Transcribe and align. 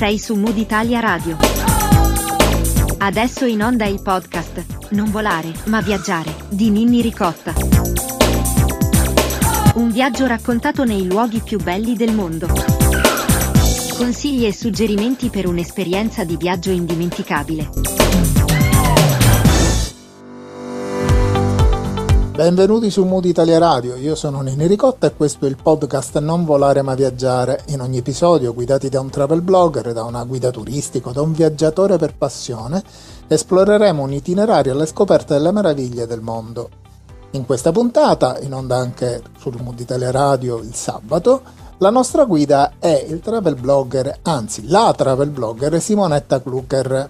Sei 0.00 0.18
su 0.18 0.34
Mood 0.34 0.56
Italia 0.56 0.98
Radio. 0.98 1.36
Adesso 2.96 3.44
in 3.44 3.62
onda 3.62 3.84
il 3.84 4.00
podcast 4.00 4.64
Non 4.92 5.10
volare, 5.10 5.52
ma 5.66 5.82
viaggiare 5.82 6.34
di 6.48 6.70
Ninni 6.70 7.02
Ricotta. 7.02 7.52
Un 9.74 9.90
viaggio 9.90 10.24
raccontato 10.24 10.84
nei 10.84 11.06
luoghi 11.06 11.40
più 11.40 11.58
belli 11.58 11.96
del 11.96 12.14
mondo. 12.14 12.48
Consigli 13.98 14.46
e 14.46 14.54
suggerimenti 14.54 15.28
per 15.28 15.46
un'esperienza 15.46 16.24
di 16.24 16.38
viaggio 16.38 16.70
indimenticabile. 16.70 17.99
Benvenuti 22.40 22.90
su 22.90 23.04
Mood 23.04 23.26
Italia 23.26 23.58
Radio, 23.58 23.96
io 23.96 24.14
sono 24.14 24.40
Nini 24.40 24.66
Ricotta 24.66 25.06
e 25.06 25.14
questo 25.14 25.44
è 25.44 25.48
il 25.50 25.58
podcast 25.62 26.20
Non 26.20 26.46
volare 26.46 26.80
ma 26.80 26.94
viaggiare. 26.94 27.64
In 27.66 27.82
ogni 27.82 27.98
episodio, 27.98 28.54
guidati 28.54 28.88
da 28.88 28.98
un 28.98 29.10
travel 29.10 29.42
blogger, 29.42 29.92
da 29.92 30.04
una 30.04 30.24
guida 30.24 30.50
turistico, 30.50 31.12
da 31.12 31.20
un 31.20 31.34
viaggiatore 31.34 31.98
per 31.98 32.16
passione, 32.16 32.82
esploreremo 33.28 34.02
un 34.02 34.14
itinerario 34.14 34.72
alla 34.72 34.86
scoperta 34.86 35.34
delle 35.34 35.52
meraviglie 35.52 36.06
del 36.06 36.22
mondo. 36.22 36.70
In 37.32 37.44
questa 37.44 37.72
puntata, 37.72 38.38
in 38.40 38.54
onda 38.54 38.78
anche 38.78 39.20
sul 39.38 39.60
Mood 39.60 39.78
Italia 39.78 40.10
Radio 40.10 40.60
il 40.60 40.74
sabato, 40.74 41.42
la 41.76 41.90
nostra 41.90 42.24
guida 42.24 42.72
è 42.78 43.04
il 43.06 43.20
travel 43.20 43.56
blogger, 43.56 44.20
anzi 44.22 44.66
la 44.66 44.94
travel 44.96 45.28
blogger 45.28 45.78
Simonetta 45.78 46.40
Klucker 46.40 47.06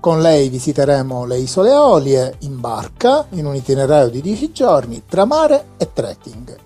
con 0.00 0.20
lei 0.20 0.48
visiteremo 0.48 1.24
le 1.24 1.38
isole 1.38 1.70
Eolie 1.70 2.36
in 2.40 2.60
barca 2.60 3.26
in 3.30 3.46
un 3.46 3.54
itinerario 3.54 4.10
di 4.10 4.20
10 4.20 4.52
giorni 4.52 5.02
tra 5.06 5.24
mare 5.24 5.66
e 5.76 5.92
trekking. 5.92 6.56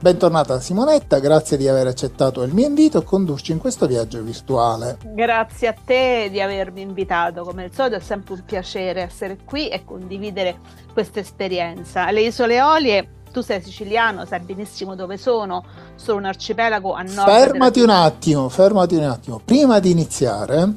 Bentornata 0.00 0.58
Simonetta, 0.58 1.20
grazie 1.20 1.56
di 1.56 1.68
aver 1.68 1.86
accettato 1.86 2.42
il 2.42 2.52
mio 2.52 2.66
invito 2.66 2.98
a 2.98 3.02
condurci 3.04 3.52
in 3.52 3.58
questo 3.58 3.86
viaggio 3.86 4.20
virtuale. 4.20 4.98
Grazie 5.04 5.68
a 5.68 5.74
te 5.74 6.28
di 6.28 6.40
avermi 6.40 6.80
invitato, 6.80 7.44
come 7.44 7.64
al 7.64 7.72
solito 7.72 7.96
è 7.96 8.00
sempre 8.00 8.34
un 8.34 8.42
piacere 8.44 9.02
essere 9.02 9.38
qui 9.44 9.68
e 9.68 9.84
condividere 9.84 10.58
questa 10.92 11.20
esperienza. 11.20 12.10
Le 12.10 12.22
isole 12.22 12.54
Eolie 12.56 13.08
tu 13.32 13.40
sei 13.42 13.62
siciliano, 13.62 14.24
sai 14.24 14.40
benissimo 14.40 14.94
dove 14.94 15.16
sono, 15.16 15.64
sono 15.94 16.18
un 16.18 16.24
arcipelago 16.24 16.92
a 16.94 17.02
nord. 17.02 17.30
Fermati 17.30 17.80
della... 17.80 17.92
un 17.92 17.98
attimo, 18.02 18.48
fermati 18.48 18.94
un 18.96 19.04
attimo. 19.04 19.40
Prima 19.44 19.78
di 19.78 19.90
iniziare, 19.92 20.68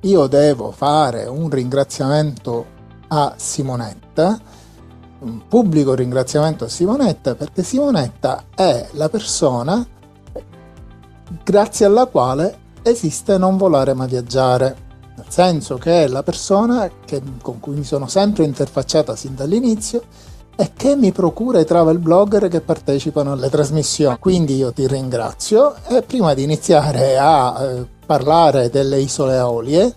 io 0.00 0.26
devo 0.26 0.70
fare 0.70 1.24
un 1.24 1.50
ringraziamento 1.50 2.76
a 3.08 3.34
Simonetta, 3.36 4.38
un 5.20 5.42
pubblico 5.48 5.94
ringraziamento 5.94 6.64
a 6.64 6.68
Simonetta, 6.68 7.34
perché 7.34 7.62
Simonetta 7.62 8.44
è 8.54 8.88
la 8.92 9.08
persona 9.08 9.84
grazie 11.42 11.86
alla 11.86 12.06
quale 12.06 12.66
esiste 12.82 13.38
Non 13.38 13.56
volare 13.56 13.92
ma 13.94 14.06
viaggiare. 14.06 14.86
Nel 15.16 15.26
senso 15.30 15.78
che 15.78 16.04
è 16.04 16.06
la 16.06 16.22
persona 16.22 16.88
che, 17.04 17.20
con 17.42 17.58
cui 17.58 17.74
mi 17.74 17.82
sono 17.82 18.06
sempre 18.06 18.44
interfacciata 18.44 19.16
sin 19.16 19.34
dall'inizio 19.34 20.02
e 20.54 20.72
che 20.76 20.94
mi 20.94 21.10
procura 21.10 21.58
i 21.58 21.64
travel 21.64 21.98
blogger 21.98 22.46
che 22.46 22.60
partecipano 22.60 23.32
alle 23.32 23.50
trasmissioni. 23.50 24.16
Quindi 24.20 24.54
io 24.54 24.72
ti 24.72 24.86
ringrazio 24.86 25.74
e 25.88 26.02
prima 26.02 26.34
di 26.34 26.44
iniziare 26.44 27.18
a 27.18 27.64
eh, 27.64 27.86
parlare 28.08 28.70
delle 28.70 28.98
isole 29.00 29.36
Aolie, 29.36 29.94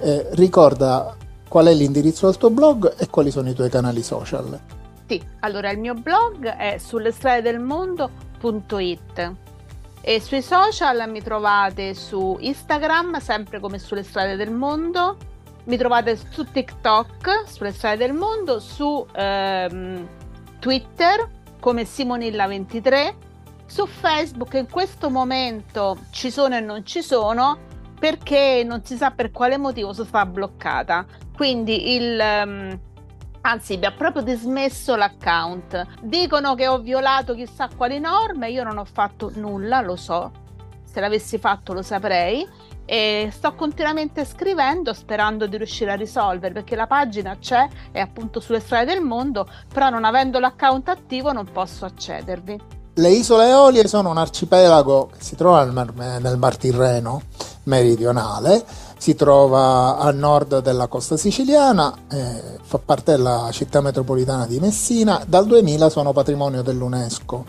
eh, 0.00 0.28
ricorda 0.30 1.14
qual 1.46 1.66
è 1.66 1.74
l'indirizzo 1.74 2.24
del 2.24 2.38
tuo 2.38 2.48
blog 2.48 2.94
e 2.96 3.10
quali 3.10 3.30
sono 3.30 3.50
i 3.50 3.54
tuoi 3.54 3.68
canali 3.68 4.02
social. 4.02 4.58
Sì, 5.06 5.22
allora 5.40 5.70
il 5.70 5.78
mio 5.78 5.92
blog 5.92 6.46
è 6.46 6.78
sulle 6.78 7.12
strade 7.12 7.42
del 7.42 7.58
mondo.it 7.60 9.32
e 10.00 10.20
sui 10.22 10.40
social 10.40 11.10
mi 11.10 11.20
trovate 11.20 11.92
su 11.92 12.38
Instagram, 12.40 13.20
sempre 13.20 13.60
come 13.60 13.78
sulle 13.78 14.02
strade 14.02 14.36
del 14.36 14.50
mondo, 14.50 15.18
mi 15.64 15.76
trovate 15.76 16.18
su 16.30 16.50
TikTok, 16.50 17.44
sulle 17.46 17.72
strade 17.72 17.98
del 17.98 18.14
mondo, 18.14 18.60
su 18.60 19.06
ehm, 19.12 20.08
Twitter 20.58 21.28
come 21.60 21.82
Simonilla23 21.82 23.14
su 23.72 23.86
Facebook 23.86 24.52
in 24.52 24.68
questo 24.68 25.08
momento 25.08 25.96
ci 26.10 26.30
sono 26.30 26.56
e 26.56 26.60
non 26.60 26.84
ci 26.84 27.00
sono 27.00 27.70
perché 27.98 28.62
non 28.66 28.84
si 28.84 28.96
sa 28.96 29.12
per 29.12 29.30
quale 29.30 29.56
motivo 29.56 29.94
sono 29.94 30.06
stata 30.06 30.26
bloccata. 30.26 31.06
Quindi 31.34 31.94
il... 31.94 32.20
Um, 32.20 32.80
anzi 33.40 33.78
mi 33.78 33.86
ha 33.86 33.92
proprio 33.92 34.22
dismesso 34.22 34.94
l'account. 34.94 35.86
Dicono 36.02 36.54
che 36.54 36.68
ho 36.68 36.80
violato 36.80 37.32
chissà 37.32 37.70
quali 37.74 37.98
norme, 37.98 38.50
io 38.50 38.62
non 38.62 38.76
ho 38.76 38.84
fatto 38.84 39.32
nulla, 39.36 39.80
lo 39.80 39.96
so. 39.96 40.30
Se 40.84 41.00
l'avessi 41.00 41.38
fatto 41.38 41.72
lo 41.72 41.80
saprei 41.80 42.46
e 42.84 43.30
sto 43.32 43.54
continuamente 43.54 44.26
scrivendo 44.26 44.92
sperando 44.92 45.46
di 45.46 45.56
riuscire 45.56 45.92
a 45.92 45.96
risolvere 45.96 46.52
perché 46.52 46.76
la 46.76 46.86
pagina 46.86 47.38
c'è, 47.38 47.66
è 47.90 48.00
appunto 48.00 48.38
sulle 48.38 48.60
strade 48.60 48.92
del 48.92 49.02
mondo, 49.02 49.48
però 49.72 49.88
non 49.88 50.04
avendo 50.04 50.38
l'account 50.38 50.90
attivo 50.90 51.32
non 51.32 51.50
posso 51.50 51.86
accedervi. 51.86 52.80
Le 52.94 53.08
isole 53.08 53.48
Eolie 53.48 53.88
sono 53.88 54.10
un 54.10 54.18
arcipelago 54.18 55.08
che 55.16 55.24
si 55.24 55.34
trova 55.34 55.64
nel 55.64 55.72
Mar, 55.72 55.94
nel 55.94 56.36
Mar 56.36 56.58
Tirreno 56.58 57.22
meridionale, 57.62 58.62
si 58.98 59.14
trova 59.14 59.96
a 59.96 60.10
nord 60.10 60.60
della 60.60 60.88
costa 60.88 61.16
siciliana, 61.16 61.94
eh, 62.10 62.58
fa 62.62 62.76
parte 62.76 63.12
della 63.12 63.48
città 63.50 63.80
metropolitana 63.80 64.46
di 64.46 64.60
Messina, 64.60 65.24
dal 65.26 65.46
2000 65.46 65.88
sono 65.88 66.12
patrimonio 66.12 66.60
dell'UNESCO. 66.60 67.44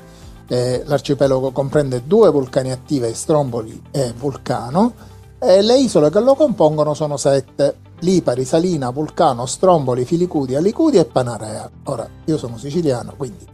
Eh, 0.47 0.83
l'arcipelago 0.85 1.51
comprende 1.51 2.03
due 2.05 2.29
vulcani 2.29 2.71
attivi, 2.71 3.13
Stromboli 3.13 3.83
e 3.91 4.13
Vulcano, 4.17 4.93
e 5.39 5.61
le 5.61 5.77
isole 5.77 6.09
che 6.09 6.21
lo 6.21 6.35
compongono 6.35 6.93
sono 6.93 7.17
sette, 7.17 7.79
Lipari, 7.99 8.45
Salina, 8.45 8.91
Vulcano, 8.91 9.45
Stromboli, 9.45 10.05
Filicudia, 10.05 10.61
Licudia 10.61 11.01
e 11.01 11.05
Panarea. 11.05 11.69
Ora, 11.83 12.07
io 12.23 12.37
sono 12.37 12.57
siciliano, 12.57 13.13
quindi 13.17 13.45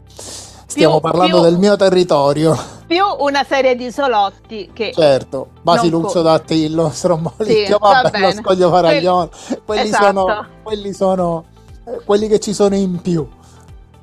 Stiamo 0.69 0.99
più, 0.99 1.09
parlando 1.09 1.41
più, 1.41 1.49
del 1.49 1.57
mio 1.57 1.75
territorio. 1.75 2.55
Più 2.85 3.03
una 3.19 3.43
serie 3.43 3.75
di 3.75 3.85
isolotti 3.85 4.69
che... 4.71 4.91
Certo, 4.93 5.49
Basiluxo 5.63 6.21
d'Attillo, 6.21 6.91
Strombolicchio, 6.91 7.79
sì, 7.81 7.91
vabbè, 7.91 8.19
lo 8.19 8.31
scoglio 8.33 8.69
Faraglione, 8.69 9.29
quelli, 9.65 9.87
esatto. 9.87 10.05
sono, 10.05 10.47
quelli 10.61 10.93
sono 10.93 11.45
eh, 11.85 12.03
quelli 12.05 12.27
che 12.27 12.39
ci 12.39 12.53
sono 12.53 12.75
in 12.75 13.01
più. 13.01 13.27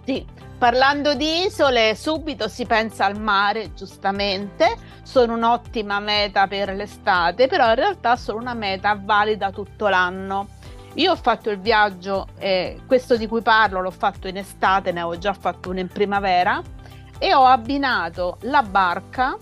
Sì, 0.04 0.26
parlando 0.58 1.14
di 1.14 1.44
isole, 1.44 1.94
subito 1.94 2.48
si 2.48 2.66
pensa 2.66 3.04
al 3.04 3.16
mare, 3.16 3.72
giustamente, 3.74 4.76
sono 5.04 5.34
un'ottima 5.34 6.00
meta 6.00 6.48
per 6.48 6.74
l'estate, 6.74 7.46
però 7.46 7.68
in 7.68 7.76
realtà 7.76 8.16
sono 8.16 8.38
una 8.38 8.54
meta 8.54 9.00
valida 9.00 9.52
tutto 9.52 9.86
l'anno 9.86 10.48
io 10.96 11.12
ho 11.12 11.16
fatto 11.16 11.50
il 11.50 11.58
viaggio, 11.58 12.28
eh, 12.38 12.80
questo 12.86 13.16
di 13.16 13.26
cui 13.26 13.42
parlo 13.42 13.82
l'ho 13.82 13.90
fatto 13.90 14.28
in 14.28 14.38
estate, 14.38 14.92
ne 14.92 15.00
avevo 15.00 15.18
già 15.18 15.34
fatto 15.34 15.70
uno 15.70 15.78
in 15.78 15.88
primavera 15.88 16.62
e 17.18 17.34
ho 17.34 17.44
abbinato 17.44 18.38
la 18.42 18.62
barca 18.62 19.36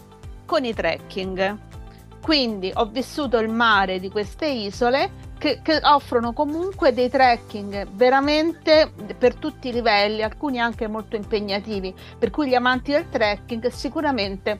con 0.44 0.64
i 0.64 0.74
trekking. 0.74 1.58
Quindi 2.20 2.72
ho 2.74 2.86
vissuto 2.86 3.38
il 3.38 3.50
mare 3.50 4.00
di 4.00 4.10
queste 4.10 4.46
isole 4.46 5.22
che, 5.38 5.60
che, 5.62 5.78
offrono 5.82 6.32
comunque 6.32 6.92
dei 6.92 7.08
trekking 7.08 7.88
veramente 7.92 8.90
per 9.16 9.36
tutti 9.36 9.68
i 9.68 9.72
livelli, 9.72 10.22
alcuni 10.22 10.58
anche 10.58 10.88
molto 10.88 11.14
impegnativi, 11.14 11.94
per 12.18 12.30
cui 12.30 12.48
gli 12.48 12.54
amanti 12.54 12.92
del 12.92 13.08
trekking 13.08 13.68
sicuramente 13.68 14.58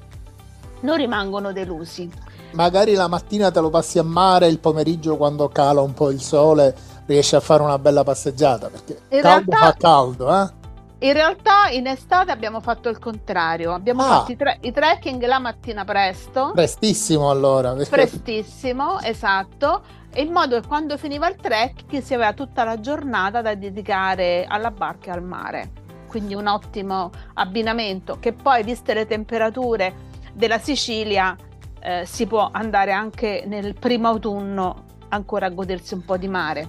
non 0.81 0.97
rimangono 0.97 1.53
delusi 1.53 2.09
magari 2.55 2.95
la 2.95 3.09
mattina 3.09 3.51
te 3.51 3.61
lo 3.61 3.71
passi 3.71 3.99
a 3.99 4.03
mare, 4.03 4.49
il 4.49 4.59
pomeriggio 4.59 5.17
quando 5.17 5.49
cala 5.49 5.81
un 5.81 5.93
po' 5.93 6.11
il 6.11 6.21
sole 6.21 6.75
riesci 7.07 7.37
a 7.37 7.41
fare 7.41 7.63
una 7.63 7.79
bella 7.79 8.03
passeggiata 8.03 8.69
perché 8.69 9.01
in 9.11 9.21
caldo 9.21 9.51
realtà, 9.51 9.57
fa 9.59 9.75
caldo, 9.75 10.43
eh? 10.43 10.63
In 10.99 11.13
realtà 11.13 11.69
in 11.71 11.87
estate 11.87 12.31
abbiamo 12.31 12.61
fatto 12.61 12.89
il 12.89 12.99
contrario, 12.99 13.75
abbiamo 13.75 14.03
ah. 14.03 14.07
fatto 14.07 14.33
i, 14.33 14.37
tre- 14.37 14.59
i, 14.63 14.73
trekking 14.73 15.23
la 15.27 15.39
mattina 15.39 15.85
presto. 15.85 16.53
Prestissimo 16.55 17.29
allora. 17.29 17.75
Perché... 17.75 17.91
Prestissimo, 17.91 19.01
esatto, 19.01 19.83
in 20.15 20.33
modo 20.33 20.59
che 20.59 20.67
quando 20.67 20.97
finiva 20.97 21.29
il 21.29 21.37
trek 21.37 21.85
si 22.03 22.15
aveva 22.15 22.33
tutta 22.33 22.65
la 22.65 22.81
giornata 22.81 23.43
da 23.43 23.55
dedicare 23.55 24.47
alla 24.49 24.71
barca 24.71 25.11
e 25.11 25.15
al 25.15 25.23
mare. 25.23 25.73
Quindi 26.07 26.35
un 26.35 26.47
ottimo 26.47 27.11
abbinamento 27.35 28.19
che 28.19 28.33
poi, 28.33 28.63
viste 28.63 28.95
le 28.95 29.05
temperature 29.05 30.13
della 30.33 30.59
Sicilia, 30.59 31.37
eh, 31.85 32.07
si 32.07 32.27
può 32.27 32.49
andare 32.51 32.93
anche 32.93 33.45
nel 33.47 33.75
primo 33.75 34.09
autunno 34.09 34.85
ancora 35.11 35.47
a 35.47 35.51
godersi 35.51 35.93
un 35.93 36.03
po' 36.03 36.17
di 36.17 36.29
mare. 36.29 36.67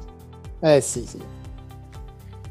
Eh 0.60 0.82
sì, 0.82 1.06
sì. 1.06 1.22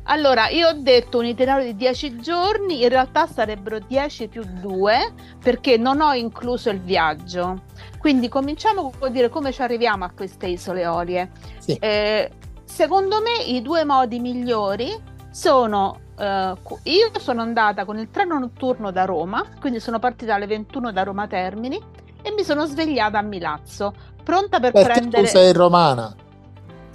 Allora, 0.04 0.48
io 0.48 0.68
ho 0.68 0.72
detto 0.72 1.18
un 1.18 1.26
itinerario 1.26 1.66
di 1.66 1.76
10 1.76 2.20
giorni, 2.20 2.82
in 2.82 2.88
realtà 2.88 3.26
sarebbero 3.26 3.78
10 3.78 4.28
più 4.28 4.42
2 4.44 5.12
perché 5.42 5.76
non 5.76 6.00
ho 6.00 6.14
incluso 6.14 6.70
il 6.70 6.80
viaggio. 6.80 7.62
Quindi 7.98 8.28
cominciamo 8.28 8.92
a 8.98 9.08
dire 9.08 9.28
come 9.28 9.52
ci 9.52 9.62
arriviamo 9.62 10.04
a 10.04 10.10
queste 10.10 10.46
isole 10.46 10.86
Olie. 10.86 11.30
Sì. 11.58 11.74
Eh, 11.74 12.30
secondo 12.64 13.20
me 13.20 13.44
i 13.44 13.60
due 13.60 13.84
modi 13.84 14.18
migliori 14.18 14.90
sono 15.30 16.00
Uh, 16.14 16.56
io 16.84 17.10
sono 17.18 17.42
andata 17.42 17.84
con 17.84 17.98
il 17.98 18.08
treno 18.08 18.38
notturno 18.38 18.92
da 18.92 19.04
Roma, 19.04 19.44
quindi 19.58 19.80
sono 19.80 19.98
partita 19.98 20.36
alle 20.36 20.46
21 20.46 20.92
da 20.92 21.02
Roma 21.02 21.26
Termini 21.26 21.76
e 22.24 22.32
mi 22.32 22.42
sono 22.42 22.64
svegliata 22.64 23.18
a 23.18 23.22
Milazzo. 23.22 23.92
pronta 24.24 24.58
per 24.58 24.72
Perché 24.72 24.92
prendere... 24.92 25.22
tu 25.22 25.28
sei 25.28 25.52
romana. 25.52 26.14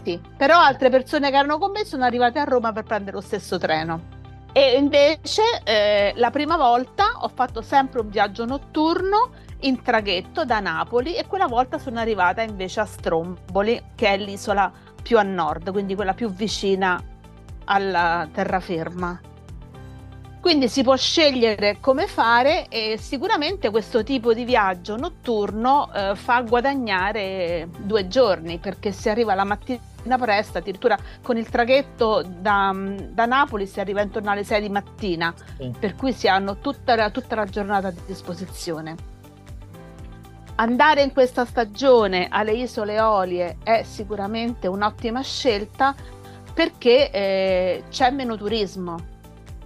Sì, 0.03 0.19
però 0.35 0.57
altre 0.57 0.89
persone 0.89 1.29
che 1.29 1.37
erano 1.37 1.59
con 1.59 1.71
me 1.71 1.85
sono 1.85 2.03
arrivate 2.03 2.39
a 2.39 2.43
Roma 2.43 2.71
per 2.71 2.83
prendere 2.83 3.17
lo 3.17 3.21
stesso 3.21 3.59
treno. 3.59 4.17
E 4.51 4.75
invece 4.75 5.43
eh, 5.63 6.13
la 6.15 6.31
prima 6.31 6.57
volta 6.57 7.19
ho 7.19 7.27
fatto 7.27 7.61
sempre 7.61 8.01
un 8.01 8.09
viaggio 8.09 8.45
notturno 8.45 9.29
in 9.61 9.83
traghetto 9.83 10.43
da 10.45 10.59
Napoli 10.59 11.13
e 11.13 11.27
quella 11.27 11.45
volta 11.45 11.77
sono 11.77 11.99
arrivata 11.99 12.41
invece 12.41 12.79
a 12.79 12.85
Stromboli, 12.85 13.79
che 13.93 14.07
è 14.07 14.17
l'isola 14.17 14.71
più 15.03 15.19
a 15.19 15.23
nord, 15.23 15.71
quindi 15.71 15.93
quella 15.93 16.13
più 16.13 16.31
vicina 16.31 16.99
alla 17.65 18.27
terraferma. 18.31 19.21
Quindi 20.39 20.69
si 20.69 20.83
può 20.83 20.95
scegliere 20.95 21.77
come 21.81 22.07
fare 22.07 22.69
e 22.69 22.97
sicuramente 22.97 23.69
questo 23.69 24.03
tipo 24.03 24.33
di 24.33 24.45
viaggio 24.45 24.95
notturno 24.95 25.91
eh, 25.94 26.15
fa 26.15 26.41
guadagnare 26.41 27.68
due 27.77 28.07
giorni 28.07 28.57
perché 28.57 28.94
si 28.94 29.09
arriva 29.09 29.33
la 29.36 29.44
mattina 29.44 30.18
presto, 30.18 30.59
addirittura 30.59 30.97
con 31.21 31.36
il 31.38 31.50
traghetto 31.50 32.24
da, 32.25 32.74
da, 32.74 33.25
Napoli 33.25 33.68
si 33.68 33.81
arriva 33.81 34.01
intorno 34.01 34.31
alle 34.31 34.45
6 34.45 34.62
di 34.62 34.69
mattina, 34.69 35.33
sì. 35.57 35.74
per 35.77 35.95
cui 35.95 36.13
si 36.13 36.30
hanno 36.30 36.59
tutta 36.59 36.95
la, 36.95 37.09
tutta 37.09 37.36
la 37.36 37.45
giornata 37.45 37.89
a 37.89 37.94
disposizione. 38.06 38.95
Andare 40.56 41.01
in 41.01 41.12
questa 41.12 41.44
stagione 41.44 42.27
alle 42.30 42.53
isole 42.53 42.94
Eolie 42.94 43.57
è 43.62 43.83
sicuramente 43.83 44.68
un'ottima 44.68 45.21
scelta 45.21 45.94
perché 46.53 47.12
eh, 47.12 47.83
c'è 47.89 48.09
meno 48.12 48.38
turismo 48.38 49.18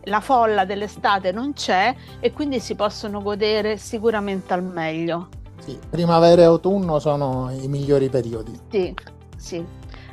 la 0.05 0.19
folla 0.19 0.65
dell'estate 0.65 1.31
non 1.31 1.53
c'è 1.53 1.95
e 2.19 2.31
quindi 2.31 2.59
si 2.59 2.75
possono 2.75 3.21
godere 3.21 3.77
sicuramente 3.77 4.53
al 4.53 4.63
meglio. 4.63 5.29
Sì, 5.59 5.77
primavera 5.89 6.41
e 6.41 6.45
autunno 6.45 6.99
sono 6.99 7.49
i 7.51 7.67
migliori 7.67 8.09
periodi. 8.09 8.59
Sì, 8.69 8.93
sì. 9.37 9.65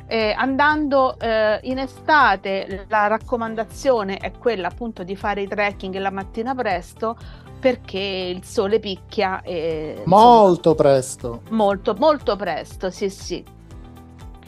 Eh, 0.07 0.33
andando 0.37 1.17
eh, 1.19 1.59
in 1.63 1.77
estate 1.77 2.85
la 2.89 3.07
raccomandazione 3.07 4.17
è 4.17 4.31
quella 4.31 4.67
appunto 4.67 5.03
di 5.03 5.15
fare 5.15 5.41
i 5.41 5.47
trekking 5.47 5.95
la 5.97 6.11
mattina 6.11 6.53
presto 6.53 7.15
perché 7.61 7.99
il 7.99 8.43
sole 8.43 8.79
picchia 8.79 9.41
e, 9.41 10.01
molto 10.05 10.71
insomma, 10.71 10.75
presto 10.75 11.41
molto 11.51 11.93
molto 11.93 12.35
presto 12.35 12.89
sì 12.89 13.09
sì 13.09 13.41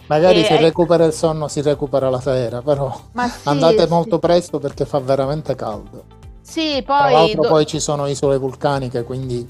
Magari 0.08 0.42
e 0.42 0.46
si 0.46 0.56
recupera 0.58 1.06
il 1.06 1.14
sonno, 1.14 1.48
si 1.48 1.62
recupera 1.62 2.10
la 2.10 2.20
sera, 2.20 2.62
però 2.62 2.94
sì, 2.94 3.48
andate 3.48 3.84
sì. 3.84 3.90
molto 3.90 4.20
presto 4.20 4.60
perché 4.60 4.86
fa 4.86 5.00
veramente 5.00 5.56
caldo. 5.56 6.04
Sì, 6.42 6.84
poi... 6.86 6.98
Tra 6.98 7.10
l'altro 7.12 7.42
do... 7.42 7.48
poi 7.48 7.66
ci 7.66 7.80
sono 7.80 8.06
isole 8.08 8.38
vulcaniche, 8.38 9.04
quindi 9.04 9.48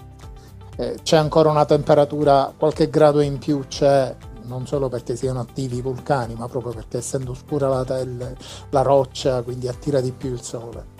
eh, 0.77 0.97
c'è 1.01 1.17
ancora 1.17 1.49
una 1.49 1.65
temperatura, 1.65 2.53
qualche 2.55 2.89
grado 2.89 3.21
in 3.21 3.39
più 3.39 3.65
c'è, 3.67 4.15
non 4.43 4.67
solo 4.67 4.89
perché 4.89 5.15
siano 5.15 5.39
attivi 5.39 5.77
i 5.77 5.81
vulcani, 5.81 6.35
ma 6.35 6.47
proprio 6.47 6.73
perché 6.73 6.97
essendo 6.97 7.33
scura 7.33 7.67
la, 7.67 7.83
telle, 7.83 8.35
la 8.69 8.81
roccia, 8.81 9.41
quindi 9.41 9.67
attira 9.67 10.01
di 10.01 10.11
più 10.11 10.31
il 10.31 10.41
sole. 10.41 10.91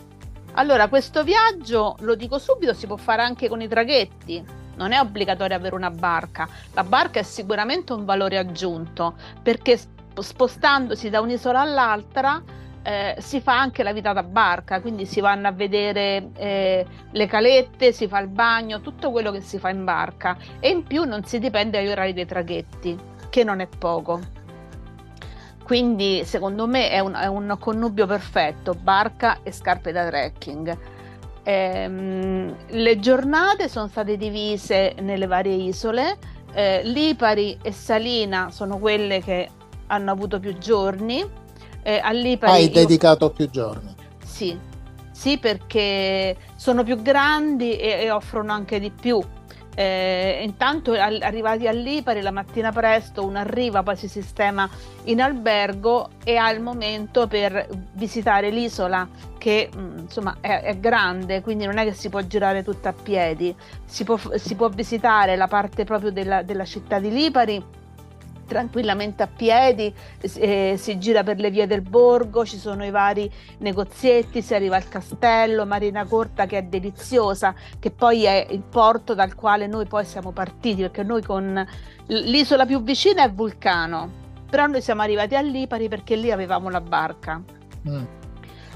Allora, 0.54 0.88
questo 0.88 1.24
viaggio, 1.24 1.96
lo 2.02 2.16
dico 2.16 2.38
subito, 2.40 2.74
si 2.74 2.88
può 2.88 2.96
fare 2.96 3.22
anche 3.22 3.50
con 3.50 3.62
i 3.62 3.68
traghetti 3.68 4.62
non 4.76 4.92
è 4.92 5.00
obbligatorio 5.00 5.56
avere 5.56 5.76
una 5.76 5.92
barca. 5.92 6.48
La 6.74 6.84
barca 6.84 7.20
è 7.20 7.24
sicuramente 7.24 7.94
un 7.94 8.06
valore 8.06 8.38
aggiunto 8.38 9.16
perché 9.42 9.80
spostandosi 10.20 11.10
da 11.10 11.22
un'isola 11.22 11.62
all'altra 11.62 12.42
eh, 12.84 13.16
si 13.20 13.40
fa 13.40 13.58
anche 13.58 13.82
la 13.82 13.94
vita 13.94 14.12
da 14.14 14.24
barca, 14.24 14.82
quindi 14.82 15.06
si 15.06 15.22
vanno 15.22 15.48
a 15.48 15.52
vedere 15.52 16.30
eh, 16.36 16.86
le 17.12 17.26
calette, 17.28 17.94
si 17.94 18.08
fa 18.08 18.20
il 18.20 18.28
bagno, 18.28 18.82
tutto 18.82 19.10
quello 19.10 19.32
che 19.32 19.42
si 19.42 19.58
fa 19.58 19.70
in 19.70 19.84
barca 19.84 20.38
e 20.60 20.70
in 20.70 20.84
più 20.84 21.06
non 21.06 21.24
si 21.24 21.40
dipende 21.40 21.80
dagli 21.80 21.90
orari 21.90 22.14
dei 22.14 22.26
traghetti, 22.26 22.98
che 23.30 23.44
non 23.44 23.62
è 23.62 23.68
poco. 23.68 24.42
Quindi 25.64 26.24
secondo 26.26 26.68
me 26.68 26.90
è 26.90 27.00
un, 27.00 27.14
è 27.14 27.26
un 27.26 27.56
connubio 27.58 28.06
perfetto, 28.06 28.74
barca 28.74 29.40
e 29.44 29.54
scarpe 29.54 29.94
da 29.94 30.06
trekking. 30.06 30.78
Ehm, 31.44 32.56
le 32.68 33.00
giornate 33.00 33.68
sono 33.68 33.88
state 33.88 34.16
divise 34.18 34.96
nelle 35.02 35.28
varie 35.28 35.56
isole, 35.56 36.18
eh, 36.54 36.82
Lipari 36.84 37.58
e 37.62 37.72
Salina 37.72 38.50
sono 38.52 38.78
quelle 38.78 39.22
che 39.22 39.50
hanno 39.88 40.12
avuto 40.12 40.40
più 40.40 40.58
giorni. 40.58 41.24
Eh, 41.82 42.00
a 42.02 42.12
Lipari 42.12 42.52
Hai 42.52 42.66
io... 42.66 42.72
dedicato 42.72 43.30
più 43.32 43.50
giorni? 43.50 43.94
Sì, 44.24 44.58
sì 45.12 45.38
perché 45.38 46.38
sono 46.56 46.84
più 46.84 47.02
grandi 47.02 47.76
e, 47.76 48.04
e 48.04 48.12
offrono 48.12 48.54
anche 48.54 48.80
di 48.80 48.90
più. 48.90 49.22
Eh, 49.76 50.42
intanto 50.44 50.94
arrivati 50.94 51.68
a 51.68 51.72
Lipari 51.72 52.22
la 52.22 52.32
mattina 52.32 52.72
presto 52.72 53.26
uno 53.26 53.40
arriva, 53.40 53.82
poi 53.82 53.96
si 53.96 54.08
sistema 54.08 54.70
in 55.06 55.20
albergo 55.20 56.10
e 56.24 56.38
ha 56.38 56.52
il 56.52 56.62
momento 56.62 57.28
per 57.28 57.68
visitare 57.94 58.50
l'isola 58.52 59.08
che 59.38 59.70
mm, 59.76 59.98
insomma 60.00 60.38
è, 60.40 60.62
è, 60.62 60.78
grande, 60.78 61.42
quindi 61.42 61.66
non 61.66 61.78
è 61.78 61.84
che 61.86 61.94
si 61.94 62.10
può 62.10 62.22
girare 62.22 62.64
tutta 62.64 62.90
a 62.90 62.94
piedi, 62.94 63.56
si 63.84 64.04
può, 64.04 64.20
si 64.36 64.56
può 64.56 64.70
visitare 64.70 65.36
la 65.36 65.48
parte 65.48 65.86
proprio 65.86 66.12
della, 66.12 66.44
della 66.44 66.66
città 66.66 67.00
di 67.00 67.12
Lipari 67.12 67.82
tranquillamente 68.46 69.24
a 69.24 69.28
piedi, 69.28 69.94
eh, 70.36 70.76
si 70.78 70.98
gira 71.00 71.24
per 71.24 71.40
le 71.40 71.50
vie 71.50 71.68
del 71.68 71.82
borgo, 71.82 72.46
ci 72.46 72.58
sono 72.58 72.86
i 72.86 72.92
vari 72.92 73.32
negozietti, 73.60 74.42
si 74.42 74.54
arriva 74.54 74.76
al 74.76 74.88
castello, 74.88 75.66
Marina 75.66 76.06
Corta 76.06 76.46
che 76.46 76.60
è 76.60 76.64
deliziosa, 76.64 77.54
che 77.80 77.92
poi 77.92 78.24
è 78.26 78.48
il 78.50 78.62
porto 78.62 79.14
dal 79.14 79.36
quale 79.36 79.68
noi 79.68 79.86
poi 79.86 80.06
siamo 80.06 80.32
partiti, 80.32 80.82
perché 80.82 81.04
noi 81.04 81.22
con 81.22 81.66
l'isola 82.08 82.66
più 82.66 82.82
vicina 82.82 83.24
è 83.24 83.32
Vulcano, 83.32 84.22
però 84.50 84.68
noi 84.68 84.82
siamo 84.82 85.02
arrivati 85.02 85.36
a 85.36 85.42
Lipari 85.42 85.88
perché 85.88 86.16
lì 86.16 86.32
avevamo 86.32 86.70
la 86.70 86.82
barca. 86.82 87.42
Mm. 87.88 88.04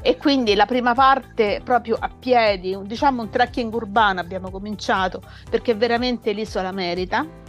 E 0.01 0.15
quindi 0.17 0.55
la 0.55 0.65
prima 0.65 0.93
parte 0.93 1.59
proprio 1.63 1.97
a 1.99 2.09
piedi, 2.09 2.77
diciamo 2.83 3.21
un 3.21 3.29
trekking 3.29 3.73
urbano 3.73 4.19
abbiamo 4.19 4.49
cominciato 4.49 5.21
perché 5.49 5.73
veramente 5.73 6.31
l'isola 6.31 6.71
merita 6.71 7.45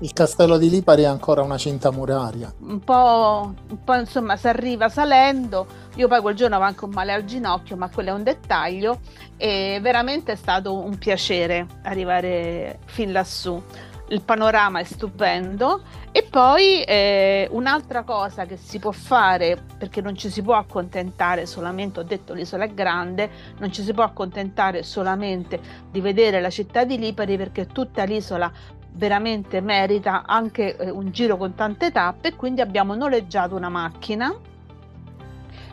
il 0.00 0.12
castello 0.12 0.58
di 0.58 0.68
Lipari 0.68 1.02
è 1.02 1.06
ancora 1.06 1.42
una 1.42 1.56
cinta 1.56 1.90
muraria. 1.90 2.52
Un 2.60 2.80
po', 2.80 3.54
un 3.68 3.84
po', 3.84 3.94
insomma 3.94 4.36
si 4.36 4.48
arriva 4.48 4.88
salendo, 4.88 5.66
io 5.94 6.08
poi 6.08 6.20
quel 6.20 6.34
giorno 6.34 6.56
avevo 6.56 6.68
anche 6.68 6.84
un 6.84 6.90
male 6.90 7.12
al 7.12 7.24
ginocchio, 7.24 7.76
ma 7.76 7.88
quello 7.88 8.10
è 8.10 8.12
un 8.12 8.22
dettaglio 8.22 9.00
e 9.36 9.78
veramente 9.80 10.32
è 10.32 10.36
stato 10.36 10.76
un 10.76 10.98
piacere 10.98 11.66
arrivare 11.82 12.80
fin 12.86 13.12
lassù. 13.12 13.62
Il 14.08 14.20
panorama 14.20 14.80
è 14.80 14.84
stupendo 14.84 15.80
e 16.12 16.24
poi 16.24 16.82
eh, 16.82 17.48
un'altra 17.50 18.02
cosa 18.02 18.44
che 18.44 18.58
si 18.58 18.78
può 18.78 18.92
fare 18.92 19.58
perché 19.78 20.02
non 20.02 20.14
ci 20.14 20.28
si 20.28 20.42
può 20.42 20.54
accontentare 20.54 21.46
solamente, 21.46 22.00
ho 22.00 22.02
detto 22.02 22.34
l'isola 22.34 22.64
è 22.64 22.74
grande, 22.74 23.30
non 23.58 23.72
ci 23.72 23.82
si 23.82 23.94
può 23.94 24.04
accontentare 24.04 24.82
solamente 24.82 25.58
di 25.90 26.02
vedere 26.02 26.42
la 26.42 26.50
città 26.50 26.84
di 26.84 26.98
Lipari 26.98 27.38
perché 27.38 27.66
tutta 27.66 28.04
l'isola 28.04 28.52
veramente 28.94 29.60
merita 29.60 30.24
anche 30.26 30.76
eh, 30.76 30.90
un 30.90 31.10
giro 31.10 31.36
con 31.36 31.54
tante 31.54 31.90
tappe 31.90 32.34
quindi 32.34 32.60
abbiamo 32.60 32.94
noleggiato 32.94 33.54
una 33.56 33.68
macchina. 33.68 34.34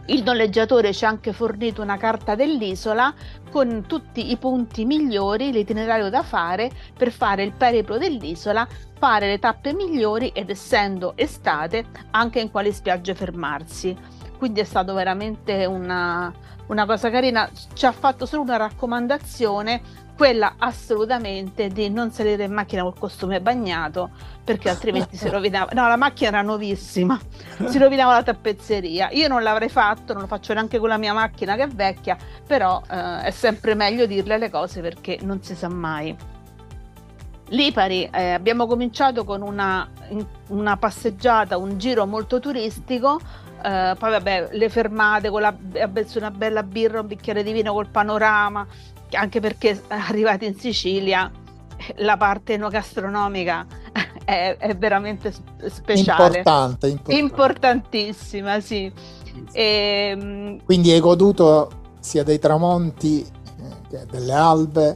Il 0.08 0.24
noleggiatore 0.24 0.94
ci 0.94 1.06
ha 1.06 1.10
anche 1.10 1.32
fornito 1.32 1.82
una 1.82 1.96
carta 1.96 2.36
dell'isola 2.36 3.13
con 3.51 3.86
tutti 3.88 4.32
i 4.32 4.38
punti 4.38 4.84
migliori, 4.84 5.51
l'itinerario 5.51 6.10
da 6.10 6.24
fare 6.24 6.72
per 6.98 7.12
fare 7.12 7.44
il 7.44 7.54
periplo 7.54 7.98
dell'isola, 7.98 8.68
fare 8.98 9.28
le 9.28 9.40
tappe 9.40 9.74
migliori 9.74 10.30
ed 10.30 10.50
essendo 10.50 11.13
estate 11.16 11.86
anche 12.12 12.40
in 12.40 12.50
quali 12.50 12.74
spiagge 12.74 13.13
fermarsi. 13.13 13.96
Quindi 14.38 14.60
è 14.60 14.63
stato 14.63 14.94
veramente 14.96 15.66
una, 15.66 16.34
una 16.68 16.86
cosa 16.86 17.12
carina, 17.12 17.50
ci 17.74 17.86
ha 17.86 17.92
fatto 17.92 18.25
solo 18.25 18.42
una 18.42 18.58
raccomandazione 18.58 19.82
quella 20.22 20.54
assolutamente 20.60 21.70
di 21.70 21.90
non 21.90 22.12
salire 22.12 22.44
in 22.44 22.54
macchina 22.54 22.84
col 22.84 22.94
costume 22.96 23.42
bagnato 23.42 24.12
perché 24.44 24.70
altrimenti 24.70 25.18
si 25.18 25.28
rovinava. 25.30 25.72
No, 25.74 25.88
la 25.88 25.96
macchina 25.96 26.30
era 26.30 26.42
nuovissima, 26.44 27.20
si 27.66 27.80
rovinava 27.80 28.13
la 28.13 28.22
tappezzeria. 28.22 29.10
Io 29.13 29.28
non 29.28 29.42
l'avrei 29.42 29.68
fatto, 29.68 30.13
non 30.13 30.22
lo 30.22 30.28
faccio 30.28 30.54
neanche 30.54 30.78
con 30.78 30.90
la 30.90 30.98
mia 30.98 31.12
macchina 31.12 31.56
che 31.56 31.63
è 31.63 31.68
vecchia, 31.68 32.16
però 32.46 32.84
eh, 32.88 33.22
è 33.22 33.32
sempre 33.32 33.74
meglio 33.74 34.06
dirle 34.06 34.38
le 34.38 34.51
cose 34.51 34.82
perché 34.82 35.18
non 35.24 35.42
si 35.42 35.56
sa 35.56 35.70
mai. 35.70 36.16
Lipari 37.48 38.08
eh, 38.13 38.34
abbiamo 38.34 38.68
cominciato 38.68 39.24
con 39.24 39.42
una, 39.42 39.90
una, 40.50 40.78
passeggiata, 40.78 41.58
un 41.58 41.80
giro 41.80 42.06
molto 42.06 42.40
turistico, 42.40 43.20
eh, 43.63 43.96
poi 43.98 44.12
vabbè 44.12 44.50
le 44.51 44.70
fermate 44.70 45.32
con 45.32 45.42
la, 45.42 45.56
una 46.16 46.30
bella 46.30 46.62
birra, 46.62 47.00
un 47.00 47.08
bicchiere 47.08 47.42
di 47.42 47.51
vino 47.51 47.74
col 47.74 47.88
panorama, 47.88 48.68
anche 49.12 49.39
perché 49.39 49.82
arrivati 49.88 50.46
in 50.46 50.56
Sicilia 50.56 51.32
la 51.98 52.18
parte 52.18 52.53
enogastronomica 52.53 53.65
è, 54.24 54.56
è 54.58 54.75
veramente 54.75 55.34
speciale. 55.68 56.38
Importante, 56.39 56.88
importante. 56.88 57.20
Importantissima, 57.20 58.60
sì. 58.60 58.91
E, 59.51 60.15
ehm, 60.18 60.63
Quindi 60.63 60.91
hai 60.91 61.00
goduto 61.00 61.72
sia 62.00 62.24
dei 62.24 62.39
tramonti 62.39 63.22
eh, 63.22 63.88
che 63.89 64.06
delle 64.10 64.34
albe. 64.34 64.96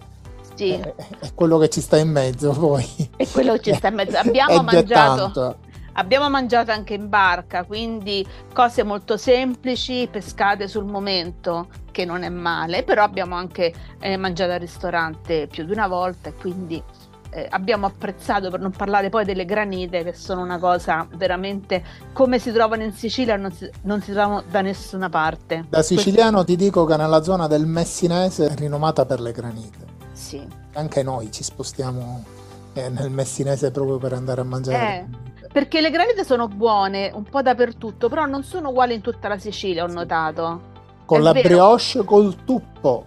Sì. 0.56 0.72
È, 0.72 0.96
è 1.20 1.34
quello 1.34 1.58
che 1.58 1.70
ci 1.70 1.82
sta 1.82 1.98
in 1.98 2.10
mezzo 2.10 2.52
poi. 2.52 2.86
E 3.18 3.28
Quello 3.28 3.60
ci 3.60 3.74
sta 3.74 3.90
in 3.90 3.96
mezzo. 3.96 4.18
Abbiamo 4.18 4.62
mangiato. 4.64 5.58
Abbiamo 5.98 6.30
mangiato 6.30 6.72
anche 6.72 6.94
in 6.94 7.08
barca, 7.08 7.64
quindi 7.64 8.26
cose 8.54 8.84
molto 8.84 9.16
semplici, 9.16 10.10
pescate 10.12 10.68
sul 10.68 10.84
momento, 10.84 11.70
che 11.96 12.04
non 12.04 12.24
è 12.24 12.30
male, 12.30 12.84
però 12.84 13.04
abbiamo 13.04 13.36
anche 13.36 13.74
eh, 14.02 14.18
mangiato 14.18 14.52
al 14.52 14.60
ristorante 14.60 15.48
più 15.48 15.64
di 15.64 15.72
una 15.72 15.88
volta 15.88 16.28
e 16.28 16.34
quindi 16.34 16.84
eh, 17.30 17.48
abbiamo 17.50 17.86
apprezzato, 17.86 18.50
per 18.50 18.60
non 18.60 18.72
parlare 18.72 19.08
poi 19.08 19.24
delle 19.24 19.46
granite, 19.46 20.04
che 20.04 20.12
sono 20.12 20.42
una 20.42 20.60
cosa 20.60 21.08
veramente 21.16 21.82
come 22.12 22.38
si 22.38 22.52
trovano 22.52 22.84
in 22.84 22.92
Sicilia, 22.92 23.38
non 23.38 23.54
si, 23.54 23.70
non 23.84 24.02
si 24.02 24.12
trovano 24.12 24.44
da 24.50 24.60
nessuna 24.60 25.08
parte. 25.08 25.68
Da 25.70 25.82
siciliano 25.82 26.44
Questo... 26.44 26.52
ti 26.52 26.56
dico 26.58 26.84
che 26.84 26.98
nella 26.98 27.24
zona 27.24 27.48
del 27.48 27.66
Messinese 27.66 28.48
è 28.48 28.56
rinomata 28.56 29.06
per 29.06 29.22
le 29.22 29.32
granite. 29.32 29.86
Sì. 30.12 30.46
Anche 30.74 31.02
noi 31.02 31.32
ci 31.32 31.44
spostiamo 31.44 32.26
eh, 32.74 32.90
nel 32.90 33.10
Messinese 33.10 33.72
proprio 33.72 34.00
per 34.00 34.12
andare 34.12 34.42
a 34.42 34.44
mangiare. 34.44 35.08
Eh, 35.40 35.48
perché 35.48 35.80
le 35.80 35.92
granite 35.92 36.26
sono 36.26 36.50
buone 36.50 37.10
un 37.14 37.24
po' 37.24 37.42
dappertutto, 37.42 38.10
però 38.10 38.26
non 38.26 38.44
sono 38.44 38.72
uguali 38.72 38.96
in 38.96 39.02
tutta 39.02 39.30
la 39.30 39.38
Sicilia, 39.38 39.86
ho 39.86 39.88
notato. 39.88 40.74
Con 41.06 41.20
è 41.20 41.22
la 41.22 41.32
vero. 41.32 41.48
brioche 41.48 42.04
col 42.04 42.44
tuppo. 42.44 43.06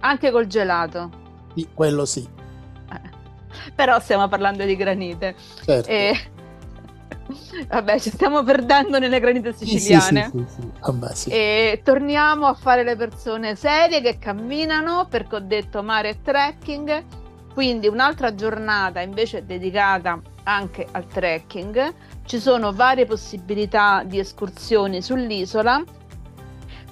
Anche 0.00 0.30
col 0.30 0.46
gelato. 0.46 1.10
Sì, 1.54 1.68
quello 1.74 2.04
sì 2.04 2.40
però 3.74 3.98
stiamo 4.00 4.28
parlando 4.28 4.64
di 4.64 4.76
granite. 4.76 5.34
Certo. 5.64 5.88
E... 5.88 6.30
Vabbè, 7.68 7.98
ci 8.00 8.10
stiamo 8.10 8.42
perdendo 8.42 8.98
nelle 8.98 9.20
granite 9.20 9.52
siciliane. 9.52 10.30
Sì, 10.30 10.44
sì, 10.48 10.60
sì, 10.60 10.70
Vabbè, 10.80 11.12
e 11.28 11.80
torniamo 11.84 12.46
a 12.46 12.54
fare 12.54 12.82
le 12.82 12.96
persone 12.96 13.54
serie 13.54 14.00
che 14.00 14.18
camminano, 14.18 15.06
perché 15.08 15.36
ho 15.36 15.40
detto 15.40 15.82
mare 15.82 16.10
e 16.10 16.22
trekking. 16.22 17.04
Quindi 17.52 17.86
un'altra 17.86 18.34
giornata 18.34 19.00
invece 19.00 19.44
dedicata 19.44 20.20
anche 20.44 20.86
al 20.90 21.06
trekking. 21.06 21.94
Ci 22.24 22.38
sono 22.38 22.72
varie 22.72 23.04
possibilità 23.04 24.02
di 24.04 24.18
escursioni 24.18 25.02
sull'isola, 25.02 25.82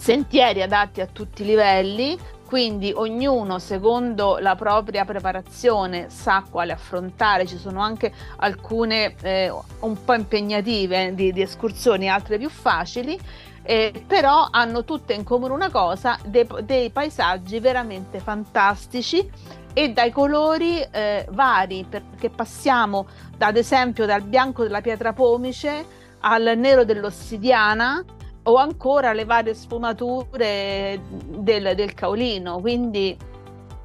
sentieri 0.01 0.63
adatti 0.63 1.03
a 1.03 1.07
tutti 1.07 1.43
i 1.43 1.45
livelli, 1.45 2.19
quindi 2.47 2.91
ognuno 2.97 3.59
secondo 3.59 4.39
la 4.41 4.57
propria 4.57 5.05
preparazione 5.05 6.09
sa 6.09 6.43
quale 6.51 6.73
affrontare, 6.73 7.47
ci 7.47 7.59
sono 7.59 7.83
anche 7.83 8.11
alcune 8.39 9.15
eh, 9.21 9.53
un 9.81 10.03
po' 10.03 10.15
impegnative 10.15 11.15
di, 11.15 11.33
di 11.33 11.43
escursioni, 11.43 12.09
altre 12.09 12.39
più 12.39 12.49
facili. 12.49 13.19
Eh, 13.63 14.05
però 14.07 14.49
hanno 14.51 14.85
tutte 14.85 15.13
in 15.13 15.23
comune 15.23 15.53
una 15.53 15.71
cosa, 15.71 16.19
dei, 16.25 16.49
dei 16.63 16.89
paesaggi 16.89 17.61
veramente 17.61 18.19
fantastici 18.19 19.31
e 19.75 19.91
dai 19.91 20.11
colori 20.11 20.81
eh, 20.81 21.27
vari, 21.31 21.85
perché 21.87 22.31
passiamo 22.31 23.07
ad 23.37 23.57
esempio 23.59 24.07
dal 24.07 24.23
bianco 24.23 24.63
della 24.63 24.81
pietra 24.81 25.13
pomice 25.13 25.85
al 26.21 26.55
nero 26.57 26.85
dell'ossidiana, 26.85 28.03
o 28.45 28.57
ancora 28.57 29.13
le 29.13 29.25
varie 29.25 29.55
sfumature 29.55 31.01
del, 31.27 31.75
del 31.75 31.95
caolino. 31.95 32.61
Quindi 32.61 33.17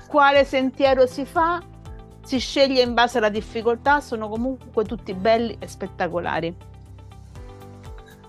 quale 0.08 0.46
sentiero 0.46 1.08
si 1.08 1.26
fa? 1.26 1.62
Si 2.24 2.40
sceglie 2.40 2.82
in 2.82 2.94
base 2.94 3.18
alla 3.20 3.30
difficoltà, 3.30 4.00
sono 4.00 4.28
comunque 4.28 4.84
tutti 4.86 5.14
belli 5.14 5.56
e 5.60 5.68
spettacolari. 5.68 6.56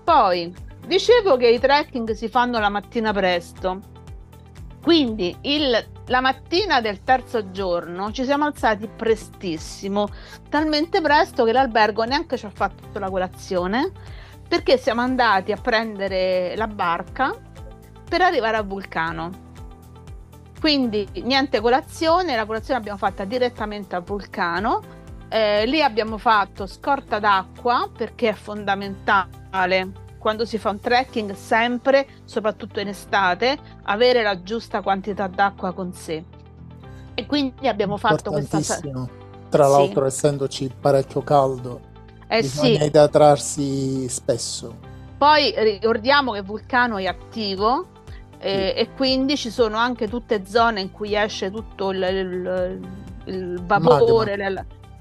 Poi, 0.03 0.53
dicevo 0.85 1.35
che 1.37 1.47
i 1.47 1.59
trekking 1.59 2.11
si 2.11 2.27
fanno 2.29 2.59
la 2.59 2.69
mattina 2.69 3.11
presto. 3.11 3.95
Quindi 4.83 5.35
il, 5.41 5.85
la 6.05 6.21
mattina 6.21 6.79
del 6.79 7.03
terzo 7.03 7.51
giorno 7.51 8.11
ci 8.11 8.23
siamo 8.23 8.45
alzati 8.45 8.87
prestissimo, 8.87 10.07
talmente 10.47 11.01
presto 11.01 11.43
che 11.43 11.51
l'albergo 11.51 12.03
neanche 12.03 12.37
ci 12.37 12.45
ha 12.45 12.51
fatto 12.51 12.97
la 12.99 13.09
colazione 13.09 13.91
perché 14.47 14.77
siamo 14.77 15.01
andati 15.01 15.51
a 15.51 15.57
prendere 15.57 16.55
la 16.55 16.67
barca 16.67 17.35
per 18.07 18.21
arrivare 18.21 18.57
a 18.57 18.63
Vulcano. 18.63 19.45
Quindi 20.59 21.07
niente 21.23 21.59
colazione, 21.59 22.35
la 22.35 22.45
colazione 22.45 22.79
l'abbiamo 22.79 22.97
fatta 22.97 23.25
direttamente 23.25 23.95
a 23.95 23.99
Vulcano. 23.99 24.95
Eh, 25.29 25.65
lì 25.65 25.81
abbiamo 25.81 26.17
fatto 26.17 26.65
scorta 26.65 27.19
d'acqua 27.19 27.89
perché 27.95 28.29
è 28.29 28.33
fondamentale 28.33 30.05
quando 30.17 30.45
si 30.45 30.57
fa 30.57 30.71
un 30.71 30.79
trekking 30.79 31.33
sempre, 31.33 32.07
soprattutto 32.23 32.79
in 32.79 32.87
estate, 32.87 33.57
avere 33.83 34.23
la 34.23 34.41
giusta 34.41 34.81
quantità 34.81 35.27
d'acqua 35.27 35.73
con 35.73 35.93
sé. 35.93 36.23
E 37.13 37.25
quindi 37.25 37.67
abbiamo 37.67 37.97
fatto 37.97 38.31
questa... 38.31 38.59
Tra 39.49 39.67
l'altro, 39.67 40.09
sì. 40.09 40.15
essendoci 40.15 40.71
parecchio 40.77 41.21
caldo, 41.21 41.79
eh 42.27 42.41
Bisogna 42.41 42.79
sì. 42.79 42.85
idratarsi 42.85 44.09
spesso. 44.09 44.75
Poi 45.17 45.53
ricordiamo 45.57 46.33
che 46.33 46.41
Vulcano 46.41 46.97
è 46.97 47.05
attivo 47.05 47.87
eh, 48.39 48.73
sì. 48.75 48.81
e 48.81 48.89
quindi 48.95 49.35
ci 49.35 49.49
sono 49.49 49.77
anche 49.77 50.07
tutte 50.07 50.45
zone 50.45 50.81
in 50.81 50.91
cui 50.91 51.15
esce 51.15 51.49
tutto 51.49 51.91
il, 51.91 52.01
il, 52.03 52.79
il 53.25 53.61
vapore, 53.63 54.35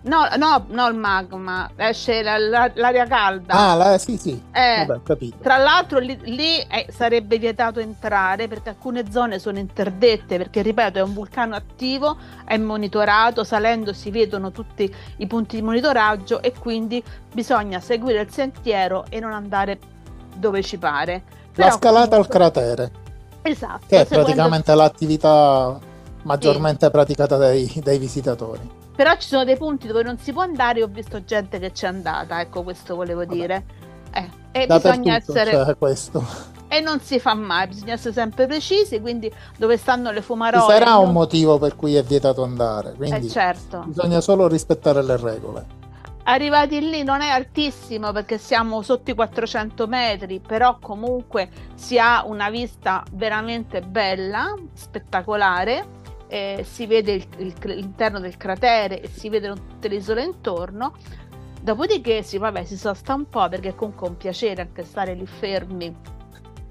No, 0.06 0.28
no, 0.36 0.66
no 0.68 0.86
il 0.86 0.94
magma, 0.94 1.68
esce 1.74 2.22
la, 2.22 2.38
la, 2.38 2.70
l'aria 2.74 3.06
calda. 3.06 3.52
Ah, 3.52 3.74
la, 3.74 3.98
sì, 3.98 4.16
sì. 4.16 4.40
Eh, 4.52 4.84
Vabbè, 4.86 5.02
capito. 5.02 5.38
Tra 5.42 5.56
l'altro 5.56 5.98
lì, 5.98 6.16
lì 6.22 6.58
eh, 6.60 6.86
sarebbe 6.90 7.38
vietato 7.38 7.80
entrare 7.80 8.46
perché 8.46 8.68
alcune 8.68 9.10
zone 9.10 9.40
sono 9.40 9.58
interdette 9.58 10.36
perché, 10.38 10.62
ripeto, 10.62 10.98
è 10.98 11.02
un 11.02 11.12
vulcano 11.12 11.56
attivo, 11.56 12.16
è 12.44 12.56
monitorato, 12.56 13.42
salendo 13.42 13.92
si 13.92 14.10
vedono 14.12 14.52
tutti 14.52 14.92
i 15.16 15.26
punti 15.26 15.56
di 15.56 15.62
monitoraggio 15.62 16.40
e 16.40 16.52
quindi 16.56 17.02
bisogna 17.32 17.80
seguire 17.80 18.20
il 18.20 18.30
sentiero 18.30 19.06
e 19.08 19.18
non 19.18 19.32
andare 19.32 19.78
dove 20.36 20.62
ci 20.62 20.78
pare. 20.78 21.20
Però, 21.52 21.66
la 21.66 21.72
scalata 21.72 22.08
comunque... 22.10 22.34
al 22.34 22.40
cratere. 22.40 22.90
Esatto. 23.42 23.86
Che 23.88 24.00
è 24.02 24.06
praticamente 24.06 24.72
l'attività 24.72 25.78
maggiormente 26.22 26.86
sì. 26.86 26.92
praticata 26.92 27.36
dai, 27.36 27.72
dai 27.82 27.98
visitatori. 27.98 28.75
Però 28.96 29.14
ci 29.18 29.28
sono 29.28 29.44
dei 29.44 29.58
punti 29.58 29.86
dove 29.86 30.02
non 30.02 30.16
si 30.16 30.32
può 30.32 30.40
andare, 30.40 30.82
ho 30.82 30.86
visto 30.86 31.22
gente 31.22 31.58
che 31.58 31.70
c'è 31.70 31.86
andata, 31.86 32.40
ecco 32.40 32.62
questo 32.62 32.96
volevo 32.96 33.26
dire. 33.26 33.64
Eh, 34.10 34.30
e 34.52 34.66
bisogna 34.66 35.16
essere... 35.16 35.50
Cioè 35.50 35.76
questo. 35.76 36.54
E 36.68 36.80
non 36.80 37.00
si 37.00 37.20
fa 37.20 37.34
mai, 37.34 37.66
bisogna 37.68 37.92
essere 37.92 38.14
sempre 38.14 38.46
precisi, 38.46 38.98
quindi 39.00 39.30
dove 39.58 39.76
stanno 39.76 40.10
le 40.10 40.22
fumarole... 40.22 40.62
Ci 40.62 40.78
sarà 40.78 40.96
un 40.96 41.12
motivo 41.12 41.58
per 41.58 41.76
cui 41.76 41.94
è 41.94 42.02
vietato 42.02 42.42
andare, 42.42 42.94
quindi 42.94 43.26
eh, 43.26 43.30
certo. 43.30 43.84
bisogna 43.86 44.22
solo 44.22 44.48
rispettare 44.48 45.02
le 45.02 45.16
regole. 45.18 45.66
Arrivati 46.24 46.80
lì 46.80 47.04
non 47.04 47.20
è 47.20 47.28
altissimo 47.28 48.10
perché 48.12 48.38
siamo 48.38 48.82
sotto 48.82 49.10
i 49.10 49.14
400 49.14 49.86
metri, 49.86 50.40
però 50.40 50.78
comunque 50.80 51.50
si 51.74 51.98
ha 51.98 52.24
una 52.26 52.50
vista 52.50 53.04
veramente 53.12 53.80
bella, 53.82 54.54
spettacolare 54.72 55.95
eh, 56.28 56.64
si 56.68 56.86
vede 56.86 57.12
il, 57.12 57.26
il, 57.38 57.54
l'interno 57.62 58.20
del 58.20 58.36
cratere 58.36 59.00
e 59.00 59.08
si 59.08 59.28
vedono 59.28 59.54
tutte 59.54 59.88
le 59.88 59.96
isole 59.96 60.22
intorno. 60.22 60.94
Dopodiché 61.60 62.22
sì, 62.22 62.38
vabbè, 62.38 62.64
si 62.64 62.76
sosta 62.76 63.14
un 63.14 63.28
po' 63.28 63.48
perché 63.48 63.70
è 63.70 63.74
comunque 63.74 64.08
un 64.08 64.16
piacere 64.16 64.62
anche 64.62 64.84
stare 64.84 65.14
lì 65.14 65.26
fermi 65.26 65.94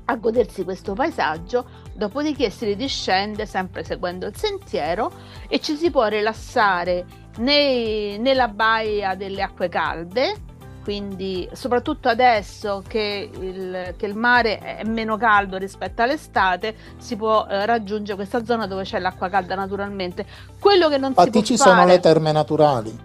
a 0.05 0.15
godersi 0.17 0.63
questo 0.63 0.93
paesaggio, 0.93 1.65
dopodiché 1.93 2.49
si 2.49 2.65
ridiscende 2.65 3.45
sempre 3.45 3.83
seguendo 3.83 4.27
il 4.27 4.35
sentiero 4.35 5.11
e 5.47 5.59
ci 5.59 5.75
si 5.75 5.89
può 5.89 6.05
rilassare 6.07 7.05
nei, 7.37 8.19
nella 8.19 8.47
baia 8.47 9.15
delle 9.15 9.41
acque 9.41 9.67
calde 9.67 10.53
quindi 10.85 11.49
soprattutto 11.53 12.09
adesso 12.09 12.83
che 12.87 13.27
il, 13.33 13.95
che 13.97 14.05
il, 14.05 14.15
mare 14.15 14.59
è 14.59 14.83
meno 14.83 15.17
caldo 15.17 15.57
rispetto 15.57 16.03
all'estate 16.03 16.75
si 16.97 17.15
può 17.15 17.47
eh, 17.49 17.65
raggiungere 17.65 18.15
questa 18.15 18.45
zona 18.45 18.67
dove 18.67 18.83
c'è 18.83 18.99
l'acqua 18.99 19.27
calda 19.27 19.55
naturalmente 19.55 20.27
quello 20.59 20.87
che 20.87 20.99
non 20.99 21.09
Infatti 21.09 21.25
si 21.25 21.31
può 21.31 21.41
ci 21.41 21.57
fare, 21.57 21.69
sono 21.71 21.85
le 21.87 21.99
terme 21.99 22.31
naturali 22.31 22.99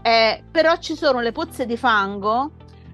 eh, 0.00 0.44
però 0.48 0.76
ci 0.76 0.94
sono 0.94 1.18
le 1.18 1.32
pozze 1.32 1.66
di 1.66 1.76
fango 1.76 2.52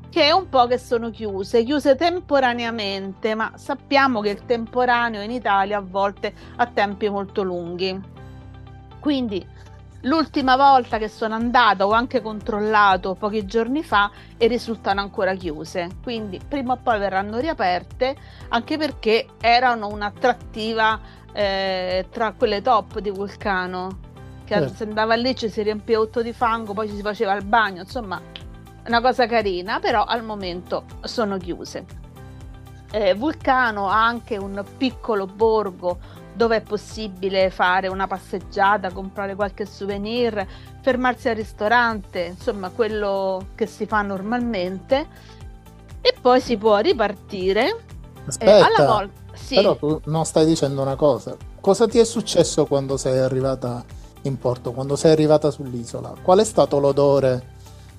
che 0.08 0.22
è 0.22 0.30
un 0.30 0.48
po' 0.48 0.66
che 0.66 0.78
sono 0.78 1.10
chiuse, 1.10 1.62
chiuse 1.62 1.94
temporaneamente, 1.94 3.36
ma 3.36 3.52
sappiamo 3.54 4.20
che 4.20 4.30
il 4.30 4.44
temporaneo 4.44 5.22
in 5.22 5.30
Italia 5.30 5.78
a 5.78 5.84
volte 5.86 6.34
ha 6.56 6.66
tempi 6.66 7.08
molto 7.08 7.44
lunghi. 7.44 7.96
Quindi 8.98 9.46
L'ultima 10.04 10.56
volta 10.56 10.96
che 10.96 11.08
sono 11.08 11.34
andata 11.34 11.86
ho 11.86 11.90
anche 11.90 12.22
controllato 12.22 13.14
pochi 13.14 13.44
giorni 13.44 13.82
fa 13.82 14.10
e 14.38 14.46
risultano 14.46 15.02
ancora 15.02 15.34
chiuse, 15.34 15.88
quindi 16.02 16.40
prima 16.46 16.72
o 16.72 16.78
poi 16.82 16.98
verranno 16.98 17.38
riaperte 17.38 18.16
anche 18.48 18.78
perché 18.78 19.26
erano 19.38 19.88
un'attrattiva 19.88 21.00
eh, 21.32 22.06
tra 22.10 22.32
quelle 22.32 22.62
top 22.62 22.98
di 23.00 23.10
Vulcano, 23.10 23.98
che 24.44 24.54
eh. 24.54 24.68
se 24.68 24.84
andava 24.84 25.16
lì 25.16 25.36
ci 25.36 25.50
si 25.50 25.62
riempia 25.62 25.98
tutto 25.98 26.22
di 26.22 26.32
fango, 26.32 26.72
poi 26.72 26.88
ci 26.88 26.96
si 26.96 27.02
faceva 27.02 27.34
il 27.34 27.44
bagno, 27.44 27.82
insomma 27.82 28.18
una 28.86 29.00
cosa 29.02 29.26
carina, 29.26 29.80
però 29.80 30.04
al 30.04 30.24
momento 30.24 30.84
sono 31.02 31.36
chiuse. 31.36 31.84
Eh, 32.90 33.14
Vulcano 33.14 33.88
ha 33.88 34.04
anche 34.04 34.38
un 34.38 34.64
piccolo 34.78 35.26
borgo 35.26 35.98
dove 36.34 36.56
è 36.56 36.60
possibile 36.60 37.50
fare 37.50 37.88
una 37.88 38.06
passeggiata, 38.06 38.92
comprare 38.92 39.34
qualche 39.34 39.66
souvenir, 39.66 40.46
fermarsi 40.80 41.28
al 41.28 41.36
ristorante, 41.36 42.24
insomma 42.24 42.70
quello 42.70 43.48
che 43.54 43.66
si 43.66 43.86
fa 43.86 44.02
normalmente 44.02 45.06
e 46.00 46.14
poi 46.20 46.40
si 46.40 46.56
può 46.56 46.78
ripartire 46.78 47.76
Aspetta, 48.26 48.58
eh, 48.58 48.60
alla 48.60 48.90
volta. 48.90 49.20
Sì. 49.34 49.54
Però 49.56 49.76
tu 49.76 50.00
non 50.06 50.24
stai 50.24 50.46
dicendo 50.46 50.82
una 50.82 50.96
cosa. 50.96 51.36
Cosa 51.60 51.86
ti 51.86 51.98
è 51.98 52.04
successo 52.04 52.66
quando 52.66 52.96
sei 52.96 53.18
arrivata 53.18 53.84
in 54.22 54.38
porto, 54.38 54.72
quando 54.72 54.96
sei 54.96 55.12
arrivata 55.12 55.50
sull'isola? 55.50 56.14
Qual 56.22 56.38
è 56.38 56.44
stato 56.44 56.78
l'odore 56.78 57.56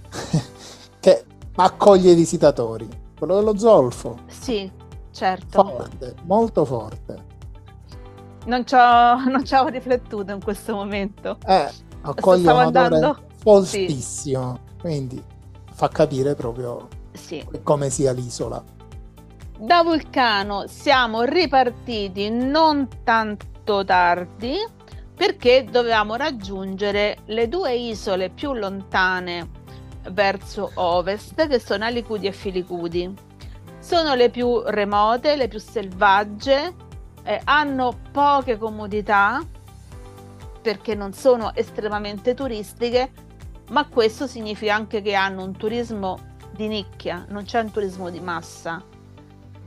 che 0.99 1.25
accoglie 1.55 2.11
i 2.11 2.15
visitatori? 2.15 2.87
Quello 3.17 3.35
dello 3.35 3.57
zolfo. 3.57 4.19
Sì, 4.27 4.69
certo. 5.11 5.63
Forte, 5.63 6.15
molto 6.23 6.65
forte. 6.65 7.30
Non 8.45 8.65
ci 8.65 8.75
ho 8.75 9.67
riflettuto 9.69 10.31
in 10.31 10.43
questo 10.43 10.73
momento. 10.73 11.37
Eh, 11.45 11.69
accoglie 12.01 12.51
un 12.51 12.57
odore 12.57 12.95
andando... 12.95 13.17
fortissimo, 13.37 14.59
sì. 14.65 14.79
quindi 14.79 15.23
fa 15.71 15.87
capire 15.89 16.35
proprio 16.35 16.87
sì. 17.13 17.45
come 17.63 17.89
sia 17.89 18.11
l'isola. 18.11 18.63
Da 19.57 19.83
Vulcano 19.83 20.65
siamo 20.67 21.21
ripartiti 21.21 22.29
non 22.29 22.87
tanto 23.03 23.85
tardi 23.85 24.55
perché 25.15 25.65
dovevamo 25.69 26.15
raggiungere 26.15 27.17
le 27.25 27.47
due 27.47 27.75
isole 27.75 28.29
più 28.29 28.53
lontane 28.53 29.49
verso 30.09 30.71
ovest 30.73 31.47
che 31.47 31.59
sono 31.59 31.85
Alicudi 31.85 32.25
e 32.25 32.31
Filicudi. 32.31 33.13
Sono 33.77 34.15
le 34.15 34.29
più 34.29 34.63
remote, 34.65 35.35
le 35.35 35.47
più 35.47 35.59
selvagge, 35.59 36.73
eh, 37.23 37.41
hanno 37.43 37.97
poche 38.11 38.57
comodità 38.57 39.41
perché 40.61 40.95
non 40.95 41.13
sono 41.13 41.53
estremamente 41.55 42.33
turistiche, 42.33 43.11
ma 43.69 43.87
questo 43.87 44.27
significa 44.27 44.75
anche 44.75 45.01
che 45.01 45.15
hanno 45.15 45.43
un 45.43 45.55
turismo 45.57 46.19
di 46.51 46.67
nicchia, 46.67 47.25
non 47.29 47.43
c'è 47.43 47.61
un 47.61 47.71
turismo 47.71 48.09
di 48.09 48.19
massa. 48.19 48.83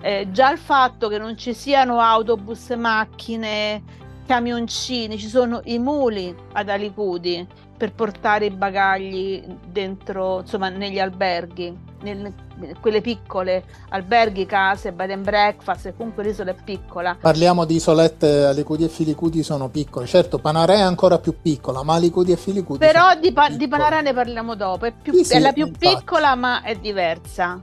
Eh, 0.00 0.28
già 0.30 0.52
il 0.52 0.58
fatto 0.58 1.08
che 1.08 1.18
non 1.18 1.36
ci 1.36 1.54
siano 1.54 1.98
autobus, 1.98 2.68
macchine, 2.70 3.82
camioncini, 4.26 5.18
ci 5.18 5.28
sono 5.28 5.60
i 5.64 5.78
muli 5.78 6.34
ad 6.52 6.68
Alicudi 6.68 7.46
per 7.76 7.92
portare 7.92 8.46
i 8.46 8.50
bagagli 8.50 9.42
dentro, 9.66 10.40
insomma, 10.40 10.68
negli 10.68 11.00
alberghi, 11.00 11.83
nel, 12.12 12.32
quelle 12.80 13.00
piccole 13.00 13.64
alberghi, 13.88 14.46
case, 14.46 14.92
bed 14.92 15.10
and 15.10 15.24
breakfast, 15.24 15.86
e 15.86 15.96
comunque 15.96 16.22
l'isola 16.22 16.52
è 16.52 16.56
piccola. 16.62 17.16
Parliamo 17.20 17.64
di 17.64 17.74
isolette 17.76 18.44
Alicudi 18.44 18.84
e 18.84 18.88
Filicudi 18.88 19.42
sono 19.42 19.68
piccole, 19.68 20.06
certo 20.06 20.38
Panarea 20.38 20.76
è 20.76 20.82
ancora 20.82 21.18
più 21.18 21.40
piccola, 21.40 21.82
ma 21.82 21.94
Alicudi 21.94 22.32
e 22.32 22.36
Filicudi 22.36 22.78
Però 22.78 23.14
di, 23.18 23.32
pa- 23.32 23.48
di, 23.48 23.66
Panarea 23.66 24.02
ne 24.02 24.12
parliamo 24.12 24.54
dopo, 24.54 24.84
è, 24.84 24.92
più, 24.92 25.12
sì, 25.12 25.24
sì, 25.24 25.32
è 25.34 25.38
la 25.40 25.52
più 25.52 25.66
infatti. 25.66 25.96
piccola 25.96 26.34
ma 26.34 26.62
è 26.62 26.76
diversa. 26.76 27.60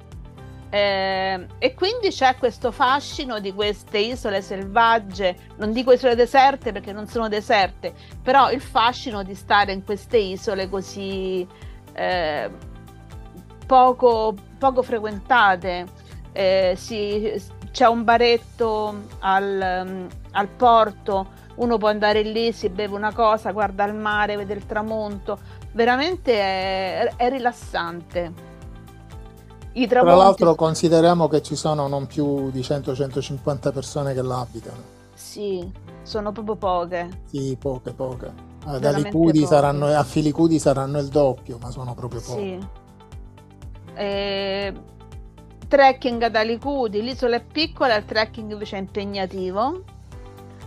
Eh, 0.74 1.48
e 1.58 1.74
quindi 1.74 2.12
c'è 2.12 2.38
questo 2.38 2.72
fascino 2.72 3.42
di 3.42 3.54
queste 3.54 3.98
isole 3.98 4.42
selvagge, 4.42 5.36
non 5.58 5.74
dico 5.74 5.92
isole 5.92 6.16
deserte 6.16 6.72
perché 6.72 6.94
non 6.94 7.08
sono 7.08 7.28
deserte, 7.28 7.94
però 8.24 8.50
il 8.52 8.62
fascino 8.62 9.22
di 9.22 9.36
stare 9.36 9.74
in 9.74 9.84
queste 9.84 10.18
isole 10.18 10.70
così 10.70 11.46
eh, 11.94 12.50
poco, 13.72 14.36
poco, 14.58 14.82
frequentate. 14.82 15.88
Eh, 16.34 16.74
si, 16.76 17.42
c'è 17.72 17.88
un 17.88 18.04
baretto 18.04 18.94
al, 19.20 20.08
al 20.32 20.48
porto, 20.50 21.28
uno 21.56 21.78
può 21.78 21.88
andare 21.88 22.22
lì, 22.22 22.52
si 22.52 22.68
beve 22.68 22.94
una 22.94 23.14
cosa, 23.14 23.54
guarda 23.54 23.86
il 23.86 23.94
mare, 23.94 24.36
vede 24.36 24.56
il 24.56 24.66
tramonto, 24.66 25.40
veramente 25.72 26.34
è, 26.34 27.14
è 27.16 27.30
rilassante. 27.30 28.50
I 29.74 29.88
tramonti... 29.88 30.16
Tra 30.16 30.26
l'altro 30.26 30.56
consideriamo 30.56 31.30
che 31.30 31.42
ci 31.42 31.56
sono 31.56 31.88
non 31.88 32.08
più 32.08 32.52
di 32.52 32.60
100-150 32.60 33.72
persone 33.72 34.14
che 34.14 34.22
l'abitano. 34.22 35.00
Sì, 35.14 35.66
sono 36.02 36.34
proprio 36.34 36.58
poche. 36.58 37.08
Sì, 37.28 37.56
poche, 37.58 37.94
poche. 37.94 38.50
Ad 38.66 38.84
Alicudi 38.84 39.46
saranno, 39.46 39.86
a 39.86 40.04
Filicudi 40.04 40.60
saranno 40.60 41.00
il 41.00 41.08
doppio, 41.08 41.58
ma 41.62 41.72
sono 41.72 41.94
proprio 41.94 42.20
poche. 42.20 42.60
Sì. 42.60 42.81
E... 43.96 44.74
Trekking 45.68 46.22
ad 46.24 46.36
Alicudi, 46.36 47.02
l'isola 47.02 47.38
è 47.38 47.42
piccola, 47.42 47.96
il 47.96 48.04
trekking 48.04 48.52
invece 48.52 48.76
è 48.76 48.80
impegnativo. 48.80 49.84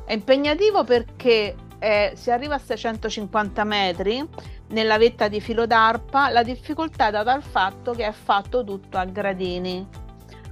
È 0.06 0.14
impegnativo 0.14 0.82
perché 0.82 1.54
eh, 1.78 2.12
si 2.14 2.30
arriva 2.30 2.54
a 2.54 2.58
650 2.58 3.64
metri 3.64 4.26
nella 4.68 4.96
vetta 4.96 5.28
di 5.28 5.42
filo 5.42 5.66
d'arpa, 5.66 6.30
la 6.30 6.42
difficoltà 6.42 7.08
è 7.08 7.10
data 7.10 7.32
dal 7.32 7.42
fatto 7.42 7.92
che 7.92 8.06
è 8.06 8.12
fatto 8.12 8.64
tutto 8.64 8.96
a 8.96 9.04
gradini. 9.04 9.86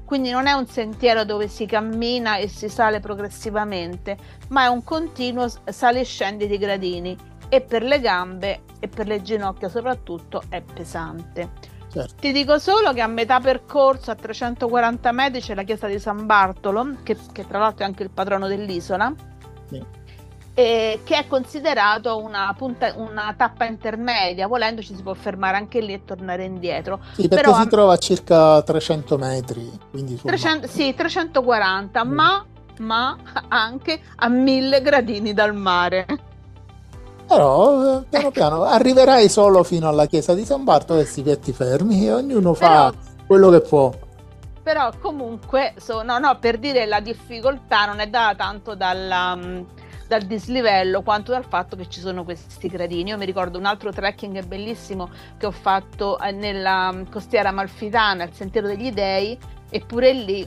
Quindi 0.05 0.31
non 0.31 0.47
è 0.47 0.53
un 0.53 0.67
sentiero 0.67 1.25
dove 1.25 1.49
si 1.49 1.65
cammina 1.65 2.37
e 2.37 2.47
si 2.47 2.69
sale 2.69 3.01
progressivamente, 3.01 4.19
ma 4.49 4.65
è 4.65 4.67
un 4.67 4.85
continuo 4.85 5.51
sale 5.65 6.01
e 6.01 6.05
scendi 6.05 6.47
di 6.47 6.59
gradini 6.59 7.17
e 7.49 7.63
per 7.63 7.83
le 7.83 8.01
gambe 8.01 8.65
e 8.79 8.89
per 8.89 9.07
le 9.07 9.23
ginocchia 9.23 9.71
soprattutto 9.71 10.43
è 10.51 10.61
pesante. 10.61 11.72
Certo. 11.93 12.15
Ti 12.21 12.33
dico 12.33 12.59
solo 12.59 12.93
che 12.93 13.03
a 13.03 13.07
metà 13.07 13.39
percorso, 13.39 14.11
a 14.11 14.15
340 14.15 15.13
metri, 15.13 15.41
c'è 15.41 15.55
la 15.55 15.63
chiesa 15.63 15.87
di 15.87 15.99
San 15.99 16.25
Bartolo, 16.25 16.97
che, 17.03 17.17
che 17.33 17.47
tra 17.47 17.59
l'altro 17.59 17.85
è 17.85 17.87
anche 17.87 18.03
il 18.03 18.11
patrono 18.11 18.49
dell'isola. 18.49 19.13
Sì 19.69 20.01
che 20.55 21.01
è 21.05 21.27
considerato 21.29 22.19
una, 22.19 22.55
punta, 22.57 22.93
una, 22.97 23.35
tappa 23.37 23.65
intermedia, 23.65 24.47
volendo 24.47 24.83
ci 24.83 24.95
si 24.95 25.03
può 25.03 25.15
fermare 25.15 25.57
anche 25.57 25.81
lì 25.81 25.95
e 25.95 26.05
tornare 26.05 26.45
indietro. 26.45 27.01
Sì, 27.15 27.27
perché 27.27 27.45
Però, 27.45 27.59
si 27.59 27.69
trova 27.69 27.93
a 27.95 27.97
circa 27.97 28.63
300 28.63 29.17
metri, 29.17 29.71
quindi 29.91 30.21
300, 30.21 30.67
sì, 30.67 30.95
340, 30.95 32.05
mm. 32.05 32.13
ma, 32.13 32.45
ma 32.81 33.17
anche 33.49 33.99
a 34.17 34.29
1000 34.29 34.83
gradini 34.83 35.33
dal 35.33 35.55
mare. 35.55 36.07
Però 37.35 38.03
piano 38.09 38.31
piano 38.31 38.63
arriverai 38.65 39.29
solo 39.29 39.63
fino 39.63 39.89
alla 39.89 40.07
chiesa 40.07 40.35
di 40.35 40.45
San 40.45 40.65
Bartolo 40.65 41.01
e 41.01 41.05
si 41.05 41.23
ti 41.39 41.53
fermi 41.53 42.07
e 42.07 42.13
ognuno 42.13 42.53
fa 42.53 42.91
Però, 42.91 42.93
quello 43.27 43.51
che 43.51 43.61
può. 43.61 43.91
Però 44.63 44.91
comunque, 45.01 45.75
so, 45.79 46.03
no, 46.03 46.19
no, 46.19 46.39
per 46.39 46.59
dire 46.59 46.85
la 46.85 47.01
difficoltà 47.01 47.87
non 47.87 48.01
è 48.01 48.09
data 48.09 48.35
tanto 48.35 48.75
dalla 48.75 49.35
mm, 49.35 49.63
dal 50.13 50.23
dislivello 50.23 51.01
quanto 51.01 51.33
dal 51.33 51.47
fatto 51.47 51.75
che 51.75 51.89
ci 51.89 52.01
sono 52.01 52.23
questi 52.23 52.69
gradini. 52.69 53.11
Io 53.11 53.17
mi 53.17 53.25
ricordo 53.25 53.57
un 53.57 53.65
altro 53.65 53.91
trekking 53.91 54.45
bellissimo 54.45 55.09
che 55.39 55.47
ho 55.47 55.51
fatto 55.51 56.19
eh, 56.19 56.33
nella 56.33 56.93
mm, 56.93 57.05
costiera 57.11 57.51
malfitana, 57.51 58.25
il 58.25 58.35
Sentiero 58.35 58.67
degli 58.67 58.93
Dei, 58.93 59.39
eppure 59.71 60.13
lì 60.13 60.47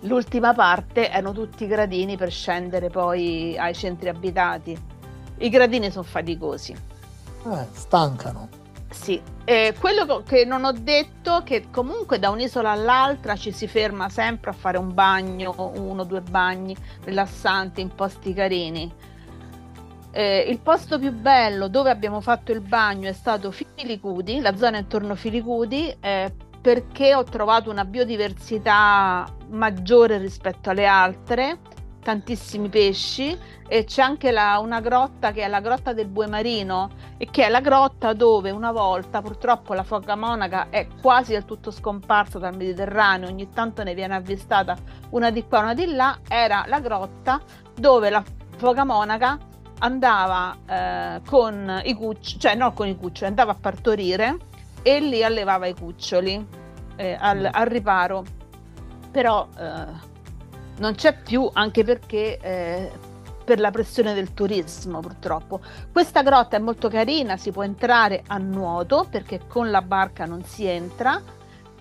l'ultima 0.00 0.54
parte 0.54 1.10
erano 1.10 1.32
tutti 1.32 1.66
gradini 1.66 2.16
per 2.16 2.30
scendere 2.30 2.88
poi 2.88 3.58
ai 3.58 3.74
centri 3.74 4.08
abitati. 4.08 4.94
I 5.38 5.48
gradini 5.48 5.90
sono 5.90 6.04
faticosi. 6.04 6.72
Eh, 6.72 7.66
stancano. 7.72 8.48
Sì, 8.90 9.20
eh, 9.44 9.74
quello 9.78 10.22
che 10.22 10.44
non 10.44 10.64
ho 10.64 10.72
detto 10.72 11.40
è 11.40 11.42
che 11.42 11.66
comunque 11.70 12.18
da 12.18 12.30
un'isola 12.30 12.70
all'altra 12.70 13.36
ci 13.36 13.52
si 13.52 13.66
ferma 13.66 14.08
sempre 14.08 14.50
a 14.50 14.54
fare 14.54 14.78
un 14.78 14.94
bagno, 14.94 15.72
uno 15.74 16.02
o 16.02 16.04
due 16.04 16.22
bagni 16.22 16.74
rilassanti 17.04 17.80
in 17.80 17.94
posti 17.94 18.32
carini. 18.32 18.90
Eh, 20.12 20.46
il 20.48 20.58
posto 20.60 20.98
più 20.98 21.12
bello 21.12 21.68
dove 21.68 21.90
abbiamo 21.90 22.22
fatto 22.22 22.50
il 22.50 22.60
bagno 22.60 23.08
è 23.08 23.12
stato 23.12 23.50
Filicudi, 23.50 24.40
la 24.40 24.56
zona 24.56 24.78
intorno 24.78 25.12
a 25.12 25.16
Filicudi, 25.16 25.94
eh, 26.00 26.32
perché 26.62 27.14
ho 27.14 27.22
trovato 27.22 27.70
una 27.70 27.84
biodiversità 27.84 29.26
maggiore 29.50 30.16
rispetto 30.16 30.70
alle 30.70 30.86
altre 30.86 31.58
tantissimi 32.06 32.68
pesci 32.68 33.36
e 33.66 33.82
c'è 33.82 34.00
anche 34.00 34.30
la, 34.30 34.60
una 34.62 34.78
grotta 34.78 35.32
che 35.32 35.42
è 35.42 35.48
la 35.48 35.58
grotta 35.58 35.92
del 35.92 36.06
Bue 36.06 36.28
Marino 36.28 36.90
e 37.16 37.26
che 37.28 37.46
è 37.46 37.48
la 37.48 37.60
grotta 37.60 38.12
dove 38.12 38.52
una 38.52 38.70
volta 38.70 39.20
purtroppo 39.20 39.74
la 39.74 39.82
foca 39.82 40.14
monaca 40.14 40.68
è 40.70 40.86
quasi 41.02 41.32
del 41.32 41.44
tutto 41.44 41.72
scomparsa 41.72 42.38
dal 42.38 42.54
Mediterraneo, 42.54 43.28
ogni 43.28 43.50
tanto 43.52 43.82
ne 43.82 43.92
viene 43.94 44.14
avvistata 44.14 44.76
una 45.10 45.30
di 45.32 45.44
qua, 45.48 45.58
una 45.58 45.74
di 45.74 45.86
là, 45.86 46.18
era 46.28 46.62
la 46.68 46.78
grotta 46.78 47.40
dove 47.74 48.08
la 48.08 48.22
foca 48.56 48.84
monaca 48.84 49.36
andava 49.80 50.56
eh, 50.64 51.22
con 51.26 51.80
i 51.84 51.92
cuccioli, 51.92 52.40
cioè 52.40 52.54
non 52.54 52.72
con 52.72 52.86
i 52.86 52.96
cuccioli, 52.96 53.30
andava 53.30 53.50
a 53.50 53.56
partorire 53.60 54.36
e 54.80 55.00
lì 55.00 55.24
allevava 55.24 55.66
i 55.66 55.74
cuccioli 55.74 56.46
eh, 56.94 57.16
al, 57.18 57.48
al, 57.50 57.66
riparo. 57.66 58.22
Però 59.10 59.48
eh, 59.58 60.14
non 60.78 60.94
c'è 60.94 61.16
più 61.16 61.48
anche 61.52 61.84
perché 61.84 62.38
eh, 62.40 62.90
per 63.44 63.60
la 63.60 63.70
pressione 63.70 64.12
del 64.12 64.34
turismo 64.34 65.00
purtroppo. 65.00 65.60
Questa 65.92 66.22
grotta 66.22 66.56
è 66.56 66.60
molto 66.60 66.88
carina, 66.88 67.36
si 67.36 67.52
può 67.52 67.62
entrare 67.62 68.22
a 68.26 68.38
nuoto 68.38 69.06
perché 69.08 69.42
con 69.46 69.70
la 69.70 69.82
barca 69.82 70.24
non 70.26 70.42
si 70.42 70.66
entra 70.66 71.22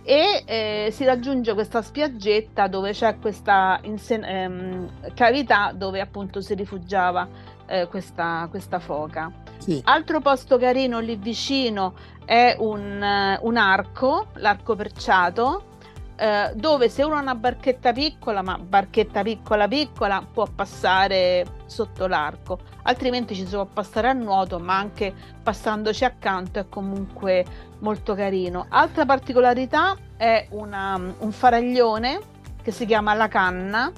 e 0.04 0.44
eh, 0.46 0.90
si 0.92 1.04
raggiunge 1.04 1.56
questa 1.56 1.82
spiaggetta 1.82 2.68
dove 2.68 2.92
c'è 2.92 3.18
questa 3.20 3.80
insen- 3.82 4.24
ehm, 4.24 5.14
cavità 5.16 5.72
dove 5.74 6.00
appunto 6.00 6.42
si 6.42 6.54
rifugiava 6.54 7.28
eh, 7.66 7.88
questa, 7.88 8.46
questa, 8.52 8.78
foca. 8.78 9.32
Sì. 9.58 9.82
Altro 9.84 10.20
posto 10.20 10.60
carino 10.60 11.00
lì 11.00 11.16
vicino 11.16 11.96
è 12.24 12.56
un, 12.60 13.02
uh, 13.02 13.48
un 13.48 13.58
arco, 13.58 14.28
l'arco 14.36 14.76
perciato, 14.76 15.75
eh, 16.18 16.52
dove 16.56 16.88
se 16.90 17.04
uno 17.04 17.16
ha 17.16 17.22
una 17.22 17.36
barchetta 17.36 17.92
piccola, 17.92 18.42
ma 18.42 18.58
barchetta 18.58 19.22
piccola 19.22 19.68
piccola, 19.68 20.26
può 20.32 20.48
passare 20.48 21.46
sotto 21.66 22.08
l'arco, 22.08 22.60
altrimenti 22.84 23.36
ci 23.36 23.46
si 23.46 23.54
può 23.54 23.66
passare 23.66 24.08
a 24.08 24.14
nuoto, 24.14 24.58
ma 24.60 24.78
anche 24.78 25.14
passandoci 25.44 26.06
accanto 26.06 26.60
è 26.60 26.70
comunque 26.70 27.46
molto 27.80 28.16
carino. 28.16 28.66
Altra 28.70 29.06
particolarità 29.06 29.98
è 30.16 30.48
una, 30.52 30.96
un 30.96 31.32
faraglione 31.32 32.20
che 32.62 32.72
si 32.72 32.86
chiama 32.86 33.14
La 33.14 33.28
Canna, 33.28 33.92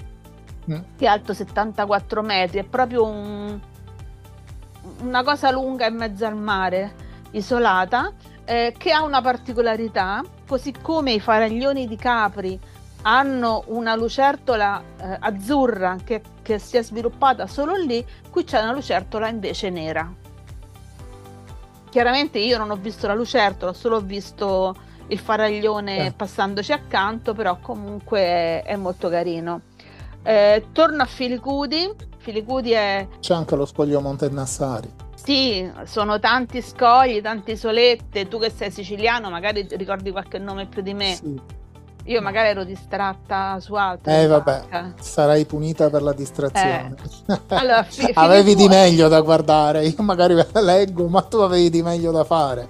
mm. 0.70 0.80
che 0.96 1.04
è 1.04 1.06
alto 1.06 1.32
74 1.32 2.22
metri, 2.22 2.58
è 2.58 2.64
proprio 2.64 3.04
un, 3.04 3.60
una 5.02 5.22
cosa 5.22 5.52
lunga 5.52 5.86
in 5.86 5.94
mezzo 5.94 6.26
al 6.26 6.36
mare, 6.36 7.06
isolata, 7.30 8.12
eh, 8.44 8.74
che 8.76 8.90
ha 8.90 9.02
una 9.04 9.20
particolarità 9.20 10.22
così 10.48 10.72
come 10.80 11.12
i 11.12 11.20
faraglioni 11.20 11.86
di 11.86 11.96
Capri 11.96 12.58
hanno 13.02 13.64
una 13.66 13.94
lucertola 13.94 14.82
eh, 14.98 15.16
azzurra 15.20 15.98
che, 16.02 16.22
che, 16.40 16.58
si 16.58 16.78
è 16.78 16.82
sviluppata 16.82 17.46
solo 17.46 17.76
lì, 17.76 18.04
qui 18.30 18.44
c'è 18.44 18.60
una 18.62 18.72
lucertola 18.72 19.28
invece 19.28 19.68
nera. 19.68 20.10
Chiaramente 21.90 22.38
io 22.38 22.56
non 22.56 22.70
ho 22.70 22.76
visto 22.76 23.06
la 23.06 23.14
lucertola, 23.14 23.72
ho 23.72 23.74
solo 23.74 24.00
visto 24.00 24.74
il 25.08 25.18
faraglione 25.18 26.06
eh. 26.06 26.12
passandoci 26.12 26.72
accanto, 26.72 27.34
però 27.34 27.58
comunque 27.60 28.20
è, 28.20 28.62
è 28.64 28.76
molto 28.76 29.08
carino. 29.10 29.60
Eh, 30.22 30.66
torno 30.72 31.02
a 31.02 31.06
Filicudi. 31.06 31.90
Filicudi 32.16 32.72
è... 32.72 33.06
C'è 33.20 33.34
anche 33.34 33.54
lo 33.54 33.64
spoglio 33.64 34.00
Montenassari. 34.00 35.07
Sì, 35.28 35.70
sono 35.84 36.18
tanti 36.18 36.62
scogli, 36.62 37.20
tante 37.20 37.52
isolette. 37.52 38.28
Tu 38.28 38.38
che 38.38 38.48
sei 38.48 38.70
siciliano, 38.70 39.28
magari 39.28 39.66
ricordi 39.72 40.10
qualche 40.10 40.38
nome 40.38 40.64
più 40.64 40.80
di 40.80 40.94
me. 40.94 41.16
Sì. 41.16 41.38
Io 42.04 42.22
magari 42.22 42.48
ero 42.48 42.64
distratta 42.64 43.60
su 43.60 43.74
altro. 43.74 44.10
Eh, 44.10 44.26
vabbè, 44.26 44.42
barca. 44.70 44.94
sarai 44.98 45.44
punita 45.44 45.90
per 45.90 46.00
la 46.00 46.14
distrazione. 46.14 46.94
Eh. 47.26 47.40
Allora, 47.48 47.82
fi- 47.82 48.10
avevi 48.16 48.54
di 48.54 48.68
meglio 48.68 49.08
da 49.08 49.20
guardare. 49.20 49.84
Io 49.84 50.02
magari 50.02 50.34
leggo, 50.54 51.08
ma 51.08 51.20
tu 51.20 51.36
avevi 51.36 51.68
di 51.68 51.82
meglio 51.82 52.10
da 52.10 52.24
fare. 52.24 52.66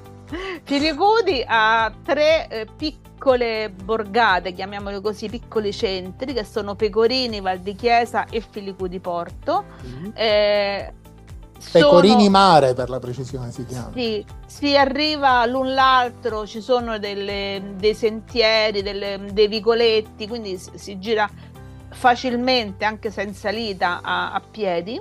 Filicudi 0.65 1.45
ha 1.47 1.93
tre 2.03 2.49
eh, 2.49 2.67
piccole 2.77 3.71
borgate, 3.71 4.53
chiamiamole 4.53 5.01
così, 5.01 5.29
piccoli 5.29 5.73
centri, 5.73 6.33
che 6.33 6.43
sono 6.43 6.75
Pecorini, 6.75 7.41
Val 7.41 7.61
di 7.61 7.77
Chiesa 7.77 8.27
e 8.29 8.41
Filicudi 8.41 8.99
Porto. 8.99 9.65
Mm-hmm. 9.87 10.11
Eh, 10.15 10.93
Pecorini 11.73 12.25
sono... 12.25 12.31
Mare 12.31 12.75
per 12.75 12.89
la 12.89 12.99
precisione 12.99 13.51
si 13.51 13.65
chiama. 13.67 13.91
Sì, 13.95 14.25
si 14.47 14.77
arriva 14.77 15.45
l'un 15.47 15.75
l'altro, 15.75 16.47
ci 16.47 16.61
sono 16.61 16.99
delle, 16.99 17.75
dei 17.77 17.95
sentieri, 17.95 18.83
delle, 18.83 19.21
dei 19.33 19.49
vicoletti, 19.49 20.27
quindi 20.29 20.57
si, 20.57 20.71
si, 20.75 20.99
gira 20.99 21.29
facilmente 21.91 22.85
anche 22.85 23.11
senza 23.11 23.49
salita 23.49 24.01
a, 24.03 24.33
a 24.33 24.41
piedi. 24.41 25.01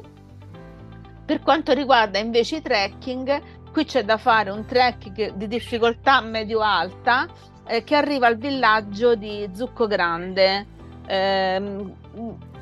Per 1.25 1.41
quanto 1.41 1.73
riguarda 1.73 2.19
invece 2.19 2.57
i 2.57 2.61
trekking, 2.61 3.41
qui 3.71 3.85
c'è 3.85 4.03
da 4.03 4.17
fare 4.17 4.49
un 4.49 4.65
trekking 4.65 5.33
di 5.33 5.47
difficoltà 5.47 6.21
medio-alta 6.21 7.27
eh, 7.65 7.83
che 7.83 7.95
arriva 7.95 8.27
al 8.27 8.37
villaggio 8.37 9.15
di 9.15 9.49
Zucco 9.53 9.87
Grande. 9.87 10.65
Eh, 11.05 11.85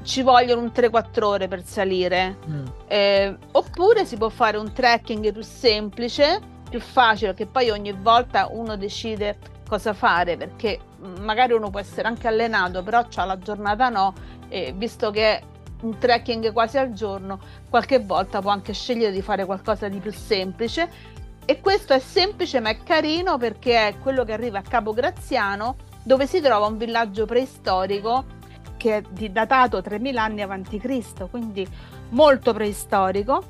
ci 0.05 0.21
vogliono 0.21 0.61
un 0.61 0.71
3-4 0.73 1.23
ore 1.23 1.47
per 1.47 1.63
salire. 1.65 2.37
Mm. 2.47 2.65
Eh, 2.87 3.37
oppure 3.51 4.05
si 4.05 4.15
può 4.15 4.29
fare 4.29 4.57
un 4.57 4.71
trekking 4.71 5.33
più 5.33 5.41
semplice, 5.41 6.39
più 6.69 6.79
facile, 6.79 7.33
che 7.33 7.47
poi 7.47 7.71
ogni 7.71 7.91
volta 7.91 8.47
uno 8.51 8.77
decide 8.77 9.37
cosa 9.67 9.93
fare, 9.93 10.37
perché 10.37 10.79
magari 11.19 11.53
uno 11.53 11.71
può 11.71 11.79
essere 11.79 12.07
anche 12.07 12.27
allenato, 12.27 12.83
però 12.83 13.05
c'ha 13.09 13.25
la 13.25 13.37
giornata 13.39 13.89
no, 13.89 14.13
e 14.47 14.73
visto 14.77 15.09
che 15.09 15.21
è 15.23 15.41
un 15.81 15.97
trekking 15.97 16.53
quasi 16.53 16.77
al 16.77 16.93
giorno, 16.93 17.39
qualche 17.69 17.99
volta 17.99 18.41
può 18.41 18.51
anche 18.51 18.73
scegliere 18.73 19.11
di 19.11 19.21
fare 19.23 19.43
qualcosa 19.45 19.87
di 19.89 19.97
più 19.97 20.13
semplice. 20.13 21.13
E 21.47 21.61
questo 21.61 21.93
è 21.93 21.99
semplice 21.99 22.59
ma 22.59 22.69
è 22.69 22.77
carino 22.83 23.37
perché 23.37 23.87
è 23.87 23.97
quello 23.99 24.23
che 24.23 24.33
arriva 24.33 24.59
a 24.59 24.63
Capo 24.63 24.93
Graziano, 24.93 25.77
dove 26.03 26.27
si 26.27 26.41
trova 26.41 26.67
un 26.67 26.77
villaggio 26.77 27.25
preistorico 27.25 28.34
che 28.85 28.97
è 28.97 29.01
di 29.09 29.31
datato 29.31 29.81
3000 29.81 30.21
anni 30.21 30.43
avanti 30.43 30.77
Cristo, 30.77 31.25
quindi 31.25 31.67
molto 32.09 32.53
preistorico, 32.53 33.45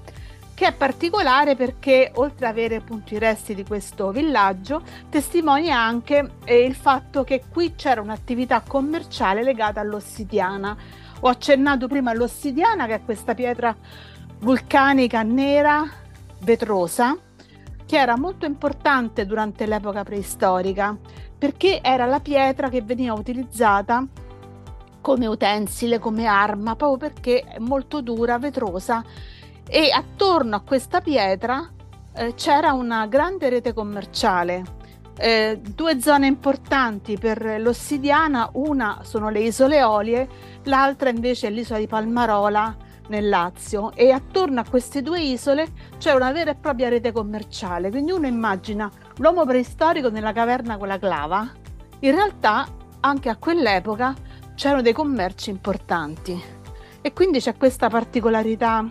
che 0.54 0.68
è 0.68 0.74
particolare 0.74 1.58
perché 1.58 2.12
oltre 2.16 2.46
ad 2.46 2.54
avere 2.54 2.78
appunto 2.78 3.14
i 3.14 3.20
resti 3.20 3.54
di 3.54 3.66
questo 3.66 4.12
villaggio, 4.12 4.82
testimonia 5.10 5.78
anche 5.78 6.36
eh, 6.46 6.64
il 6.64 6.74
fatto 6.74 7.26
che 7.26 7.44
qui 7.52 7.76
c'era 7.76 8.00
un'attività 8.00 8.62
commerciale 8.66 9.44
legata 9.44 9.82
all'ossidiana. 9.82 10.74
Ho 11.20 11.28
accennato 11.28 11.90
prima 11.90 12.12
all'ossidiana, 12.12 12.86
che 12.86 12.94
è 12.94 13.04
questa 13.04 13.34
pietra 13.34 13.76
vulcanica 14.40 15.22
nera 15.22 15.86
vetrosa, 16.40 17.18
che 17.86 17.98
era 17.98 18.18
molto 18.18 18.46
importante 18.46 19.26
durante 19.26 19.66
l'epoca 19.66 20.06
preistorica, 20.06 20.96
perché 21.38 21.82
era 21.82 22.06
la 22.06 22.22
pietra 22.22 22.70
che 22.70 22.82
veniva 22.82 23.14
utilizzata 23.16 24.08
come 25.06 25.28
utensile, 25.28 26.00
come 26.00 26.26
arma, 26.26 26.76
proprio 26.76 27.12
perché 27.12 27.42
è 27.42 27.60
molto 27.60 28.02
dura, 28.02 28.40
vetrosa 28.40 29.04
e 29.68 29.92
attorno 29.92 30.56
a 30.56 30.62
questa 30.62 31.00
pietra 31.00 31.70
eh, 32.16 32.34
c'era 32.34 32.74
una 32.74 33.06
grande 33.06 33.50
rete 33.50 33.72
commerciale. 33.72 34.64
Eh, 35.16 35.62
due 35.62 36.02
zone 36.02 36.26
importanti 36.26 37.20
per 37.20 37.58
l'ossidiana, 37.60 38.50
una 38.54 39.02
sono 39.04 39.30
le 39.30 39.42
isole 39.42 39.84
Olie, 39.84 40.28
l'altra 40.64 41.10
invece 41.10 41.48
è 41.48 41.50
l'isola 41.52 41.78
di 41.78 41.86
Palmarola 41.86 42.76
nel 43.10 43.30
Lazio 43.30 43.92
e 43.94 44.10
attorno 44.10 44.62
a 44.62 44.66
queste 44.68 45.04
due 45.04 45.22
isole 45.22 45.68
c'è 46.00 46.14
una 46.14 46.32
vera 46.32 46.50
e 46.50 46.56
propria 46.56 46.90
rete 46.90 47.12
commerciale. 47.12 47.92
Quindi 47.92 48.12
uno 48.12 48.26
immagina 48.26 48.90
l'uomo 49.18 49.46
preistorico 49.46 50.10
nella 50.10 50.34
caverna 50.34 50.78
con 50.78 50.88
la 50.88 50.98
clava. 50.98 51.48
In 52.00 52.12
realtà 52.12 52.66
anche 53.02 53.30
a 53.30 53.36
quell'epoca 53.36 54.25
c'erano 54.56 54.82
dei 54.82 54.94
commerci 54.94 55.50
importanti 55.50 56.42
e 57.02 57.14
quindi 57.14 57.40
c'è 57.40 57.56
questa 57.56 57.90
particolarità 57.90 58.90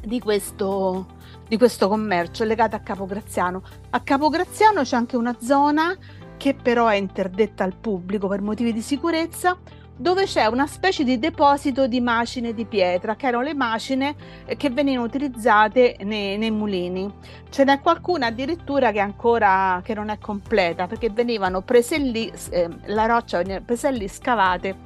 di 0.00 0.20
questo, 0.20 1.06
di 1.48 1.56
questo 1.56 1.88
commercio 1.88 2.44
legato 2.44 2.76
a 2.76 2.80
Capo 2.80 3.06
Graziano. 3.06 3.62
A 3.90 4.00
Capo 4.00 4.28
Graziano 4.28 4.82
c'è 4.82 4.96
anche 4.96 5.16
una 5.16 5.36
zona 5.40 5.96
che 6.36 6.54
però 6.54 6.86
è 6.88 6.96
interdetta 6.96 7.64
al 7.64 7.74
pubblico 7.76 8.28
per 8.28 8.42
motivi 8.42 8.72
di 8.72 8.82
sicurezza, 8.82 9.58
dove 9.96 10.24
c'è 10.24 10.46
una 10.46 10.66
specie 10.66 11.04
di 11.04 11.18
deposito 11.18 11.86
di 11.86 12.00
macine 12.00 12.52
di 12.52 12.64
pietra, 12.64 13.14
che 13.14 13.28
erano 13.28 13.44
le 13.44 13.54
macine 13.54 14.14
eh, 14.44 14.56
che 14.56 14.70
venivano 14.70 15.06
utilizzate 15.06 15.96
nei, 16.00 16.36
nei 16.36 16.50
mulini. 16.50 17.12
Ce 17.48 17.64
n'è 17.64 17.80
qualcuna 17.80 18.26
addirittura 18.26 18.90
che 18.90 18.98
ancora 18.98 19.80
che 19.84 19.94
non 19.94 20.08
è 20.08 20.18
completa, 20.18 20.86
perché 20.86 21.10
venivano 21.10 21.62
prese 21.62 21.98
lì, 21.98 22.32
eh, 22.50 22.68
la 22.86 23.06
roccia 23.06 23.38
veniva 23.38 23.60
presa 23.60 23.90
lì, 23.90 24.08
scavate 24.08 24.76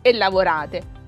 e 0.00 0.12
lavorate. 0.12 0.98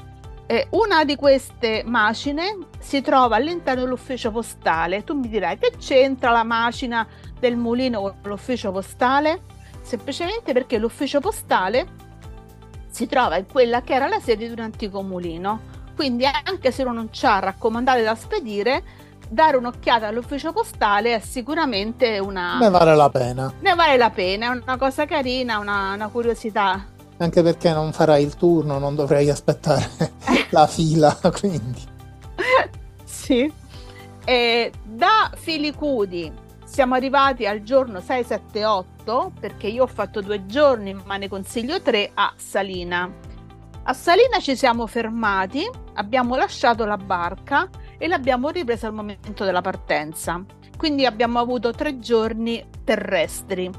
Eh, 0.47 0.67
una 0.71 1.05
di 1.05 1.15
queste 1.15 1.83
macine 1.87 2.59
si 2.79 3.01
trova 3.01 3.37
all'interno 3.37 3.83
dell'ufficio 3.83 4.33
postale. 4.33 5.05
Tu 5.05 5.15
mi 5.15 5.29
dirai 5.29 5.57
che 5.59 5.73
c'entra 5.79 6.31
la 6.31 6.43
macina 6.43 7.07
del 7.39 7.57
mulino 7.57 8.01
con 8.01 8.15
l'ufficio 8.25 8.73
postale? 8.73 9.43
Semplicemente 9.81 10.53
perché 10.53 10.79
l'ufficio 10.79 11.21
postale 11.21 12.02
si 12.93 13.07
trova 13.07 13.39
in 13.39 13.47
quella 13.51 13.81
che 13.81 13.95
era 13.95 14.07
la 14.07 14.21
sede 14.21 14.47
di 14.47 14.53
un 14.53 14.61
antico 14.61 15.03
mulino. 15.03 15.71
Quindi 15.97 16.27
anche 16.27 16.71
se 16.71 16.83
uno 16.83 16.93
non 16.93 17.09
ha 17.23 17.39
raccomandate 17.39 18.03
da 18.03 18.15
spedire, 18.15 18.83
dare 19.29 19.57
un'occhiata 19.57 20.07
all'ufficio 20.07 20.53
postale 20.53 21.15
è 21.15 21.21
sicuramente 21.21 22.19
una... 22.19 22.59
Ne 22.59 22.69
vale 22.69 22.95
la 22.95 23.09
pena. 23.09 23.53
Ne 23.61 23.75
vale 23.75 23.97
la 23.97 24.11
pena, 24.11 24.47
è 24.47 24.61
una 24.63 24.77
cosa 24.77 25.07
carina, 25.07 25.59
una, 25.59 25.95
una 25.95 26.09
curiosità. 26.09 26.85
Anche 27.17 27.43
perché 27.43 27.73
non 27.73 27.93
farai 27.93 28.23
il 28.23 28.37
turno, 28.37 28.79
non 28.79 28.95
dovrei 28.95 29.31
aspettare 29.31 29.89
la 30.51 30.67
fila, 30.67 31.19
quindi... 31.41 31.81
sì. 33.05 33.51
E 34.25 34.73
da 34.85 35.31
Filicudi 35.35 36.31
siamo 36.73 36.95
arrivati 36.95 37.45
al 37.45 37.61
giorno 37.61 38.01
678 38.01 39.33
perché 39.39 39.67
io 39.67 39.83
ho 39.83 39.87
fatto 39.87 40.23
due 40.23 40.47
giorni 40.47 40.95
ma 41.05 41.19
ne 41.19 41.29
consiglio 41.29 41.83
tre 41.83 42.13
a 42.15 42.33
Salina. 42.35 43.13
A 43.83 43.93
Salina 43.93 44.41
ci 44.41 44.57
siamo 44.57 44.87
fermati, 44.87 45.69
abbiamo 45.97 46.35
lasciato 46.35 46.87
la 46.87 46.97
barca 46.97 47.69
e 47.99 48.09
l'abbiamo 48.09 48.49
ripresa 48.49 48.87
al 48.87 48.95
momento 48.95 49.45
della 49.45 49.61
partenza. 49.61 50.43
Quindi 50.75 51.05
abbiamo 51.05 51.41
avuto 51.41 51.73
tre 51.73 51.99
giorni 51.99 52.65
terrestri. 52.85 53.71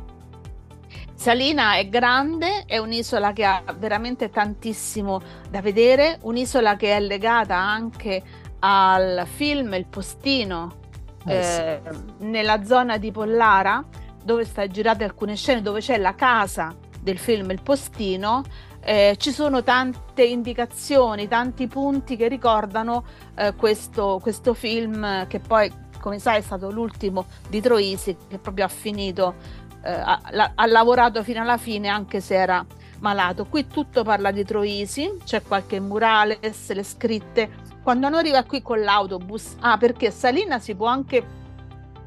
Salina 1.16 1.78
è 1.78 1.90
grande, 1.90 2.66
è 2.68 2.78
un'isola 2.78 3.34
che 3.34 3.44
ha 3.44 3.64
veramente 3.76 4.30
tantissimo 4.30 5.20
da 5.50 5.62
vedere, 5.62 6.20
un'isola 6.22 6.76
che 6.76 6.96
è 6.96 7.00
legata 7.00 7.56
anche 7.56 8.22
al 8.60 9.26
film 9.26 9.74
Il 9.74 9.88
Postino, 9.88 10.82
eh, 11.26 11.82
sì. 11.90 12.26
nella 12.26 12.64
zona 12.64 12.98
di 12.98 13.12
Pollara, 13.12 13.84
dove 14.24 14.46
sta 14.46 14.68
girate 14.68 15.04
alcune 15.04 15.36
scene, 15.36 15.62
dove 15.62 15.80
c'è 15.80 15.98
la 15.98 16.16
casa 16.16 16.76
del 17.02 17.18
film 17.18 17.52
Il 17.52 17.62
Postino, 17.62 18.44
eh, 18.86 19.16
ci 19.18 19.32
sono 19.32 19.64
tante 19.64 20.24
indicazioni, 20.24 21.28
tanti 21.28 21.68
punti 21.68 22.16
che 22.16 22.28
ricordano 22.28 23.06
eh, 23.36 23.54
questo, 23.56 24.20
questo, 24.22 24.54
film 24.54 25.28
che 25.28 25.40
poi, 25.40 25.72
come 26.00 26.20
sai, 26.20 26.40
è 26.40 26.42
stato 26.42 26.70
l'ultimo 26.70 27.26
di 27.50 27.62
Troisi, 27.62 28.16
che 28.28 28.40
proprio 28.40 28.66
ha 28.66 28.70
finito, 28.70 29.36
eh, 29.84 29.92
ha, 29.92 30.20
ha, 30.56 30.66
lavorato 30.66 31.24
fino 31.24 31.42
alla 31.42 31.58
fine, 31.58 31.88
anche 31.88 32.20
se 32.20 32.36
era 32.36 32.66
malato. 33.00 33.46
Qui 33.46 33.68
tutto 33.68 34.04
parla 34.04 34.32
di 34.32 34.44
Troisi, 34.44 35.18
c'è 35.24 35.42
qualche 35.42 35.80
murales, 35.80 36.72
le 36.74 36.84
scritte. 36.84 37.62
Quando 37.84 38.08
uno 38.08 38.18
arriva 38.18 38.44
qui 38.44 38.62
con 38.62 38.82
l'autobus, 38.82 39.58
ah, 39.60 39.78
perché 39.78 40.10
Salina 40.10 40.58
si 40.58 40.74
può 40.74 40.88
anche 40.88 41.42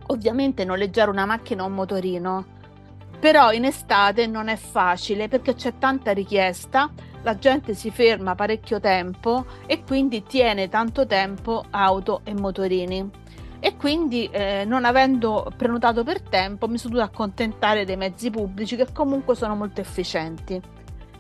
ovviamente 0.07 0.65
noleggiare 0.65 1.11
una 1.11 1.27
macchina 1.27 1.63
o 1.63 1.67
un 1.67 1.75
motorino 1.75 2.55
però 3.19 3.51
in 3.53 3.65
estate 3.65 4.27
non 4.27 4.49
è 4.49 4.57
facile 4.57 5.29
perché 5.29 5.55
c'è 5.55 5.79
tanta 5.79 6.13
richiesta, 6.13 6.91
la 7.23 7.37
gente 7.37 7.75
si 7.75 7.91
ferma 7.91 8.35
parecchio 8.35 8.79
tempo 8.79 9.47
e 9.67 9.83
quindi 9.83 10.23
tiene 10.23 10.69
tanto 10.69 11.07
tempo 11.07 11.65
auto 11.71 12.21
e 12.25 12.35
motorini. 12.35 13.25
E 13.59 13.75
quindi 13.77 14.29
eh, 14.31 14.65
non 14.67 14.85
avendo 14.85 15.51
prenotato 15.57 16.05
per 16.05 16.21
tempo 16.21 16.69
mi 16.69 16.77
sono 16.77 16.95
dovuta 16.95 17.11
accontentare 17.11 17.85
dei 17.85 17.97
mezzi 17.97 18.31
pubblici 18.31 18.77
che 18.77 18.93
comunque 18.93 19.35
sono 19.35 19.57
molto 19.57 19.81
efficienti. 19.81 20.61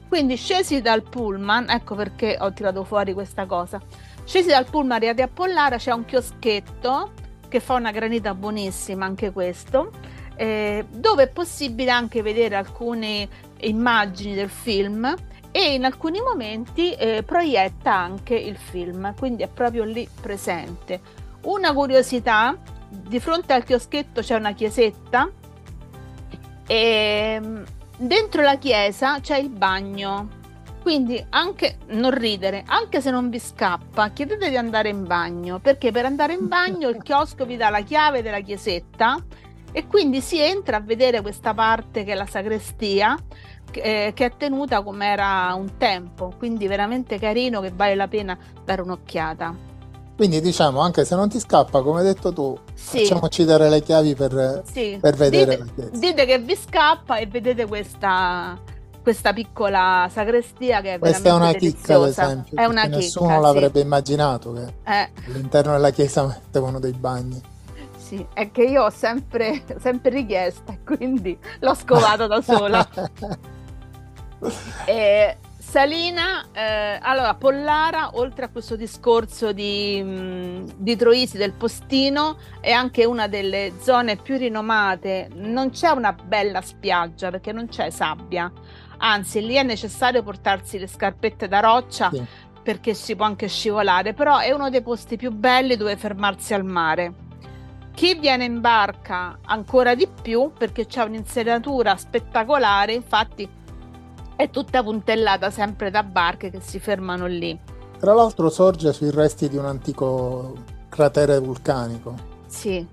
Quindi 0.07 0.37
scesi 0.37 0.81
dal 0.81 1.03
pullman, 1.03 1.71
ecco 1.71 1.97
perché 1.97 2.37
ho 2.39 2.53
tirato 2.53 2.85
fuori 2.85 3.15
questa 3.15 3.47
cosa. 3.47 3.81
Scesi 4.27 4.49
dal 4.49 4.67
pullman 4.69 4.97
arrivati 4.97 5.23
a 5.23 5.29
Pollara 5.29 5.77
c'è 5.77 5.93
un 5.93 6.05
chioschetto 6.05 7.13
che 7.49 7.61
fa 7.61 7.75
una 7.75 7.93
granita 7.93 8.35
buonissima 8.35 9.07
anche 9.07 9.31
questo 9.31 9.93
eh, 10.35 10.85
dove 10.91 11.23
è 11.23 11.29
possibile 11.29 11.93
anche 11.93 12.23
vedere 12.23 12.57
alcune 12.57 13.29
immagini 13.61 14.35
del 14.35 14.51
film 14.51 15.15
e 15.53 15.75
in 15.75 15.85
alcuni 15.85 16.21
momenti 16.21 16.93
eh, 16.93 17.23
proietta 17.23 17.95
anche 17.95 18.35
il 18.35 18.57
film, 18.57 19.15
quindi 19.15 19.45
è 19.45 19.49
proprio 19.49 19.85
lì 19.85 20.07
presente. 20.21 21.01
Una 21.43 21.73
curiosità, 21.73 22.55
di 22.89 23.21
fronte 23.21 23.53
al 23.53 23.63
chioschetto 23.63 24.23
c'è 24.23 24.35
una 24.35 24.53
chiesetta 24.53 25.31
e 26.67 27.39
mm, 27.41 27.63
dentro 27.97 28.43
la 28.43 28.59
chiesa 28.59 29.21
c'è 29.21 29.39
il 29.39 29.51
bagno. 29.51 30.45
Quindi 30.87 31.21
anche 31.31 31.79
non 31.89 32.13
ridere, 32.17 32.63
anche 32.65 33.01
se 33.01 33.11
non 33.11 33.29
vi 33.29 33.41
scappa, 33.41 34.11
chiedete 34.11 34.49
di 34.49 34.57
andare 34.57 34.89
in 34.89 35.05
bagno, 35.05 35.59
perché 35.59 35.91
per 35.91 36.05
andare 36.05 36.35
in 36.35 36.47
bagno 36.47 36.89
il 36.89 36.99
chiosco 37.03 37.45
vi 37.45 37.57
dà 37.57 37.71
la 37.71 37.81
chiave 37.81 38.23
della 38.23 38.39
chiesetta 38.39 39.19
e 39.73 39.89
quindi 39.89 40.21
si 40.21 40.39
entra 40.39 40.77
a 40.77 40.81
vedere 40.81 41.23
questa 41.23 41.55
parte 41.55 42.05
che 42.05 42.13
è 42.13 42.15
la 42.15 42.27
sagrestia 42.27 43.19
eh, 43.73 44.13
che 44.15 44.25
è 44.27 44.37
tenuta 44.37 44.85
come 44.85 45.09
era 45.09 45.53
un 45.55 45.77
tempo, 45.77 46.33
quindi 46.39 46.69
veramente 46.69 47.19
carino 47.19 47.61
che 47.61 47.73
vale 47.75 47.97
la 47.97 48.07
pena 48.07 48.39
dare 48.65 48.81
un'occhiata. 48.83 49.57
Quindi 50.15 50.41
diciamo, 50.41 50.79
anche 50.79 51.05
se 51.05 51.17
non 51.17 51.29
ti 51.29 51.41
scappa, 51.41 51.83
come 51.83 51.99
hai 51.99 52.05
detto 52.05 52.33
tu, 52.33 52.57
sì. 52.75 52.99
facciamoci 52.99 53.45
dare 53.45 53.69
le 53.69 53.83
chiavi 53.83 54.15
per, 54.15 54.63
sì. 54.65 54.99
per 55.01 55.17
vedere 55.17 55.65
dite, 55.75 55.91
dite, 55.99 56.25
che 56.27 56.39
vi 56.39 56.55
scappa 56.55 57.17
e 57.17 57.27
vedete 57.27 57.67
questa, 57.67 58.57
questa 59.07 59.33
piccola 59.33 60.09
sagrestia 60.11 60.81
che 60.81 60.95
è 60.95 60.99
questa 60.99 61.29
è 61.29 61.33
una 61.33 61.53
chicca 61.53 61.95
ad 61.95 62.09
esempio 62.09 62.59
è 62.59 62.65
una 62.65 62.83
chicca, 62.83 62.97
nessuno 62.97 63.41
l'avrebbe 63.41 63.79
immaginato 63.79 64.53
che 64.53 64.65
eh. 64.83 65.11
all'interno 65.29 65.71
della 65.71 65.91
chiesa 65.91 66.27
mettevano 66.27 66.81
dei 66.81 66.91
bagni 66.91 67.41
sì, 67.97 68.27
è 68.35 68.51
che 68.51 68.63
io 68.63 68.83
ho 68.83 68.91
sempre, 68.91 69.63
sempre 69.79 70.11
richiesta 70.11 70.73
e 70.73 70.79
quindi 70.87 71.37
l'ho 71.59 71.75
scovata 71.75 72.29
da 72.29 72.41
sola. 72.41 72.89
e, 74.87 75.37
Salina, 75.59 76.47
eh, 76.53 77.01
allora 77.03 77.35
Pollara, 77.35 78.11
oltre 78.13 78.45
a 78.45 78.49
questo 78.49 78.77
discorso 78.77 79.51
di, 79.53 80.01
mh, 80.01 80.75
di 80.77 80.95
Troisi 80.95 81.37
del 81.37 81.51
Postino, 81.51 82.37
è 82.61 82.71
anche 82.71 83.05
una 83.05 83.27
delle 83.27 83.73
zone 83.81 84.15
più 84.15 84.37
rinomate. 84.37 85.29
Non 85.35 85.71
c'è 85.71 85.89
una 85.89 86.13
bella 86.13 86.61
spiaggia 86.61 87.33
perché 87.33 87.51
non 87.51 87.67
c'è 87.67 87.91
sabbia, 87.91 88.51
anzi 88.99 89.45
lì 89.45 89.55
è 89.55 89.63
necessario 89.63 90.23
portarsi 90.23 90.79
le 90.79 90.87
scarpette 90.87 91.49
da 91.49 91.61
roccia 91.61 92.11
sì. 92.13 92.25
perché 92.63 92.95
si 92.95 93.17
può 93.17 93.25
anche 93.25 93.49
scivolare, 93.49 94.15
però 94.15 94.39
è 94.39 94.51
uno 94.53 94.71
dei 94.71 94.83
posti 94.83 95.17
più 95.17 95.31
belli 95.31 95.77
dove 95.77 95.97
fermarsi 95.97 96.55
al 96.55 96.65
mare 96.65 97.25
chi 97.97 98.15
viene 98.19 98.45
in 98.45 98.61
barca 98.61 99.39
ancora 99.47 99.95
di 99.95 100.07
più 100.07 100.53
perché 100.57 100.85
c'è 100.85 101.03
un'inseriatura 101.03 101.97
spettacolare, 101.97 102.93
infatti 102.93 103.49
è 104.37 104.51
tutta 104.51 104.83
puntellata 104.83 105.51
sempre 105.51 105.91
da 105.91 106.03
barche 106.03 106.51
che 106.51 106.61
si 106.61 106.79
fermano 106.79 107.27
lì. 107.27 107.59
Tra 107.99 108.13
l'altro 108.13 108.51
sorge 108.51 108.93
sui 108.93 109.11
resti 109.11 109.49
di 109.49 109.57
un 109.57 109.65
antico 109.65 110.53
cratere 110.91 111.39
vulcanico. 111.39 112.15
Sì. 112.47 112.87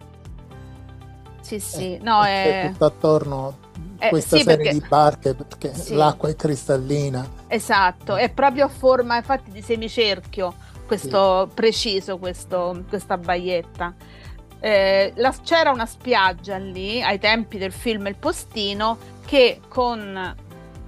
Sì, 1.42 1.60
sì, 1.60 2.00
no, 2.02 2.24
è... 2.24 2.70
tutto 2.72 2.86
attorno 2.86 3.58
eh, 4.06 4.10
questa 4.10 4.38
sì, 4.38 4.44
serie 4.44 4.58
perché... 4.58 4.80
di 4.80 4.86
barche 4.88 5.34
perché 5.34 5.74
sì. 5.74 5.94
l'acqua 5.96 6.30
è 6.30 6.36
cristallina. 6.36 7.28
Esatto, 7.48 8.16
è 8.16 8.30
proprio 8.30 8.66
a 8.66 8.70
forma 8.70 9.18
infatti 9.18 9.52
di 9.52 9.62
semicerchio, 9.62 10.54
questo 10.86 11.48
sì. 11.48 11.54
preciso, 11.54 12.18
questo, 12.18 12.84
questa 12.88 13.18
baietta. 13.18 13.94
Eh, 14.60 15.12
la, 15.16 15.34
c'era 15.44 15.72
una 15.72 15.86
spiaggia 15.86 16.58
lì 16.58 17.02
ai 17.02 17.20
tempi 17.20 17.58
del 17.58 17.74
film 17.74 18.08
Il 18.08 18.16
Postino 18.16 18.98
che 19.26 19.60
con 19.68 20.36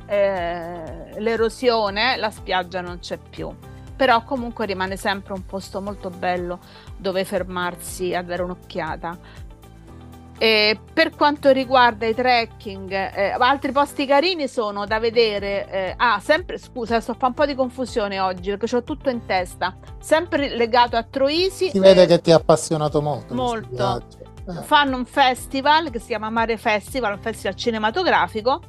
eh, 0.07 1.19
l'erosione 1.19 2.15
la 2.15 2.31
spiaggia 2.31 2.79
non 2.79 2.99
c'è 2.99 3.17
più 3.17 3.53
però 3.95 4.23
comunque 4.23 4.65
rimane 4.65 4.97
sempre 4.97 5.33
un 5.33 5.45
posto 5.45 5.81
molto 5.81 6.09
bello 6.09 6.59
dove 6.97 7.23
fermarsi 7.23 8.13
a 8.13 8.21
dare 8.21 8.43
un'occhiata 8.43 9.17
e 10.37 10.77
per 10.93 11.15
quanto 11.15 11.51
riguarda 11.51 12.05
i 12.05 12.13
trekking, 12.13 12.91
eh, 12.91 13.35
altri 13.37 13.71
posti 13.71 14.05
carini 14.05 14.47
sono 14.47 14.85
da 14.85 14.99
vedere. 14.99 15.69
Eh, 15.69 15.93
ah, 15.95 16.19
sempre 16.19 16.57
scusa, 16.57 16.99
sto 16.99 17.11
a 17.11 17.13
fare 17.13 17.27
un 17.27 17.33
po' 17.33 17.45
di 17.45 17.55
confusione 17.55 18.19
oggi 18.19 18.49
perché 18.49 18.75
ho 18.75 18.83
tutto 18.83 19.09
in 19.09 19.25
testa. 19.25 19.75
Sempre 19.99 20.55
legato 20.55 20.97
a 20.97 21.03
Troisi. 21.03 21.69
Si 21.69 21.79
vede 21.79 22.03
eh, 22.03 22.05
che 22.07 22.19
ti 22.19 22.31
ha 22.31 22.35
appassionato 22.35 23.01
molto. 23.01 23.33
Molto. 23.33 24.03
Eh. 24.47 24.61
Fanno 24.61 24.97
un 24.97 25.05
festival 25.05 25.89
che 25.89 25.99
si 25.99 26.07
chiama 26.07 26.29
Mare 26.29 26.57
Festival, 26.57 27.13
un 27.13 27.21
festival 27.21 27.55
cinematografico 27.55 28.61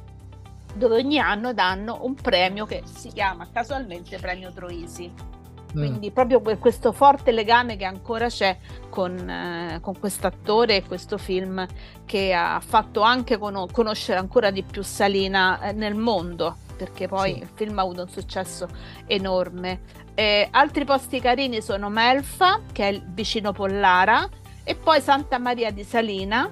dove 0.73 0.95
ogni 0.95 1.19
anno 1.19 1.53
danno 1.53 1.99
un 2.03 2.13
premio 2.13 2.65
che 2.65 2.83
si 2.85 3.09
chiama 3.09 3.47
casualmente 3.51 4.17
Premio 4.19 4.51
Troisi. 4.53 5.11
Mm. 5.77 5.81
Quindi 5.81 6.11
proprio 6.11 6.41
questo 6.57 6.91
forte 6.91 7.31
legame 7.31 7.77
che 7.77 7.85
ancora 7.85 8.27
c'è 8.27 8.57
con, 8.89 9.17
eh, 9.29 9.79
con 9.81 9.99
questo 9.99 10.25
attore 10.25 10.77
e 10.77 10.83
questo 10.83 11.17
film 11.19 11.65
che 12.05 12.33
ha 12.33 12.59
fatto 12.65 13.01
anche 13.01 13.37
con- 13.37 13.67
conoscere 13.71 14.17
ancora 14.17 14.49
di 14.49 14.63
più 14.63 14.81
Salina 14.81 15.61
eh, 15.61 15.73
nel 15.73 15.93
mondo, 15.93 16.55
perché 16.75 17.07
poi 17.07 17.33
sì. 17.33 17.39
il 17.39 17.49
film 17.53 17.77
ha 17.77 17.83
avuto 17.83 18.01
un 18.01 18.09
successo 18.09 18.67
enorme. 19.05 19.81
Eh, 20.15 20.47
altri 20.49 20.83
posti 20.83 21.19
carini 21.19 21.61
sono 21.61 21.89
Melfa, 21.89 22.61
che 22.71 22.89
è 22.89 23.01
vicino 23.05 23.51
Pollara, 23.51 24.27
e 24.63 24.75
poi 24.75 24.99
Santa 24.99 25.37
Maria 25.37 25.69
di 25.71 25.83
Salina, 25.83 26.49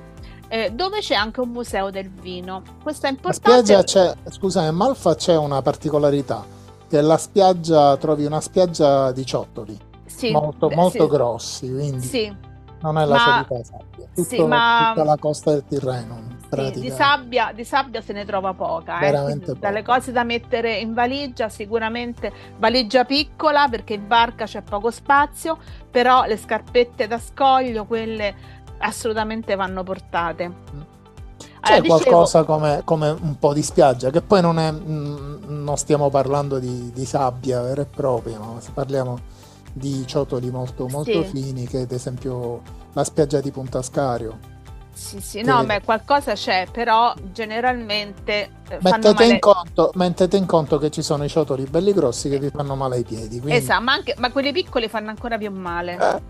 eh, 0.48 0.70
dove 0.72 1.00
c'è 1.00 1.16
anche 1.16 1.40
un 1.40 1.50
museo 1.50 1.90
del 1.90 2.12
vino. 2.12 2.62
Questo 2.84 3.08
è 3.08 3.10
importante. 3.10 3.50
La 3.50 3.82
spiaggia 3.82 4.14
c'è, 4.24 4.30
scusa, 4.30 4.62
a 4.62 4.72
Malfa 4.72 5.16
c'è 5.16 5.36
una 5.36 5.64
particolarità 5.64 6.55
che 6.88 7.02
la 7.02 7.18
spiaggia, 7.18 7.98
trovi 7.98 8.26
una 8.26 8.42
spiaggia 8.42 9.12
di 9.12 9.26
ciottoli, 9.26 9.78
sì, 10.06 10.32
molto, 10.32 10.68
beh, 10.68 10.76
molto 10.76 11.04
sì. 11.04 11.10
grossi, 11.10 11.72
quindi 11.72 12.06
sì. 12.06 12.36
non 12.82 12.98
è 12.98 13.06
la 13.06 13.16
ma, 13.16 13.46
solita 13.48 13.64
sabbia, 13.64 14.08
Tutto, 14.14 14.48
ma, 14.48 14.92
tutta 14.94 15.04
la 15.04 15.18
costa 15.18 15.52
del 15.52 15.64
Tirreno. 15.68 16.34
Sì, 16.56 16.80
di, 16.80 16.90
sabbia, 16.90 17.52
di, 17.54 17.66
sabbia, 17.66 18.02
se 18.02 18.14
ne 18.14 18.24
trova 18.24 18.54
poca, 18.54 19.00
eh? 19.02 19.42
dalle 19.60 19.84
cose 19.84 20.14
da 20.14 20.24
mettere 20.24 20.78
in 20.78 20.94
valigia 20.94 21.50
sicuramente 21.50 22.32
valigia 22.60 23.04
piccola 23.04 23.68
perché 23.68 23.96
in 23.96 24.08
barca 24.08 24.46
c'è 24.46 24.62
poco 24.62 24.90
spazio, 24.90 25.58
però 25.90 26.24
le 26.26 26.38
scarpette 26.38 27.08
da 27.08 27.20
scoglio, 27.20 27.86
quelle 27.86 28.34
assolutamente 28.78 29.56
vanno 29.56 29.84
portate. 29.84 30.48
Mm. 30.48 30.95
C'è 31.66 31.78
eh, 31.78 31.82
qualcosa 31.82 32.42
dicevo... 32.42 32.60
come, 32.60 32.82
come, 32.86 33.10
un 33.10 33.40
po' 33.40 33.52
di 33.52 33.64
spiaggia, 33.64 34.12
che 34.12 34.22
poi 34.22 34.40
non, 34.40 34.60
è, 34.60 34.72
mm, 34.72 35.64
non 35.64 35.76
stiamo 35.78 36.12
parlando 36.12 36.60
di, 36.60 36.92
di, 36.94 37.06
sabbia 37.06 37.60
vera 37.62 37.82
e 37.82 37.86
propria, 37.86 38.38
ma 38.38 38.60
parliamo 38.72 39.18
di 39.74 40.06
ciotoli 40.06 40.52
molto, 40.52 40.88
molto 40.88 41.24
sì. 41.24 41.30
fini, 41.30 41.66
che 41.66 41.80
ad 41.80 41.92
esempio 41.92 42.62
la 42.94 43.04
spiaggia 43.04 43.40
di 43.42 43.50
Punta 43.50 43.82
Scario. 43.82 44.54
Sì, 44.94 45.20
sì, 45.20 45.42
no, 45.42 45.64
beh, 45.66 45.82
qualcosa 45.82 46.34
c'è, 46.34 46.68
però 46.72 47.14
generalmente 47.34 48.50
eh, 48.70 48.78
Mettete 48.82 49.14
male. 49.14 49.26
in, 49.26 49.40
conto, 49.40 49.92
mettete 49.96 50.38
in 50.38 50.46
conto 50.46 50.78
che 50.78 50.92
ci 50.92 51.02
sono 51.02 51.24
i 51.24 51.30
ciotoli 51.30 51.64
belli 51.64 51.94
grossi 51.94 52.30
che 52.30 52.38
vi 52.38 52.52
fanno 52.52 52.76
male 52.76 52.98
ai 52.98 53.04
piedi. 53.04 53.40
Quindi... 53.40 53.58
Esatto, 53.58 53.82
ma, 53.82 53.94
anche, 53.94 54.14
ma 54.20 54.32
quelli 54.32 54.52
piccoli 54.52 54.88
fanno 54.88 55.10
ancora 55.10 55.40
più 55.40 55.52
male. 55.52 55.98
Eh, 56.00 56.22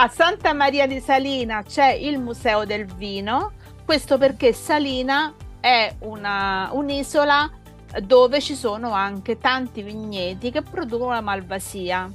A 0.00 0.08
Santa 0.08 0.52
Maria 0.52 0.86
di 0.86 1.00
Salina 1.00 1.64
c'è 1.64 1.90
il 1.90 2.20
Museo 2.20 2.64
del 2.64 2.84
Vino, 2.84 3.54
questo 3.88 4.18
perché 4.18 4.52
Salina 4.52 5.32
è 5.60 5.94
una- 6.00 6.68
un'isola 6.72 7.50
dove 8.02 8.38
ci 8.42 8.54
sono 8.54 8.92
anche 8.92 9.38
tanti 9.38 9.80
vigneti 9.80 10.50
che 10.50 10.60
producono 10.60 11.12
la 11.12 11.22
Malvasia. 11.22 12.12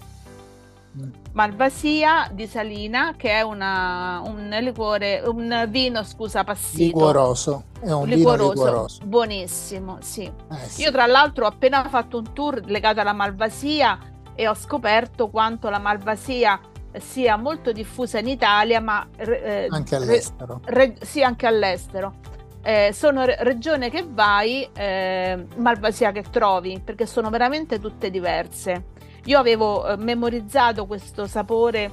Malvasia 1.31 2.29
di 2.31 2.45
Salina, 2.45 3.15
che 3.17 3.31
è 3.31 3.41
una- 3.41 4.21
un 4.23 4.55
liquore, 4.61 5.23
un 5.25 5.65
vino, 5.67 6.03
scusa, 6.03 6.43
passito. 6.43 6.83
liquoroso. 6.83 7.63
È 7.79 7.89
un 7.91 8.03
vino 8.03 8.15
liquoroso, 8.17 8.51
liquoroso. 8.53 8.99
buonissimo, 9.05 9.97
sì. 10.01 10.25
Eh, 10.25 10.55
sì. 10.67 10.81
Io 10.83 10.91
tra 10.91 11.07
l'altro 11.07 11.45
ho 11.45 11.49
appena 11.49 11.83
fatto 11.89 12.19
un 12.19 12.33
tour 12.33 12.61
legato 12.65 12.99
alla 12.99 13.13
Malvasia 13.13 13.97
e 14.35 14.47
ho 14.47 14.53
scoperto 14.53 15.29
quanto 15.29 15.71
la 15.71 15.79
Malvasia 15.79 16.59
sia 16.99 17.35
molto 17.37 17.71
diffusa 17.71 18.19
in 18.19 18.27
Italia, 18.27 18.79
ma 18.79 19.07
eh, 19.17 19.67
Anche 19.69 19.95
all'estero. 19.95 20.61
re- 20.65 20.95
sì, 21.01 21.23
anche 21.23 21.47
all'estero. 21.47 22.15
Eh, 22.61 22.91
sono 22.93 23.25
re- 23.25 23.37
regione 23.41 23.89
che 23.89 24.05
vai, 24.07 24.67
eh, 24.73 25.45
Malvasia 25.55 26.11
che 26.11 26.23
trovi, 26.29 26.79
perché 26.83 27.05
sono 27.05 27.29
veramente 27.29 27.79
tutte 27.79 28.09
diverse. 28.09 28.85
Io 29.25 29.37
avevo 29.39 29.87
eh, 29.87 29.97
memorizzato 29.97 30.85
questo 30.85 31.27
sapore 31.27 31.91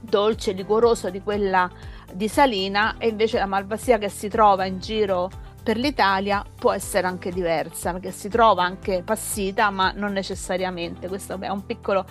dolce, 0.00 0.52
liquoroso 0.52 1.10
di 1.10 1.22
quella 1.22 1.70
di 2.12 2.26
Salina 2.26 2.96
e 2.98 3.08
invece 3.08 3.38
la 3.38 3.46
Malvasia 3.46 3.98
che 3.98 4.08
si 4.08 4.28
trova 4.28 4.64
in 4.64 4.78
giro 4.80 5.30
per 5.62 5.76
l'Italia 5.76 6.42
può 6.56 6.72
essere 6.72 7.06
anche 7.06 7.30
diversa, 7.30 7.92
perché 7.92 8.10
si 8.10 8.28
trova 8.28 8.64
anche 8.64 9.02
passita, 9.04 9.70
ma 9.70 9.92
non 9.94 10.10
necessariamente. 10.12 11.06
Questo 11.06 11.36
è 11.38 11.48
un 11.48 11.64
piccolo 11.66 12.06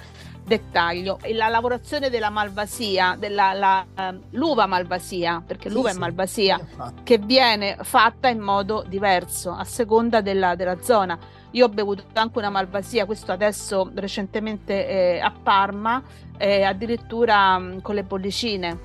dettaglio. 0.50 1.18
E 1.22 1.34
la 1.34 1.48
lavorazione 1.48 2.10
della 2.10 2.30
Malvasia, 2.30 3.16
della, 3.18 3.54
la, 3.54 3.86
eh, 3.96 4.20
l'uva 4.32 4.66
Malvasia, 4.66 5.42
perché 5.46 5.70
Sì, 5.70 5.76
l'uva 5.76 5.92
sì. 5.92 5.96
è 5.96 6.00
Malvasia, 6.00 6.60
che 7.04 7.18
viene 7.20 7.78
fatta 7.82 8.28
in 8.28 8.40
modo 8.40 8.84
diverso 8.86 9.52
a 9.52 9.64
seconda 9.64 10.20
della, 10.20 10.56
della 10.56 10.82
zona. 10.82 11.18
Io 11.52 11.66
ho 11.66 11.70
bevuto 11.70 12.04
anche 12.14 12.38
una 12.38 12.50
malvasia, 12.52 13.06
questo 13.06 13.32
adesso 13.32 13.90
recentemente 13.96 14.88
eh, 14.88 15.20
a 15.20 15.32
Parma, 15.32 16.04
eh, 16.38 16.64
addirittura 16.64 17.58
mh, 17.58 17.82
con 17.82 17.96
le 17.96 18.04
bollicine, 18.04 18.80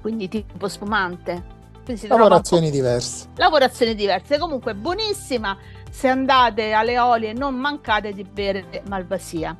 quindi 0.00 0.28
tipo 0.28 0.68
spumante. 0.68 1.52
Quindi 1.84 2.06
Lavorazioni 2.06 2.70
diverse. 2.70 3.28
lavorazioni 3.36 3.94
diverse. 3.94 4.38
Comunque 4.38 4.74
buonissima. 4.74 5.56
Se 5.90 6.08
andate 6.08 6.72
alle 6.72 6.98
olie 6.98 7.32
non 7.34 7.54
mancate 7.54 8.12
di 8.12 8.24
bere 8.24 8.82
malvasia. 8.88 9.56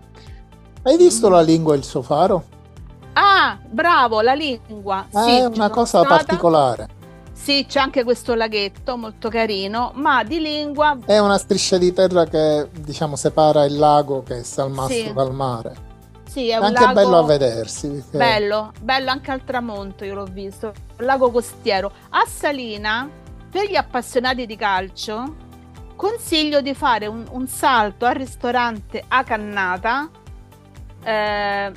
Hai 0.85 0.97
visto 0.97 1.29
la 1.29 1.41
lingua 1.41 1.75
e 1.75 1.79
il 1.79 1.85
suo 1.85 2.03
faro? 2.03 2.45
Ah, 3.15 3.59
bravo, 3.67 4.21
la 4.21 4.35
lingua. 4.35 5.07
Eh, 5.11 5.19
Sì, 5.23 5.31
è 5.39 5.45
una 5.47 5.71
cosa 5.71 6.01
stata. 6.01 6.17
particolare. 6.17 6.89
Sì, 7.33 7.65
c'è 7.69 7.81
anche 7.81 8.05
questo 8.05 8.35
laghetto 8.35 8.97
molto 8.97 9.29
carino, 9.29 9.93
ma 9.95 10.23
di 10.25 10.41
lingua 10.41 10.97
È 11.05 11.19
una 11.19 11.37
striscia 11.37 11.79
di 11.79 11.93
terra 11.93 12.25
che 12.25 12.69
diciamo 12.81 13.17
separa 13.17 13.65
il 13.65 13.77
lago 13.77 14.23
che 14.23 14.39
è 14.41 14.43
Salmastro 14.43 14.95
Sì. 14.97 15.13
dal 15.13 15.33
mare. 15.35 15.93
sì, 16.29 16.49
è 16.49 16.55
È 16.55 16.59
un 16.59 16.65
anche 16.65 16.81
lago 16.81 16.95
bello 16.95 17.19
a 17.19 17.23
vedersi. 17.25 17.89
perché- 17.89 18.17
bello, 18.19 18.73
bello 18.81 19.11
anche 19.11 19.31
al 19.31 19.45
tramonto, 19.45 20.05
io 20.05 20.15
l'ho 20.15 20.25
visto, 20.25 20.73
un 20.99 21.05
lago 21.05 21.31
costiero. 21.31 21.93
A 22.11 22.25
Salina, 22.27 23.09
per 23.51 23.69
gli 23.71 23.77
appassionati 23.77 24.45
di 24.47 24.57
calcio, 24.57 25.35
consiglio 25.97 26.61
di 26.61 26.75
fare 26.75 27.07
un, 27.07 27.25
un 27.31 27.47
salto 27.47 28.05
al 28.07 28.15
ristorante 28.15 29.05
a 29.07 29.23
Cannata. 29.23 30.09
Eh, 31.05 31.73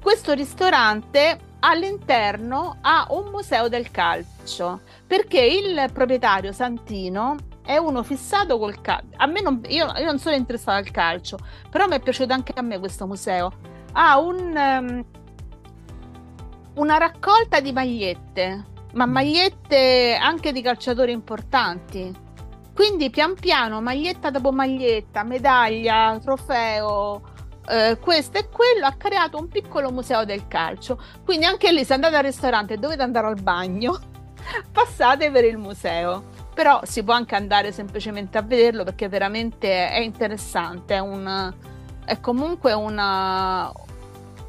questo 0.00 0.32
ristorante 0.32 1.38
all'interno 1.60 2.78
ha 2.80 3.06
un 3.10 3.30
museo 3.30 3.68
del 3.68 3.90
calcio 3.90 4.80
perché 5.06 5.40
il 5.40 5.90
proprietario 5.92 6.52
Santino 6.52 7.36
è 7.64 7.76
uno 7.76 8.02
fissato 8.04 8.58
col 8.58 8.80
calcio. 8.80 9.08
A 9.16 9.26
me 9.26 9.42
non, 9.42 9.60
io, 9.68 9.92
io 9.96 10.04
non 10.04 10.18
sono 10.18 10.36
interessata 10.36 10.78
al 10.78 10.90
calcio, 10.90 11.36
però 11.68 11.86
mi 11.88 11.96
è 11.96 12.00
piaciuto 12.00 12.32
anche 12.32 12.52
a 12.54 12.62
me 12.62 12.78
questo 12.78 13.06
museo. 13.06 13.52
Ha 13.92 14.18
un, 14.18 14.56
ehm, 14.56 15.04
una 16.74 16.98
raccolta 16.98 17.60
di 17.60 17.72
magliette, 17.72 18.64
ma 18.92 19.06
magliette 19.06 20.16
anche 20.20 20.52
di 20.52 20.62
calciatori 20.62 21.10
importanti. 21.10 22.14
Quindi 22.72 23.10
pian 23.10 23.34
piano, 23.34 23.80
maglietta 23.80 24.30
dopo 24.30 24.52
maglietta, 24.52 25.24
medaglia, 25.24 26.16
trofeo, 26.22 27.34
eh, 27.68 27.98
questo 28.00 28.38
e 28.38 28.48
quello, 28.48 28.86
ha 28.86 28.94
creato 28.96 29.38
un 29.38 29.48
piccolo 29.48 29.90
museo 29.90 30.24
del 30.24 30.46
calcio. 30.48 31.00
Quindi 31.24 31.44
anche 31.46 31.72
lì, 31.72 31.84
se 31.84 31.94
andate 31.94 32.16
al 32.16 32.22
ristorante 32.22 32.74
e 32.74 32.76
dovete 32.76 33.02
andare 33.02 33.26
al 33.26 33.40
bagno, 33.40 33.98
passate 34.72 35.30
per 35.30 35.44
il 35.44 35.58
museo. 35.58 36.34
Però 36.54 36.80
si 36.84 37.02
può 37.02 37.12
anche 37.12 37.34
andare 37.34 37.70
semplicemente 37.70 38.38
a 38.38 38.42
vederlo 38.42 38.82
perché 38.84 39.08
veramente 39.08 39.88
è 39.90 39.98
interessante, 39.98 40.94
è, 40.94 41.00
un, 41.00 41.52
è 42.04 42.18
comunque 42.20 42.72
una, 42.72 43.70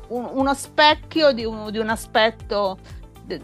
un- 0.08 0.30
uno 0.32 0.54
specchio 0.54 1.34
di 1.34 1.44
un, 1.44 1.70
di 1.70 1.80
un 1.80 1.90
aspetto 1.90 2.78
de- 3.26 3.42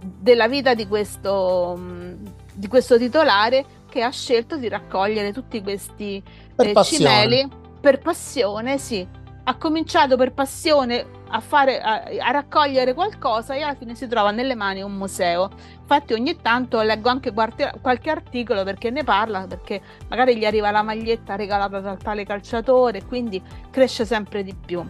della 0.00 0.48
vita 0.48 0.72
di 0.72 0.86
questo, 0.86 1.76
mh, 1.76 2.32
di 2.54 2.68
questo 2.68 2.96
titolare 2.96 3.66
che 3.90 4.02
ha 4.02 4.10
scelto 4.10 4.56
di 4.56 4.68
raccogliere 4.68 5.32
tutti 5.32 5.62
questi 5.62 6.22
eh, 6.56 6.84
cimeli 6.84 7.57
per 7.80 7.98
passione, 8.00 8.78
sì. 8.78 9.06
Ha 9.44 9.56
cominciato 9.56 10.16
per 10.16 10.32
passione 10.34 11.06
a, 11.30 11.40
fare, 11.40 11.80
a, 11.80 12.02
a 12.20 12.30
raccogliere 12.30 12.92
qualcosa 12.92 13.54
e 13.54 13.62
alla 13.62 13.74
fine 13.74 13.94
si 13.94 14.06
trova 14.06 14.30
nelle 14.30 14.54
mani 14.54 14.82
un 14.82 14.92
museo. 14.92 15.48
Infatti 15.80 16.12
ogni 16.12 16.36
tanto 16.42 16.82
leggo 16.82 17.08
anche 17.08 17.32
qualche, 17.32 17.72
qualche 17.80 18.10
articolo 18.10 18.62
perché 18.62 18.90
ne 18.90 19.04
parla, 19.04 19.46
perché 19.46 19.80
magari 20.08 20.36
gli 20.36 20.44
arriva 20.44 20.70
la 20.70 20.82
maglietta 20.82 21.34
regalata 21.34 21.80
dal 21.80 21.96
tale 21.96 22.26
calciatore, 22.26 23.04
quindi 23.06 23.42
cresce 23.70 24.04
sempre 24.04 24.42
di 24.42 24.54
più. 24.54 24.84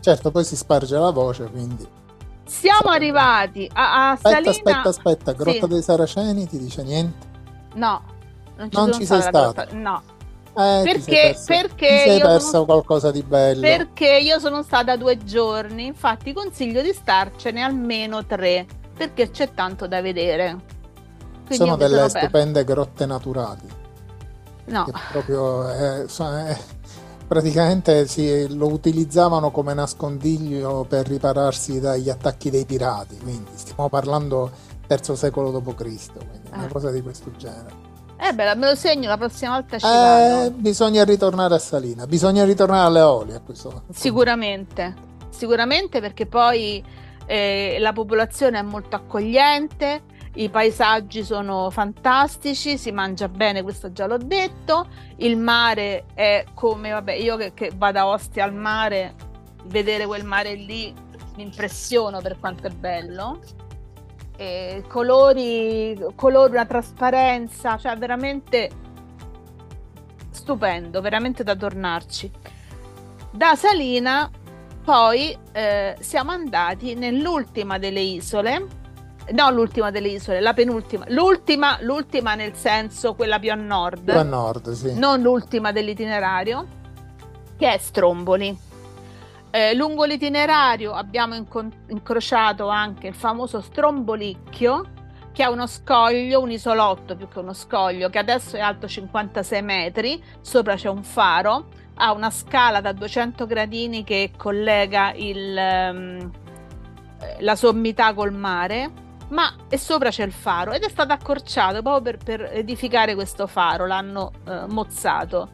Certo, 0.00 0.30
poi 0.30 0.44
si 0.44 0.56
sparge 0.56 0.96
la 0.96 1.10
voce, 1.10 1.44
quindi... 1.50 1.86
Siamo 2.44 2.88
arrivati 2.88 3.68
a, 3.74 4.08
a 4.08 4.10
Aspetta, 4.12 4.34
Salina. 4.36 4.50
aspetta, 4.50 4.88
aspetta. 4.88 5.32
Grotta 5.32 5.66
Sì. 5.66 5.72
dei 5.72 5.82
Saraceni 5.82 6.46
ti 6.46 6.56
dice 6.58 6.82
niente? 6.82 7.26
No, 7.74 8.02
non 8.56 8.70
ci, 8.70 8.76
Non 8.78 8.92
ci 8.94 9.04
sei 9.04 9.20
stata. 9.20 9.52
grotta- 9.64 9.76
No, 9.76 10.02
Eh, 10.58 10.80
Perché- 10.82 11.00
sei 11.02 11.22
persa, 11.32 11.44
perché 11.54 11.86
sei 12.04 12.16
io 12.18 12.26
persa 12.26 12.48
sono- 12.48 12.64
qualcosa 12.64 13.10
di 13.12 13.22
bello. 13.22 13.60
perché 13.60 14.18
io 14.18 14.40
sono 14.40 14.62
stata 14.64 14.96
due 14.96 15.16
giorni, 15.18 15.86
infatti 15.86 16.32
consiglio 16.32 16.82
di 16.82 16.92
starcene 16.92 17.62
almeno 17.62 18.26
tre, 18.26 18.66
perché 18.96 19.30
c'è 19.30 19.54
tanto 19.54 19.86
da 19.86 20.00
vedere. 20.02 20.58
Quindi 21.46 21.54
sono 21.64 21.76
delle 21.76 22.08
stupende 22.08 22.64
grotte 22.64 23.06
naturali. 23.06 23.68
No, 24.64 24.86
proprio 25.12 25.70
eh, 25.70 26.08
so- 26.08 26.36
eh, 26.36 26.56
praticamente 27.28 28.06
si- 28.08 28.52
lo 28.56 28.66
utilizzavano 28.66 29.50
come 29.52 29.74
nascondiglio 29.74 30.84
per 30.88 31.06
ripararsi 31.06 31.78
dagli 31.78 32.10
attacchi 32.10 32.50
dei 32.50 32.64
pirati, 32.64 33.16
quindi 33.18 33.50
stiamo 33.54 33.88
parlando 33.88 34.50
terzo 34.88 35.14
secolo 35.14 35.50
d.C., 35.52 35.74
quindi 35.74 36.48
una 36.52 36.66
Eh. 36.66 36.68
cosa 36.72 36.90
di 36.90 37.00
questo 37.00 37.30
genere. 37.36 37.86
Eh 38.20 38.32
beh, 38.32 38.54
me 38.56 38.68
lo 38.68 38.74
segno, 38.74 39.08
la 39.08 39.16
prossima 39.16 39.52
volta 39.52 39.78
ci 39.78 39.86
Eh, 39.86 39.88
vado. 39.88 40.50
bisogna 40.52 41.04
ritornare 41.04 41.54
a 41.54 41.58
Salina, 41.58 42.06
bisogna 42.06 42.44
ritornare 42.44 42.86
alle 42.86 42.98
Eolie 43.00 43.34
a 43.36 43.40
questo 43.40 43.68
punto. 43.68 43.92
Sicuramente, 43.92 44.94
sicuramente 45.30 46.00
perché 46.00 46.26
poi 46.26 46.84
eh, 47.26 47.76
la 47.78 47.92
popolazione 47.92 48.58
è 48.58 48.62
molto 48.62 48.96
accogliente, 48.96 50.02
i 50.34 50.50
paesaggi 50.50 51.24
sono 51.24 51.70
fantastici, 51.70 52.76
si 52.78 52.90
mangia 52.92 53.28
bene, 53.28 53.62
questo 53.62 53.92
già 53.92 54.06
l'ho 54.06 54.18
detto, 54.18 54.86
il 55.16 55.36
mare 55.36 56.04
è 56.14 56.44
come, 56.54 56.90
vabbè, 56.90 57.12
io 57.12 57.36
che, 57.36 57.54
che 57.54 57.72
vado 57.76 57.98
a 57.98 58.06
Ostia 58.08 58.44
al 58.44 58.54
mare, 58.54 59.14
vedere 59.64 60.06
quel 60.06 60.24
mare 60.24 60.54
lì 60.54 60.94
mi 61.36 61.42
impressiono 61.44 62.20
per 62.20 62.38
quanto 62.40 62.66
è 62.66 62.70
bello. 62.70 63.38
E 64.40 64.84
colori, 64.86 65.98
colori, 66.14 66.52
una 66.52 66.64
trasparenza, 66.64 67.76
cioè 67.76 67.96
veramente 67.96 68.70
stupendo, 70.30 71.00
veramente 71.00 71.42
da 71.42 71.56
tornarci. 71.56 72.30
Da 73.32 73.56
Salina 73.56 74.30
poi 74.84 75.36
eh, 75.52 75.96
siamo 75.98 76.30
andati 76.30 76.94
nell'ultima 76.94 77.78
delle 77.78 78.00
isole, 78.00 78.66
no 79.32 79.50
l'ultima 79.50 79.90
delle 79.90 80.08
isole, 80.08 80.40
la 80.40 80.54
penultima, 80.54 81.04
l'ultima, 81.08 81.76
l'ultima 81.82 82.34
nel 82.34 82.54
senso 82.54 83.14
quella 83.14 83.38
più 83.38 83.50
a 83.50 83.56
nord, 83.56 84.04
Più 84.04 84.18
a 84.18 84.22
nord, 84.22 84.70
sì. 84.70 84.94
non 84.98 85.20
l'ultima 85.20 85.72
dell'itinerario, 85.72 86.66
che 87.58 87.74
è 87.74 87.78
Stromboli. 87.78 88.67
Eh, 89.50 89.74
lungo 89.74 90.04
l'itinerario 90.04 90.92
abbiamo 90.92 91.34
inco- 91.34 91.70
incrociato 91.88 92.68
anche 92.68 93.08
il 93.08 93.14
famoso 93.14 93.60
Strombolicchio, 93.60 94.96
che 95.32 95.42
ha 95.42 95.50
uno 95.50 95.66
scoglio, 95.66 96.40
un 96.40 96.50
isolotto 96.50 97.16
più 97.16 97.28
che 97.28 97.38
uno 97.38 97.54
scoglio, 97.54 98.10
che 98.10 98.18
adesso 98.18 98.56
è 98.56 98.60
alto 98.60 98.86
56 98.88 99.62
metri, 99.62 100.22
sopra 100.40 100.74
c'è 100.74 100.88
un 100.88 101.02
faro, 101.02 101.68
ha 101.94 102.12
una 102.12 102.30
scala 102.30 102.80
da 102.80 102.92
200 102.92 103.46
gradini 103.46 104.04
che 104.04 104.32
collega 104.36 105.12
il, 105.14 105.56
um, 105.56 106.30
la 107.38 107.56
sommità 107.56 108.12
col 108.14 108.32
mare, 108.32 108.90
ma 109.30 109.54
e 109.68 109.78
sopra 109.78 110.10
c'è 110.10 110.24
il 110.24 110.32
faro 110.32 110.72
ed 110.72 110.82
è 110.82 110.88
stato 110.88 111.12
accorciato 111.12 111.82
proprio 111.82 112.16
per, 112.16 112.16
per 112.16 112.50
edificare 112.52 113.14
questo 113.14 113.46
faro, 113.46 113.86
l'hanno 113.86 114.32
eh, 114.46 114.64
mozzato. 114.68 115.50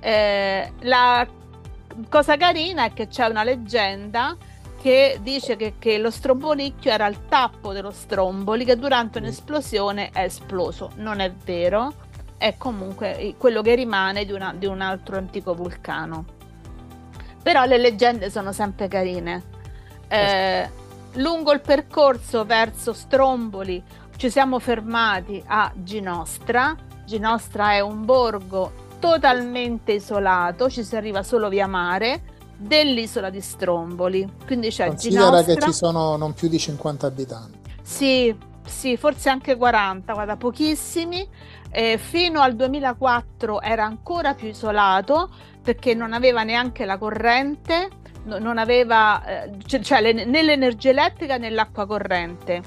Eh, 0.00 0.72
la 0.80 1.26
cosa 2.08 2.36
carina 2.36 2.84
è 2.84 2.92
che 2.92 3.08
c'è 3.08 3.26
una 3.26 3.44
leggenda 3.44 4.36
che 4.80 5.20
dice 5.22 5.54
che, 5.56 5.74
che, 5.78 5.98
lo 5.98 6.10
strombolicchio 6.10 6.90
era 6.90 7.06
il 7.06 7.26
tappo 7.28 7.72
dello 7.72 7.92
stromboli 7.92 8.64
che 8.64 8.76
durante 8.76 9.18
un'esplosione 9.18 10.10
è 10.10 10.22
esploso. 10.22 10.90
Non 10.96 11.20
è 11.20 11.32
vero, 11.32 11.94
è 12.36 12.56
comunque 12.58 13.34
quello 13.38 13.62
che 13.62 13.76
rimane 13.76 14.24
di, 14.24 14.32
una, 14.32 14.52
di 14.52 14.66
un 14.66 14.80
altro 14.80 15.16
antico 15.16 15.54
vulcano. 15.54 16.24
Però 17.40 17.64
le 17.64 17.78
leggende 17.78 18.28
sono 18.28 18.52
sempre 18.52 18.88
carine. 18.88 19.42
Eh, 20.08 20.68
lungo 21.14 21.52
il 21.52 21.60
percorso 21.60 22.44
verso 22.44 22.92
Stromboli 22.92 23.82
ci 24.16 24.30
siamo 24.30 24.58
fermati 24.58 25.40
a 25.46 25.72
Ginostra. 25.76 26.74
Ginostra 27.04 27.72
è 27.72 27.80
un 27.80 28.04
borgo 28.04 28.81
totalmente 29.02 29.94
isolato, 29.94 30.70
ci 30.70 30.84
si 30.84 30.94
arriva 30.94 31.24
solo 31.24 31.48
via 31.48 31.66
mare 31.66 32.22
dell'isola 32.56 33.30
di 33.30 33.40
Stromboli. 33.40 34.24
Quindi 34.46 34.68
c'è 34.68 34.86
Considera 34.86 35.24
Ginostra. 35.24 35.54
che 35.54 35.60
ci 35.60 35.72
sono 35.72 36.16
non 36.16 36.34
più 36.34 36.46
di 36.46 36.56
50 36.56 37.04
abitanti. 37.08 37.58
Sì, 37.82 38.32
sì, 38.64 38.96
forse 38.96 39.28
anche 39.28 39.56
40, 39.56 40.12
guarda, 40.12 40.36
pochissimi. 40.36 41.28
Eh, 41.72 41.98
fino 41.98 42.40
al 42.40 42.54
2004 42.54 43.60
era 43.60 43.84
ancora 43.84 44.34
più 44.34 44.48
isolato 44.48 45.30
perché 45.60 45.94
non 45.94 46.12
aveva 46.12 46.44
neanche 46.44 46.84
la 46.84 46.96
corrente, 46.96 47.88
no, 48.24 48.38
non 48.38 48.56
aveva 48.56 49.24
eh, 49.24 49.50
cioè, 49.66 50.00
le, 50.00 50.12
né 50.12 50.42
l'energia 50.42 50.90
elettrica 50.90 51.38
né 51.38 51.50
l'acqua 51.50 51.86
corrente. 51.86 52.62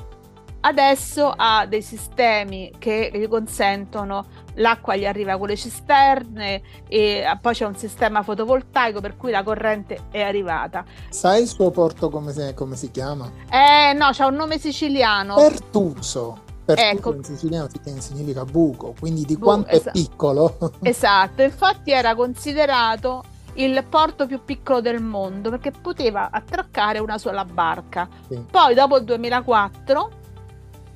Adesso 0.59 1.31
ha 1.33 1.65
dei 1.65 1.83
sistemi 1.83 2.73
che 2.77 3.09
gli 3.13 3.27
consentono 3.27 4.43
l'acqua 4.55 4.95
gli 4.95 5.05
arriva 5.05 5.37
con 5.37 5.47
le 5.47 5.55
cisterne 5.55 6.61
e 6.87 7.23
poi 7.41 7.53
c'è 7.53 7.65
un 7.65 7.75
sistema 7.75 8.23
fotovoltaico 8.23 9.01
per 9.01 9.17
cui 9.17 9.31
la 9.31 9.43
corrente 9.43 10.05
è 10.11 10.21
arrivata. 10.21 10.83
Sai 11.09 11.41
il 11.41 11.47
suo 11.47 11.71
porto 11.71 12.09
come 12.09 12.31
si, 12.31 12.53
come 12.53 12.75
si 12.75 12.91
chiama? 12.91 13.31
Eh 13.49 13.93
no, 13.93 14.09
c'ha 14.11 14.27
un 14.27 14.35
nome 14.35 14.57
siciliano. 14.59 15.35
Pertuso. 15.35 16.43
Pertuso 16.65 16.89
ecco. 16.89 17.13
in 17.13 17.23
siciliano 17.23 17.67
significa 17.99 18.43
buco, 18.43 18.95
quindi 18.99 19.23
di 19.23 19.37
Bu- 19.37 19.43
quanto 19.45 19.69
es- 19.69 19.83
è 19.83 19.91
piccolo. 19.91 20.57
esatto, 20.81 21.43
infatti 21.43 21.91
era 21.91 22.15
considerato 22.15 23.23
il 23.57 23.83
porto 23.87 24.25
più 24.25 24.43
piccolo 24.43 24.81
del 24.81 25.01
mondo 25.01 25.49
perché 25.49 25.71
poteva 25.71 26.29
attraccare 26.31 26.99
una 26.99 27.17
sola 27.17 27.45
barca. 27.45 28.07
Sì. 28.27 28.43
Poi 28.49 28.73
dopo 28.73 28.97
il 28.97 29.03
2004 29.03 30.23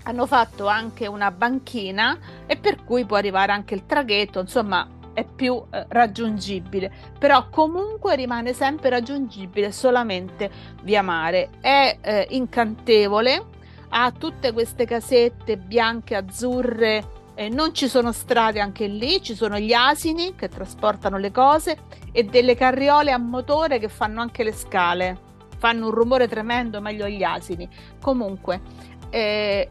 hanno 0.09 0.25
fatto 0.25 0.67
anche 0.67 1.07
una 1.07 1.29
banchina 1.31 2.17
e 2.47 2.57
per 2.57 2.83
cui 2.83 3.05
può 3.05 3.17
arrivare 3.17 3.51
anche 3.51 3.75
il 3.75 3.85
traghetto, 3.85 4.39
insomma 4.39 4.87
è 5.13 5.23
più 5.23 5.61
eh, 5.69 5.85
raggiungibile, 5.89 6.91
però 7.17 7.49
comunque 7.49 8.15
rimane 8.15 8.53
sempre 8.53 8.89
raggiungibile 8.89 9.71
solamente 9.71 10.49
via 10.81 11.01
mare. 11.01 11.49
È 11.59 11.97
eh, 12.01 12.27
incantevole, 12.31 13.45
ha 13.89 14.11
tutte 14.11 14.51
queste 14.51 14.85
casette 14.85 15.57
bianche, 15.57 16.15
azzurre, 16.15 17.17
eh, 17.35 17.49
non 17.49 17.73
ci 17.73 17.87
sono 17.87 18.11
strade 18.11 18.59
anche 18.59 18.87
lì, 18.87 19.21
ci 19.21 19.35
sono 19.35 19.59
gli 19.59 19.73
asini 19.73 20.33
che 20.35 20.49
trasportano 20.49 21.17
le 21.17 21.31
cose 21.31 21.77
e 22.11 22.23
delle 22.23 22.55
carriole 22.55 23.11
a 23.11 23.17
motore 23.17 23.77
che 23.77 23.89
fanno 23.89 24.21
anche 24.21 24.43
le 24.43 24.53
scale. 24.53 25.27
Fanno 25.57 25.87
un 25.87 25.91
rumore 25.91 26.27
tremendo, 26.27 26.79
meglio 26.79 27.07
gli 27.07 27.21
asini. 27.21 27.67
Comunque, 28.01 28.61
eh, 29.09 29.69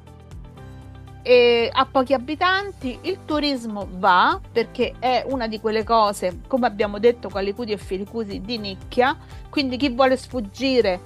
e 1.23 1.71
ha 1.73 1.87
pochi 1.87 2.15
abitanti, 2.15 2.99
il 3.03 3.19
turismo 3.25 3.87
va 3.91 4.41
perché 4.51 4.95
è 4.99 5.25
una 5.29 5.47
di 5.47 5.61
quelle 5.61 5.85
cose, 5.85 6.41
come 6.47 6.67
abbiamo 6.67 6.99
detto 6.99 7.29
con 7.29 7.43
Licudi 7.43 7.73
e 7.73 7.77
Filicusi, 7.77 8.41
di 8.41 8.59
nicchia, 8.59 9.17
quindi 9.51 9.77
chi 9.77 9.91
vuole 9.91 10.17
sfuggire, 10.17 11.01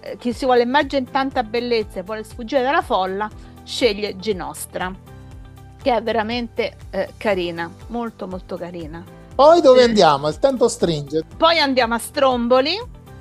eh, 0.00 0.16
chi 0.16 0.32
si 0.32 0.44
vuole 0.44 0.62
immergere 0.62 1.04
in 1.04 1.10
tanta 1.10 1.42
bellezza 1.42 2.00
e 2.00 2.02
vuole 2.02 2.24
sfuggire 2.24 2.62
dalla 2.62 2.82
folla, 2.82 3.28
sceglie 3.62 4.16
Ginostra, 4.16 4.92
che 5.80 5.94
è 5.94 6.02
veramente 6.02 6.76
eh, 6.90 7.10
carina, 7.16 7.70
molto 7.88 8.26
molto 8.26 8.56
carina. 8.56 9.16
Poi 9.34 9.60
dove 9.60 9.84
andiamo? 9.84 10.28
Il 10.28 10.40
tempo 10.40 10.66
stringe. 10.66 11.22
Poi 11.36 11.60
andiamo 11.60 11.94
a 11.94 11.98
Stromboli, 11.98 12.76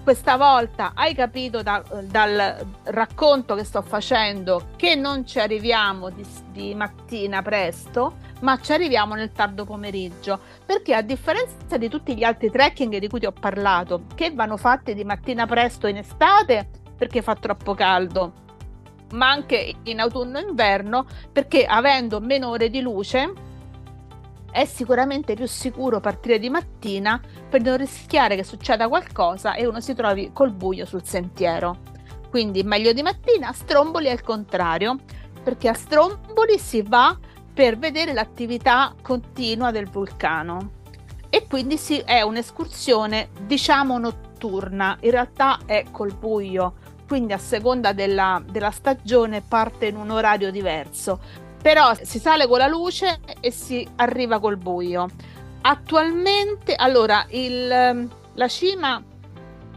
questa 0.08 0.38
volta 0.38 0.94
hai 0.96 1.14
capito 1.14 1.62
da, 1.62 1.84
dal 2.04 2.66
racconto 2.84 3.56
che 3.56 3.66
sto 3.66 3.82
facendo 3.82 4.70
che 4.78 4.96
non 4.96 5.28
ci 5.28 5.38
arriviamo 5.38 6.10
di, 6.10 6.26
di, 6.50 6.74
mattina 6.76 7.42
presto, 7.42 8.16
ma 8.40 8.58
ci 8.58 8.72
arriviamo 8.72 9.16
nel 9.16 9.34
tardo 9.34 9.66
pomeriggio, 9.66 10.40
perché 10.66 10.94
a 10.94 11.02
differenza 11.02 11.76
di 11.78 11.90
tutti 11.90 12.16
gli 12.16 12.24
altri 12.24 12.50
trekking 12.50 13.00
di 13.00 13.10
cui 13.10 13.20
ti 13.20 13.26
ho 13.26 13.34
parlato, 13.34 14.04
che 14.16 14.32
vanno 14.32 14.56
fatti 14.56 14.94
di 14.94 15.04
mattina 15.04 15.46
presto 15.46 15.88
in 15.88 15.98
estate 15.98 16.70
perché 16.98 17.22
fa 17.22 17.36
troppo 17.36 17.74
caldo, 17.74 18.32
ma 19.12 19.30
anche 19.30 19.76
in 19.84 20.00
autunno 20.00 20.38
e 20.38 20.46
inverno 20.48 21.06
perché 21.34 21.66
avendo 21.66 22.22
meno 22.22 22.48
ore 22.48 22.70
di 22.70 22.80
luce 22.80 23.34
è 24.52 24.66
sicuramente 24.66 25.36
più 25.36 25.46
sicuro 25.48 26.00
partire 26.00 26.40
di 26.40 26.50
mattina 26.50 27.22
per 27.50 27.62
non 27.62 27.78
rischiare 27.78 28.36
che 28.36 28.44
succeda 28.44 28.88
qualcosa 28.88 29.54
e 29.54 29.66
uno 29.66 29.80
si 29.82 29.94
trovi 29.94 30.32
col 30.34 30.52
buio 30.52 30.86
sul 30.86 31.04
sentiero. 31.04 31.78
Quindi 32.30 32.64
meglio 32.64 32.94
di 32.94 33.02
mattina, 33.02 33.54
Stromboli 33.54 34.10
il 34.10 34.22
contrario, 34.22 34.98
perché 35.44 35.70
a 35.70 35.74
Stromboli 35.74 36.58
si 36.60 36.82
va 36.82 37.18
per 37.54 37.78
vedere 37.78 38.14
l'attività 38.14 38.94
continua 39.02 39.72
del 39.72 39.90
vulcano. 39.90 40.72
E 41.30 41.46
quindi 41.48 41.78
si, 41.78 41.98
è 42.00 42.22
un'escursione 42.22 43.30
diciamo 43.42 43.98
notturna, 43.98 44.98
in 45.02 45.12
realtà 45.12 45.60
è 45.66 45.86
col 45.92 46.14
buio, 46.14 46.76
quindi 47.08 47.34
a 47.34 47.38
seconda 47.38 47.94
della, 47.94 48.42
della 48.46 48.72
stagione 48.72 49.42
parte 49.42 49.88
in 49.88 49.96
un 49.96 50.10
orario 50.10 50.52
diverso, 50.52 51.20
però 51.68 51.94
si 52.02 52.18
sale 52.18 52.48
con 52.48 52.60
la 52.60 52.68
luce 52.68 53.20
e 53.42 53.52
si 53.52 53.86
arriva 53.98 54.40
col 54.40 54.56
buio. 54.56 55.08
Attualmente, 55.64 56.74
allora, 56.74 57.26
il, 57.32 57.70
ehm, 57.70 58.10
la 58.36 58.48
cima 58.48 59.04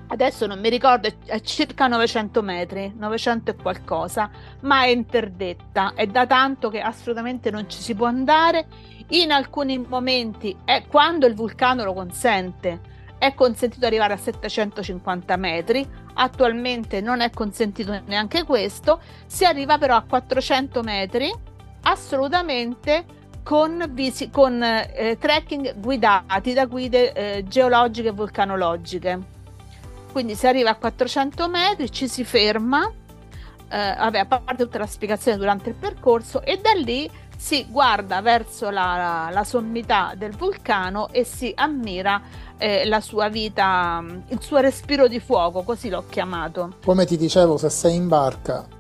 adesso 0.07 0.47
non 0.47 0.61
mi 0.61 0.69
ricordo, 0.69 1.09
è 1.25 1.41
circa 1.41 1.89
900 1.89 2.43
metri, 2.43 2.95
900 2.97 3.51
e 3.51 3.57
qualcosa, 3.57 4.31
ma 4.61 4.85
è 4.85 4.91
interdetta, 4.91 5.95
è 5.97 6.07
da 6.07 6.29
tanto 6.29 6.71
che 6.71 6.81
assolutamente 6.81 7.51
non 7.51 7.69
ci 7.69 7.81
si 7.81 7.97
può 7.97 8.07
andare. 8.07 8.69
In 9.09 9.33
alcuni 9.33 9.77
momenti 9.79 10.57
è 10.65 10.85
quando 10.87 11.27
il 11.27 11.35
vulcano 11.35 11.83
lo 11.83 11.93
consente. 11.93 12.83
È 13.19 13.35
consentito 13.35 13.85
arrivare 13.85 14.13
a 14.13 14.17
750 14.17 15.37
metri, 15.37 15.85
attualmente 16.15 17.01
non 17.01 17.21
è 17.21 17.31
consentito 17.31 18.01
neanche 18.07 18.45
questo, 18.45 19.01
si 19.27 19.45
arriva 19.45 19.77
però 19.77 19.97
a 19.97 20.05
400 20.09 20.83
metri 20.83 21.49
assolutamente 21.83 23.19
con, 23.43 23.91
visi- 23.93 24.31
con 24.31 24.63
eh, 24.63 25.17
trekking 25.19 25.77
guidati 25.77 26.53
da 26.53 26.67
guide 26.67 27.13
eh, 27.13 27.45
geologiche 27.47 28.09
e 28.09 28.13
vulcanologiche. 28.13 29.39
Quindi 30.13 30.35
si 30.35 30.47
arriva 30.47 30.71
a 30.71 30.75
400 30.75 31.49
metri, 31.49 31.91
ci 31.91 32.09
si 32.09 32.25
ferma, 32.25 32.91
eh, 33.69 33.95
vabbè, 33.97 34.19
a 34.19 34.27
parte 34.27 34.65
tutta 34.65 34.79
la 34.79 34.87
spiegazione 34.87 35.39
durante 35.39 35.69
il 35.69 35.77
percorso, 35.77 36.43
e 36.43 36.59
da 36.59 36.73
lì 36.73 37.09
si 37.37 37.67
guarda 37.71 38.21
verso 38.21 38.71
la, 38.71 38.97
la, 38.97 39.29
la 39.33 39.45
sommità 39.45 40.13
del 40.17 40.33
vulcano 40.37 41.09
e 41.11 41.25
si 41.25 41.53
ammira 41.55 42.21
eh, 42.59 42.85
la 42.87 43.01
sua 43.01 43.29
vita, 43.29 44.05
il 44.29 44.43
suo 44.43 44.59
respiro 44.59 45.09
di 45.09 45.21
fuoco, 45.21 45.63
così 45.63 45.89
l'ho 45.89 46.05
chiamato. 46.09 46.75
Come 46.85 47.07
ti 47.07 47.17
dicevo, 47.17 47.57
se 47.57 47.71
sei 47.71 47.95
in 47.95 48.09
barca 48.09 48.79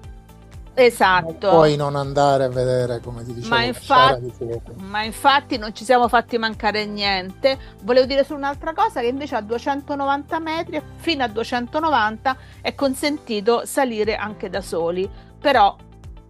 Esatto. 0.74 1.48
puoi 1.50 1.76
non 1.76 1.96
andare 1.96 2.44
a 2.44 2.48
vedere, 2.48 3.00
come 3.00 3.24
ti 3.24 3.34
dicevo, 3.34 3.54
ma 3.54 3.64
infatti, 3.64 4.32
ma 4.76 5.02
infatti 5.02 5.58
non 5.58 5.74
ci 5.74 5.84
siamo 5.84 6.08
fatti 6.08 6.38
mancare 6.38 6.86
niente. 6.86 7.58
Volevo 7.82 8.06
dire 8.06 8.24
su 8.24 8.34
un'altra 8.34 8.72
cosa 8.72 9.00
che 9.00 9.06
invece 9.06 9.36
a 9.36 9.40
290 9.40 10.38
metri, 10.38 10.82
fino 10.96 11.24
a 11.24 11.28
290, 11.28 12.36
è 12.60 12.74
consentito 12.74 13.66
salire 13.66 14.16
anche 14.16 14.48
da 14.48 14.60
soli, 14.60 15.08
però 15.40 15.76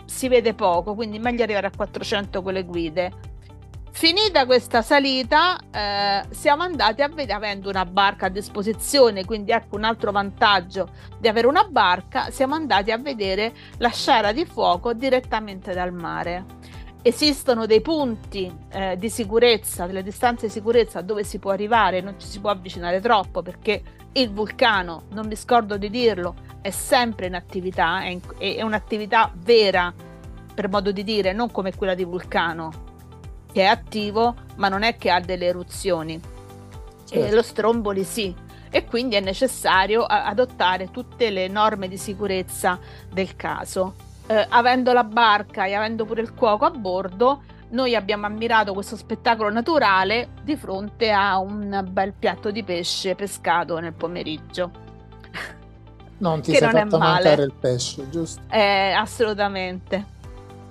si 0.04 0.28
vede 0.28 0.54
poco, 0.54 0.94
quindi 0.94 1.18
meglio 1.18 1.44
arrivare 1.44 1.68
a 1.68 1.72
400 1.74 2.42
con 2.42 2.52
le 2.52 2.64
guide. 2.64 3.12
Finita 3.92 4.46
questa 4.46 4.80
salita, 4.82 5.58
eh, 5.70 6.22
siamo 6.30 6.62
andati 6.62 7.02
a 7.02 7.08
vedere, 7.08 7.32
avendo 7.34 7.68
una 7.68 7.84
barca 7.84 8.26
a 8.26 8.28
disposizione, 8.30 9.24
quindi 9.24 9.50
ecco 9.50 9.76
un 9.76 9.84
altro 9.84 10.10
vantaggio 10.10 10.88
di 11.18 11.28
avere 11.28 11.46
una 11.46 11.64
barca, 11.64 12.30
siamo 12.30 12.54
andati 12.54 12.92
a 12.92 12.98
vedere 12.98 13.52
la 13.76 13.90
sciara 13.90 14.32
di 14.32 14.46
fuoco 14.46 14.94
direttamente 14.94 15.74
dal 15.74 15.92
mare. 15.92 16.44
Esistono 17.02 17.66
dei 17.66 17.82
punti 17.82 18.50
eh, 18.70 18.96
di 18.96 19.10
sicurezza, 19.10 19.86
delle 19.86 20.02
distanze 20.02 20.46
di 20.46 20.52
sicurezza 20.52 21.02
dove 21.02 21.24
si 21.24 21.38
può 21.38 21.50
arrivare, 21.50 22.00
non 22.00 22.18
ci 22.18 22.26
si 22.26 22.40
può 22.40 22.50
avvicinare 22.50 23.00
troppo 23.00 23.42
perché 23.42 23.82
il 24.12 24.30
vulcano, 24.30 25.02
non 25.10 25.26
mi 25.26 25.36
scordo 25.36 25.76
di 25.76 25.90
dirlo, 25.90 26.36
è 26.62 26.70
sempre 26.70 27.26
in 27.26 27.34
attività, 27.34 28.02
è, 28.02 28.08
in, 28.08 28.20
è 28.38 28.62
un'attività 28.62 29.30
vera, 29.34 29.92
per 30.54 30.68
modo 30.68 30.90
di 30.90 31.04
dire, 31.04 31.32
non 31.32 31.50
come 31.50 31.74
quella 31.74 31.94
di 31.94 32.04
vulcano, 32.04 32.88
che 33.52 33.62
è 33.62 33.66
attivo, 33.66 34.34
ma 34.56 34.68
non 34.68 34.82
è 34.82 34.96
che 34.96 35.10
ha 35.10 35.20
delle 35.20 35.46
eruzioni. 35.46 36.20
Certo. 37.04 37.34
Lo 37.34 37.42
stromboli 37.42 38.04
sì. 38.04 38.34
E 38.70 38.84
quindi 38.84 39.16
è 39.16 39.20
necessario 39.20 40.04
adottare 40.04 40.90
tutte 40.90 41.30
le 41.30 41.48
norme 41.48 41.88
di 41.88 41.96
sicurezza 41.96 42.78
del 43.10 43.34
caso. 43.34 43.94
Eh, 44.26 44.46
avendo 44.48 44.92
la 44.92 45.02
barca 45.02 45.64
e 45.64 45.74
avendo 45.74 46.04
pure 46.04 46.22
il 46.22 46.34
cuoco 46.34 46.64
a 46.64 46.70
bordo, 46.70 47.42
noi 47.70 47.96
abbiamo 47.96 48.26
ammirato 48.26 48.72
questo 48.72 48.94
spettacolo 48.94 49.50
naturale 49.50 50.28
di 50.42 50.56
fronte 50.56 51.10
a 51.10 51.38
un 51.38 51.84
bel 51.90 52.12
piatto 52.12 52.52
di 52.52 52.62
pesce 52.62 53.16
pescato 53.16 53.78
nel 53.80 53.92
pomeriggio. 53.92 54.70
Non 56.18 56.40
ti 56.40 56.54
sei 56.54 56.70
fatto 56.70 56.98
mancare 56.98 57.42
il 57.42 57.52
pesce, 57.58 58.08
giusto? 58.08 58.42
Eh, 58.50 58.92
assolutamente. 58.92 60.18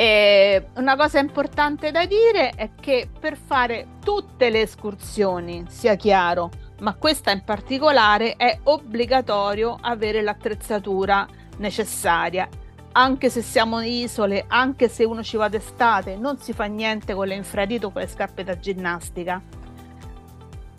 E 0.02 0.68
una 0.76 0.96
cosa 0.96 1.20
importante 1.20 1.92
da 1.92 2.06
dire 2.06 2.52
è 2.56 2.70
che 2.80 3.10
per 3.20 3.36
fare 3.36 3.98
tutte 4.02 4.50
le 4.50 4.62
escursioni, 4.62 5.66
sia 5.68 5.96
chiaro, 5.96 6.52
ma 6.80 6.94
questa 6.94 7.32
in 7.32 7.44
particolare 7.44 8.38
è 8.38 8.60
obbligatorio 8.64 9.78
avere 9.82 10.22
l'attrezzatura 10.22 11.28
necessaria. 11.58 12.48
Anche 12.94 13.30
se 13.30 13.42
siamo 13.42 13.82
in 13.82 13.92
isole, 13.92 14.46
anche 14.48 14.88
se 14.88 15.04
uno 15.04 15.22
ci 15.22 15.36
va 15.36 15.50
d'estate, 15.50 16.16
non 16.16 16.38
si 16.38 16.54
fa 16.54 16.64
niente 16.64 17.14
con 17.14 17.28
le 17.28 17.36
infradito 17.36 17.92
con 17.92 18.02
le 18.02 18.08
scarpe 18.08 18.46
da 18.46 18.58
ginnastica. 18.58 19.42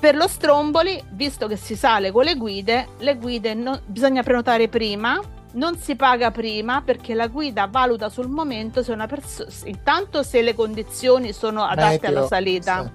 Per 0.01 0.17
lo 0.17 0.29
stromboli, 0.29 0.99
visto 1.11 1.47
che 1.47 1.57
si 1.57 1.77
sale 1.77 2.11
con 2.11 2.25
le 2.25 2.37
guide, 2.37 2.89
le 3.01 3.17
guide 3.17 3.53
non, 3.53 3.83
bisogna 3.85 4.23
prenotare 4.23 4.69
prima 4.69 5.21
non 5.53 5.77
si 5.77 5.97
paga 5.97 6.31
prima 6.31 6.83
perché 6.83 7.15
la 7.15 7.27
guida 7.27 7.67
valuta 7.67 8.09
sul 8.09 8.29
momento 8.29 8.83
se 8.83 8.93
una 8.93 9.07
persona 9.07 9.51
intanto 9.65 10.23
se 10.23 10.43
le 10.43 10.55
condizioni 10.55 11.33
sono 11.33 11.65
adatte 11.65 11.91
meteo, 11.91 12.09
alla 12.11 12.27
salita. 12.27 12.83
sì. 12.85 12.91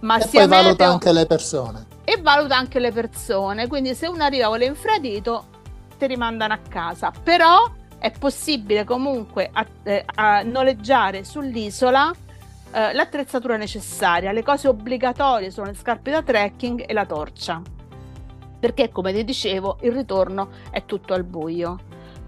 ma 0.00 0.18
e 0.18 0.28
poi 0.28 0.46
valuta 0.46 0.68
meteo, 0.70 0.90
anche 0.90 1.12
le 1.12 1.26
persone. 1.26 1.86
e 2.04 2.20
valuta 2.20 2.56
anche 2.56 2.78
le 2.78 2.92
persone 2.92 3.66
quindi 3.66 3.94
se 3.94 4.06
uno 4.06 4.22
arriva 4.22 4.46
con 4.48 4.58
l'infradito 4.58 5.46
ti 6.02 6.06
rimandano 6.06 6.54
a 6.54 6.58
casa. 6.68 7.12
Però 7.22 7.70
è 7.98 8.10
possibile 8.10 8.84
comunque 8.84 9.48
a, 9.52 9.64
eh, 9.84 10.04
a 10.14 10.42
noleggiare 10.42 11.22
sull'isola 11.22 12.12
eh, 12.72 12.92
l'attrezzatura 12.92 13.56
necessaria. 13.56 14.32
Le 14.32 14.42
cose 14.42 14.66
obbligatorie 14.66 15.50
sono 15.50 15.68
le 15.68 15.74
scarpe 15.74 16.10
da 16.10 16.22
trekking 16.22 16.84
e 16.86 16.92
la 16.92 17.06
torcia 17.06 17.62
perché 18.62 18.90
come 18.90 19.12
ti 19.12 19.24
dicevo 19.24 19.78
il 19.80 19.90
ritorno 19.90 20.50
è 20.70 20.84
tutto 20.84 21.14
al 21.14 21.24
buio. 21.24 21.80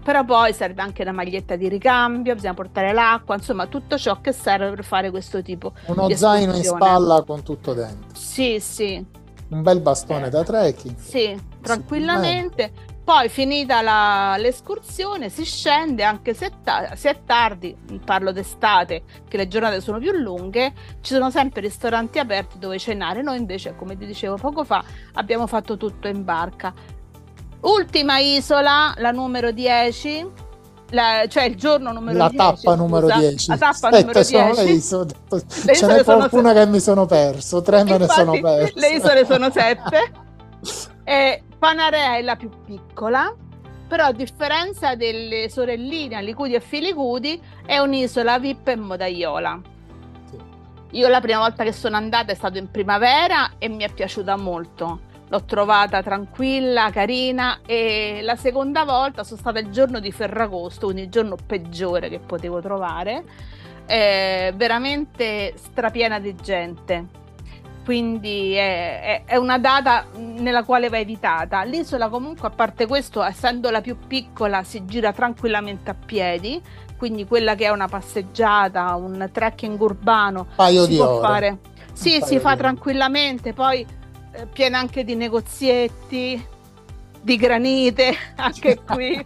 Però 0.03 0.25
poi 0.25 0.51
serve 0.51 0.81
anche 0.81 1.05
la 1.05 1.13
maglietta 1.13 1.55
di 1.55 1.69
ricambio, 1.69 2.33
bisogna 2.33 2.53
portare 2.53 2.91
l'acqua, 2.91 3.35
insomma 3.35 3.67
tutto 3.67 3.97
ciò 3.97 4.19
che 4.19 4.33
serve 4.33 4.69
per 4.71 4.83
fare 4.83 5.11
questo 5.11 5.41
tipo 5.41 5.71
Uno 5.85 6.07
di 6.07 6.15
zaino 6.15 6.53
in 6.53 6.61
spalla 6.61 7.23
con 7.23 7.41
tutto 7.41 7.73
dentro. 7.73 8.19
Sì, 8.19 8.59
sì. 8.59 9.03
Un 9.47 9.61
bel 9.61 9.79
bastone 9.79 10.27
eh, 10.27 10.29
da 10.29 10.43
trekking. 10.43 10.97
Sì, 10.97 11.41
tranquillamente. 11.61 12.94
Poi 13.05 13.29
finita 13.29 13.83
la, 13.83 14.35
l'escursione 14.39 15.29
si 15.29 15.45
scende 15.45 16.01
anche 16.01 16.33
se, 16.33 16.51
ta- 16.63 16.95
se, 16.95 17.11
è 17.11 17.19
tardi, 17.23 17.77
parlo 18.03 18.31
d'estate, 18.31 19.03
che 19.27 19.37
le 19.37 19.47
giornate 19.47 19.79
sono 19.79 19.99
più 19.99 20.11
lunghe, 20.11 20.73
ci 21.01 21.13
sono 21.13 21.29
sempre 21.29 21.61
ristoranti 21.61 22.17
aperti 22.17 22.57
dove 22.57 22.79
cenare. 22.79 23.21
Noi 23.21 23.37
invece, 23.37 23.75
come 23.75 23.95
ti 23.95 24.07
dicevo 24.07 24.37
poco 24.37 24.63
fa, 24.63 24.83
abbiamo 25.13 25.45
fatto 25.45 25.77
tutto 25.77 26.07
in 26.07 26.23
barca. 26.23 26.73
Ultima 27.61 28.17
isola, 28.17 28.95
la 28.97 29.11
numero 29.11 29.51
10, 29.51 30.27
la, 30.89 31.25
cioè 31.27 31.43
il 31.43 31.55
giorno 31.57 31.91
numero 31.91 32.17
la 32.17 32.29
10. 32.29 32.37
Tappa 32.37 32.75
numero 32.75 33.05
10. 33.05 33.49
La 33.49 33.57
tappa 33.57 33.89
Aspetta, 33.89 33.99
numero 33.99 34.23
10. 34.23 34.63
Le 34.63 34.71
isole, 34.71 35.11
ce 35.75 35.85
n'è 35.85 36.03
qualcuna 36.03 36.53
se... 36.53 36.55
che 36.55 36.65
mi 36.65 36.79
sono 36.79 37.05
perso, 37.05 37.61
tre 37.61 37.83
me 37.83 37.99
ne 37.99 38.07
sono 38.07 38.31
perso. 38.31 38.79
Le 38.79 38.89
isole 38.89 39.25
sono 39.27 39.51
sette. 39.51 40.11
e 41.05 41.43
Panarea 41.65 42.17
è 42.17 42.21
la 42.21 42.35
più 42.35 42.51
piccola, 42.63 43.33
però 43.87 44.05
a 44.05 44.11
differenza 44.11 44.93
delle 44.93 45.49
sorelline 45.49 46.17
Alicudi 46.17 46.53
e 46.53 46.59
Filicudi 46.59 47.41
è 47.65 47.79
un'isola 47.79 48.37
VIP 48.37 48.67
e 48.67 48.75
modaiola. 48.75 49.61
Io 50.91 51.07
la 51.07 51.19
prima 51.21 51.39
volta 51.39 51.63
che 51.63 51.71
sono 51.71 51.95
andata 51.95 52.31
è 52.31 52.35
stato 52.35 52.59
in 52.59 52.69
primavera 52.69 53.53
e 53.57 53.67
mi 53.67 53.83
è 53.83 53.91
piaciuta 53.91 54.35
molto. 54.35 54.99
L'ho 55.27 55.43
trovata 55.45 56.03
tranquilla, 56.03 56.91
carina 56.91 57.61
e 57.65 58.19
la 58.21 58.35
seconda 58.35 58.83
volta 58.83 59.23
sono 59.23 59.39
stata 59.39 59.57
il 59.57 59.71
giorno 59.71 59.99
di 59.99 60.11
Ferragosto, 60.11 60.85
quindi 60.85 61.05
il 61.05 61.09
giorno 61.09 61.35
peggiore 61.43 62.09
che 62.09 62.19
potevo 62.19 62.61
trovare, 62.61 63.23
eh, 63.87 64.53
veramente 64.55 65.53
strapiena 65.57 66.19
di 66.19 66.35
gente 66.35 67.23
quindi 67.85 68.53
è, 68.53 68.99
è, 68.99 69.21
è, 69.25 69.35
una 69.35 69.59
data 69.59 70.05
nella 70.15 70.63
quale 70.63 70.89
va 70.89 70.97
evitata. 70.97 71.63
L'isola 71.63 72.09
comunque, 72.09 72.47
a 72.47 72.51
parte 72.51 72.87
questo, 72.87 73.21
essendo 73.21 73.69
la 73.69 73.79
più 73.79 73.95
piccola, 74.07 74.63
si 74.63 74.85
gira 74.85 75.13
tranquillamente 75.13 75.91
a 75.91 75.93
piedi, 75.93 76.59
quindi 76.97 77.27
quella 77.27 77.53
che 77.53 77.65
è 77.65 77.69
una 77.69 77.87
passeggiata, 77.87 78.95
un 78.95 79.29
trekking 79.31 79.79
urbano, 79.79 80.47
Paio 80.55 80.83
si 80.85 80.89
di 80.89 80.95
può 80.95 81.11
ore. 81.11 81.27
fare. 81.27 81.57
Sì, 81.93 82.19
si 82.25 82.39
fa 82.39 82.57
tranquillamente, 82.57 83.53
poi 83.53 83.85
eh, 84.31 84.47
piena 84.47 84.79
anche 84.79 85.03
di 85.03 85.13
negozietti, 85.13 86.43
di 87.21 87.35
granite, 87.37 88.15
anche 88.37 88.79
qui. 88.83 89.23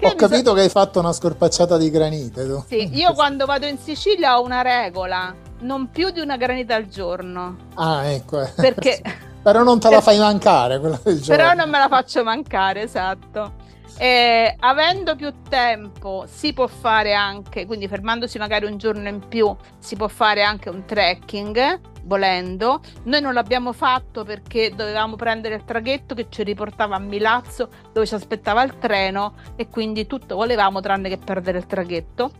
ho 0.00 0.14
capito 0.14 0.50
so... 0.50 0.54
che 0.54 0.60
hai 0.60 0.68
fatto 0.68 1.00
una 1.00 1.12
scorpacciata 1.12 1.76
di 1.76 1.90
granite. 1.90 2.46
Tu. 2.46 2.64
Sì, 2.68 2.88
io 2.94 3.12
quando 3.14 3.46
vado 3.46 3.66
in 3.66 3.78
Sicilia 3.78 4.38
ho 4.38 4.44
una 4.44 4.62
regola 4.62 5.50
non 5.62 5.90
più 5.90 6.10
di 6.10 6.20
una 6.20 6.36
granita 6.36 6.74
al 6.74 6.86
giorno. 6.86 7.56
Ah, 7.74 8.04
ecco. 8.06 8.48
Perché... 8.54 9.00
Però 9.42 9.64
non 9.64 9.80
te 9.80 9.90
la 9.90 10.00
fai 10.00 10.18
mancare 10.18 10.78
quella 10.78 11.00
del 11.02 11.18
giorno. 11.20 11.42
Però 11.42 11.54
non 11.54 11.68
me 11.68 11.78
la 11.78 11.88
faccio 11.88 12.22
mancare, 12.22 12.82
esatto. 12.82 13.54
E, 13.98 14.54
avendo 14.60 15.16
più 15.16 15.32
tempo 15.48 16.24
si 16.26 16.52
può 16.52 16.66
fare 16.66 17.12
anche, 17.12 17.66
quindi 17.66 17.88
fermandosi 17.88 18.38
magari 18.38 18.66
un 18.66 18.78
giorno 18.78 19.08
in 19.08 19.26
più, 19.26 19.54
si 19.78 19.96
può 19.96 20.08
fare 20.08 20.42
anche 20.42 20.68
un 20.68 20.84
trekking, 20.84 21.80
volendo. 22.04 22.80
Noi 23.04 23.20
non 23.20 23.34
l'abbiamo 23.34 23.72
fatto 23.72 24.24
perché 24.24 24.72
dovevamo 24.74 25.16
prendere 25.16 25.56
il 25.56 25.64
traghetto 25.64 26.14
che 26.14 26.26
ci 26.30 26.42
riportava 26.42 26.96
a 26.96 27.00
Milazzo 27.00 27.68
dove 27.92 28.06
ci 28.06 28.14
aspettava 28.14 28.62
il 28.62 28.78
treno 28.78 29.34
e 29.56 29.68
quindi 29.68 30.06
tutto 30.06 30.36
volevamo 30.36 30.80
tranne 30.80 31.08
che 31.08 31.18
perdere 31.18 31.58
il 31.58 31.66
traghetto 31.66 32.30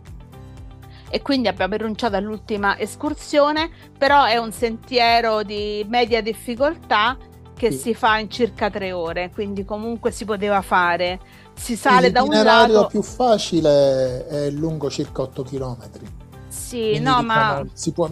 e 1.13 1.21
quindi 1.21 1.47
abbiamo 1.47 1.75
rinunciato 1.75 2.15
all'ultima 2.15 2.75
escursione, 2.79 3.69
però 3.95 4.25
è 4.25 4.37
un 4.37 4.51
sentiero 4.51 5.43
di 5.43 5.85
media 5.87 6.23
difficoltà 6.23 7.15
che 7.55 7.71
sì. 7.71 7.77
si 7.77 7.93
fa 7.93 8.17
in 8.17 8.31
circa 8.31 8.71
tre 8.71 8.91
ore, 8.93 9.29
quindi 9.31 9.63
comunque 9.63 10.09
si 10.09 10.25
poteva 10.25 10.63
fare. 10.63 11.19
Si 11.53 11.75
sale 11.75 12.11
da 12.11 12.23
un 12.23 12.29
lato. 12.29 12.41
L'itinerario 12.41 12.87
più 12.87 13.03
facile 13.03 14.25
è 14.25 14.49
lungo 14.49 14.89
circa 14.89 15.21
8 15.21 15.43
km. 15.43 15.77
Sì, 16.47 16.79
quindi, 16.79 16.99
no, 17.01 17.21
diciamo, 17.21 17.25
ma 17.25 17.63
si 17.73 17.91
può, 17.91 18.09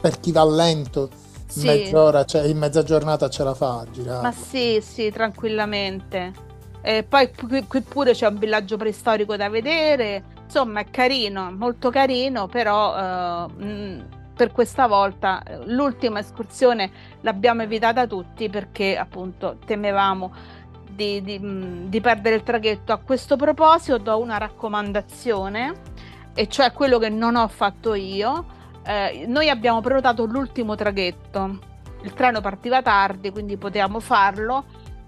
per 0.00 0.18
chi 0.18 0.32
va 0.32 0.44
lento 0.44 1.10
sì. 1.46 1.66
mezz'ora, 1.66 2.24
cioè 2.24 2.42
in 2.42 2.58
mezza 2.58 2.82
giornata 2.82 3.30
ce 3.30 3.44
la 3.44 3.54
fa 3.54 3.78
a 3.78 3.86
girare. 3.88 4.20
Ma 4.22 4.32
sì, 4.32 4.82
sì, 4.82 5.12
tranquillamente. 5.12 6.32
E 6.80 7.04
poi 7.04 7.32
qui, 7.32 7.64
qui 7.68 7.80
pure 7.82 8.14
c'è 8.14 8.26
un 8.26 8.36
villaggio 8.36 8.76
preistorico 8.76 9.36
da 9.36 9.48
vedere, 9.48 10.31
insomma 10.52 10.80
è 10.80 10.90
carino, 10.90 11.50
molto 11.50 11.88
carino, 11.88 12.46
però 12.46 13.46
uh, 13.46 13.50
mh, 13.50 14.08
per 14.36 14.52
questa 14.52 14.86
volta 14.86 15.42
l'ultima 15.64 16.18
escursione 16.18 16.90
l'abbiamo 17.22 17.62
evitata 17.62 18.06
tutti 18.06 18.50
perché 18.50 18.98
appunto 18.98 19.56
temevamo 19.64 20.30
di, 20.90 21.22
di, 21.22 21.38
mh, 21.38 21.88
di 21.88 22.00
perdere 22.02 22.34
il 22.36 22.42
traghetto. 22.42 22.92
A 22.92 22.98
questo 22.98 23.36
proposito 23.36 23.96
do 23.96 24.18
una 24.18 24.36
raccomandazione, 24.36 25.72
e 26.34 26.46
cioè 26.48 26.72
quello 26.72 26.98
che 26.98 27.08
non 27.08 27.34
ho 27.34 27.48
fatto 27.48 27.94
io. 27.94 28.60
Eh, 28.84 29.24
noi 29.26 29.48
abbiamo 29.48 29.80
prenotato 29.80 30.26
l'ultimo 30.26 30.74
traghetto, 30.74 31.58
il 32.02 32.12
treno 32.12 32.42
partiva 32.42 32.82
tardi, 32.82 33.30
quindi 33.30 33.56
potevamo 33.56 34.00
farlo 34.00 34.64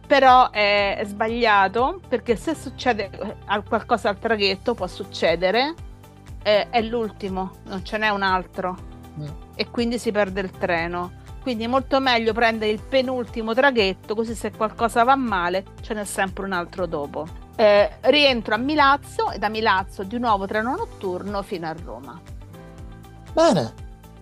però 0.07 0.51
è, 0.51 0.97
è 0.99 1.05
sbagliato 1.05 2.01
perché 2.09 2.37
se 2.37 2.55
succede 2.55 3.11
eh, 3.11 3.63
qualcosa 3.69 4.09
al 4.09 4.19
traghetto 4.19 4.75
può 4.75 4.87
succedere, 4.87 5.75
è, 6.43 6.69
è 6.71 6.83
l'ultimo, 6.83 7.53
non 7.65 7.85
ce 7.85 7.99
n'è 7.99 8.09
un 8.11 8.23
altro. 8.23 8.77
mm. 9.19 9.27
e 9.55 9.71
quindi 9.71 9.99
si 9.99 10.13
perde 10.13 10.41
il 10.41 10.51
treno. 10.51 11.23
Quindi 11.43 11.65
è 11.65 11.67
molto 11.67 12.01
meglio 12.01 12.33
prendere 12.33 12.71
il 12.71 12.81
penultimo 12.81 13.53
traghetto, 13.53 14.15
così 14.15 14.35
se 14.35 14.51
qualcosa 14.51 15.05
va 15.05 15.15
male 15.15 15.65
ce 15.83 15.93
n'è 15.93 16.05
sempre 16.05 16.45
un 16.45 16.53
altro 16.53 16.87
dopo. 16.87 17.27
Eh, 17.57 17.99
rientro 18.01 18.55
a 18.55 18.57
Milazzo 18.57 19.31
e 19.31 19.39
da 19.39 19.49
Milazzo 19.49 20.03
di 20.05 20.19
nuovo 20.19 20.47
treno 20.47 20.75
notturno 20.75 21.43
fino 21.43 21.67
a 21.67 21.75
Roma. 21.85 22.19
Bene, 23.33 23.75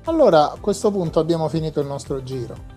allora 0.05 0.51
a 0.51 0.59
questo 0.61 0.91
punto 0.91 1.21
abbiamo 1.21 1.49
finito 1.49 1.81
il 1.81 1.87
nostro 1.87 2.23
giro. 2.25 2.72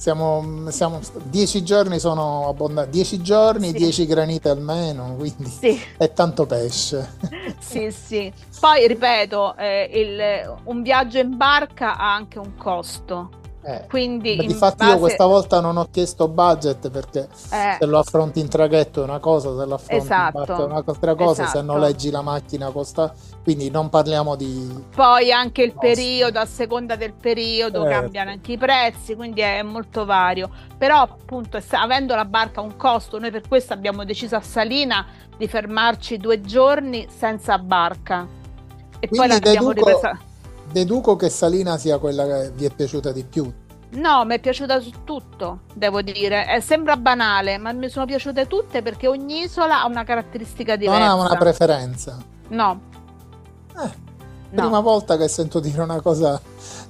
Siamo, 0.00 0.70
siamo, 0.70 0.98
dieci 1.24 1.62
giorni 1.62 1.98
sono 1.98 2.48
abbondanti, 2.48 2.90
dieci 2.90 3.20
giorni, 3.20 3.66
sì. 3.66 3.72
dieci 3.74 4.06
granite 4.06 4.48
almeno, 4.48 5.14
quindi 5.14 5.50
sì. 5.50 5.78
è 5.98 6.10
tanto 6.14 6.46
pesce. 6.46 7.18
Sì, 7.60 7.90
sì. 7.90 8.32
Poi 8.58 8.88
ripeto, 8.88 9.54
eh, 9.56 9.90
il, 9.92 10.58
un 10.64 10.82
viaggio 10.82 11.18
in 11.18 11.36
barca 11.36 11.98
ha 11.98 12.14
anche 12.14 12.38
un 12.38 12.56
costo 12.56 13.39
eh, 13.62 13.84
Quindi 13.88 14.36
difatti 14.46 14.76
base... 14.78 14.92
io 14.92 14.98
questa 14.98 15.26
volta 15.26 15.60
non 15.60 15.76
ho 15.76 15.86
chiesto 15.90 16.28
budget 16.28 16.88
perché 16.88 17.28
eh, 17.50 17.76
se 17.78 17.84
lo 17.84 17.98
affronti 17.98 18.40
in 18.40 18.48
traghetto 18.48 19.02
è 19.02 19.04
una 19.04 19.18
cosa, 19.18 19.54
se 19.54 19.66
lo 19.66 19.74
affronti 19.74 20.02
esatto, 20.02 20.38
in 20.38 20.44
barca 20.44 20.62
è 20.62 20.64
un'altra 20.64 21.14
cosa, 21.14 21.42
esatto. 21.42 21.58
se 21.58 21.64
noleggi 21.64 22.10
la 22.10 22.22
macchina 22.22 22.70
costa, 22.70 23.12
quindi 23.42 23.68
non 23.68 23.90
parliamo 23.90 24.34
di... 24.34 24.84
Poi 24.94 25.30
anche 25.30 25.62
il 25.62 25.74
periodo, 25.78 26.38
a 26.38 26.46
seconda 26.46 26.96
del 26.96 27.12
periodo 27.12 27.86
eh. 27.86 27.90
cambiano 27.90 28.30
anche 28.30 28.52
i 28.52 28.58
prezzi, 28.58 29.14
quindi 29.14 29.42
è 29.42 29.62
molto 29.62 30.06
vario. 30.06 30.48
Però 30.78 30.96
appunto 30.96 31.62
avendo 31.72 32.14
la 32.14 32.24
barca 32.24 32.62
un 32.62 32.76
costo, 32.78 33.18
noi 33.18 33.30
per 33.30 33.46
questo 33.46 33.74
abbiamo 33.74 34.04
deciso 34.04 34.36
a 34.36 34.40
Salina 34.40 35.06
di 35.36 35.46
fermarci 35.46 36.16
due 36.16 36.40
giorni 36.40 37.06
senza 37.14 37.58
barca. 37.58 38.26
E 38.98 39.08
quindi 39.08 39.16
poi 39.16 39.28
l'abbiamo 39.28 39.68
deduco... 39.72 39.88
ripresa 39.90 40.18
deduco 40.70 41.16
che 41.16 41.28
Salina 41.28 41.76
sia 41.78 41.98
quella 41.98 42.24
che 42.26 42.50
vi 42.54 42.64
è 42.64 42.70
piaciuta 42.70 43.12
di 43.12 43.24
più. 43.24 43.52
No, 43.92 44.24
mi 44.24 44.36
è 44.36 44.38
piaciuta 44.40 44.78
su 44.80 44.92
tutto, 45.04 45.60
devo 45.74 46.00
dire. 46.00 46.46
Eh, 46.54 46.60
sembra 46.60 46.96
banale, 46.96 47.58
ma 47.58 47.72
mi 47.72 47.88
sono 47.88 48.06
piaciute 48.06 48.46
tutte 48.46 48.82
perché 48.82 49.08
ogni 49.08 49.42
isola 49.42 49.82
ha 49.82 49.86
una 49.86 50.04
caratteristica 50.04 50.76
diversa. 50.76 50.98
Non 50.98 51.08
ha 51.08 51.14
una 51.14 51.36
preferenza. 51.36 52.16
No. 52.48 52.80
Eh, 53.82 53.90
prima 54.50 54.68
no. 54.68 54.82
volta 54.82 55.16
che 55.16 55.26
sento 55.26 55.58
dire 55.58 55.82
una 55.82 56.00
cosa 56.00 56.40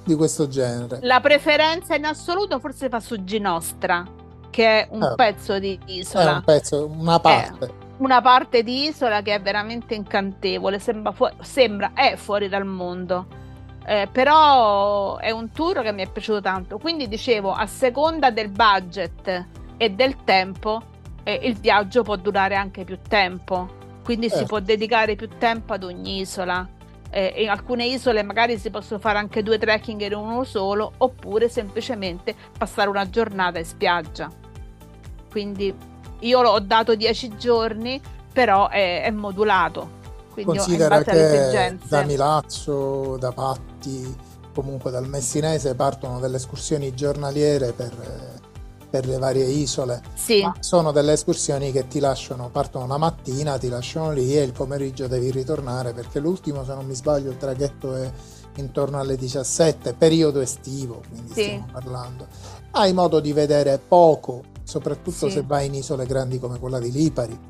di 0.03 0.13
questo 0.13 0.47
genere. 0.47 0.99
La 1.01 1.19
preferenza 1.21 1.95
in 1.95 2.05
assoluto 2.05 2.59
forse 2.59 2.87
fa 2.87 2.99
su 2.99 3.23
Ginostra, 3.23 4.05
che 4.51 4.81
è 4.81 4.87
un 4.91 5.01
eh, 5.01 5.13
pezzo 5.15 5.57
di 5.57 5.79
isola. 5.85 6.33
È 6.33 6.33
un 6.35 6.43
pezzo, 6.43 6.85
una 6.85 7.19
parte. 7.19 7.65
È 7.65 7.71
una 7.97 8.21
parte 8.21 8.61
di 8.61 8.87
isola 8.87 9.23
che 9.23 9.33
è 9.33 9.41
veramente 9.41 9.95
incantevole, 9.95 10.77
sembra, 10.77 11.11
fu- 11.11 11.29
sembra 11.41 11.93
è 11.95 12.15
fuori 12.15 12.47
dal 12.47 12.65
mondo 12.65 13.39
eh, 13.85 14.07
però 14.11 15.17
è 15.17 15.31
un 15.31 15.51
tour 15.51 15.81
che 15.81 15.91
mi 15.91 16.03
è 16.03 16.09
piaciuto 16.09 16.41
tanto. 16.41 16.77
Quindi 16.77 17.07
dicevo, 17.07 17.51
a 17.51 17.65
seconda 17.65 18.29
del 18.29 18.49
budget 18.49 19.45
e 19.77 19.89
del 19.89 20.23
tempo, 20.23 20.81
eh, 21.23 21.39
il 21.43 21.55
viaggio 21.55 22.03
può 22.03 22.15
durare 22.15 22.55
anche 22.55 22.83
più 22.83 22.99
tempo. 23.07 23.79
Quindi 24.03 24.27
eh. 24.27 24.29
si 24.29 24.35
certo. 24.35 24.49
può 24.49 24.59
dedicare 24.59 25.15
più 25.15 25.29
tempo 25.37 25.73
ad 25.73 25.83
ogni 25.83 26.19
isola. 26.19 26.67
Eh, 27.09 27.41
in 27.43 27.49
alcune 27.49 27.85
isole 27.85 28.23
magari 28.23 28.57
si 28.57 28.69
possono 28.69 28.99
fare 28.99 29.17
anche 29.17 29.43
due 29.43 29.57
trekking 29.57 30.01
in 30.01 30.13
uno 30.13 30.43
solo, 30.43 30.93
oppure 30.97 31.49
semplicemente 31.49 32.35
passare 32.57 32.89
una 32.89 33.09
giornata 33.09 33.59
in 33.59 33.65
spiaggia. 33.65 34.29
Quindi 35.29 35.73
io 36.19 36.39
ho 36.39 36.59
dato 36.59 36.95
10 36.95 37.35
giorni, 37.37 37.99
però 38.31 38.69
è, 38.69 39.03
è 39.03 39.11
modulato 39.11 39.99
quindi 40.31 40.57
Considera 40.57 41.03
che 41.03 41.77
da 41.87 42.03
Milazzo, 42.03 43.17
da 43.17 43.31
Patti, 43.31 44.15
comunque 44.53 44.91
dal 44.91 45.07
Messinese 45.07 45.75
partono 45.75 46.19
delle 46.19 46.37
escursioni 46.37 46.93
giornaliere 46.93 47.73
per, 47.73 48.39
per 48.89 49.07
le 49.07 49.17
varie 49.17 49.45
isole. 49.45 50.01
Sì. 50.13 50.41
Ma 50.41 50.55
sono 50.59 50.91
delle 50.91 51.13
escursioni 51.13 51.71
che 51.71 51.87
ti 51.87 51.99
lasciano, 51.99 52.49
partono 52.49 52.87
la 52.87 52.97
mattina, 52.97 53.57
ti 53.57 53.67
lasciano 53.67 54.11
lì 54.11 54.37
e 54.37 54.41
il 54.41 54.53
pomeriggio 54.53 55.07
devi 55.07 55.31
ritornare 55.31 55.93
perché 55.93 56.19
l'ultimo, 56.19 56.63
se 56.63 56.73
non 56.73 56.85
mi 56.85 56.95
sbaglio, 56.95 57.29
il 57.29 57.37
traghetto 57.37 57.95
è 57.95 58.11
intorno 58.55 58.99
alle 58.99 59.15
17, 59.15 59.93
periodo 59.93 60.39
estivo, 60.39 61.01
quindi 61.09 61.33
sì. 61.33 61.43
stiamo 61.43 61.67
parlando. 61.71 62.27
Hai 62.71 62.93
modo 62.93 63.19
di 63.19 63.33
vedere 63.33 63.79
poco, 63.85 64.43
soprattutto 64.63 65.27
sì. 65.27 65.31
se 65.31 65.43
vai 65.45 65.67
in 65.67 65.75
isole 65.75 66.05
grandi 66.05 66.39
come 66.39 66.57
quella 66.57 66.79
di 66.79 66.91
Lipari 66.91 67.49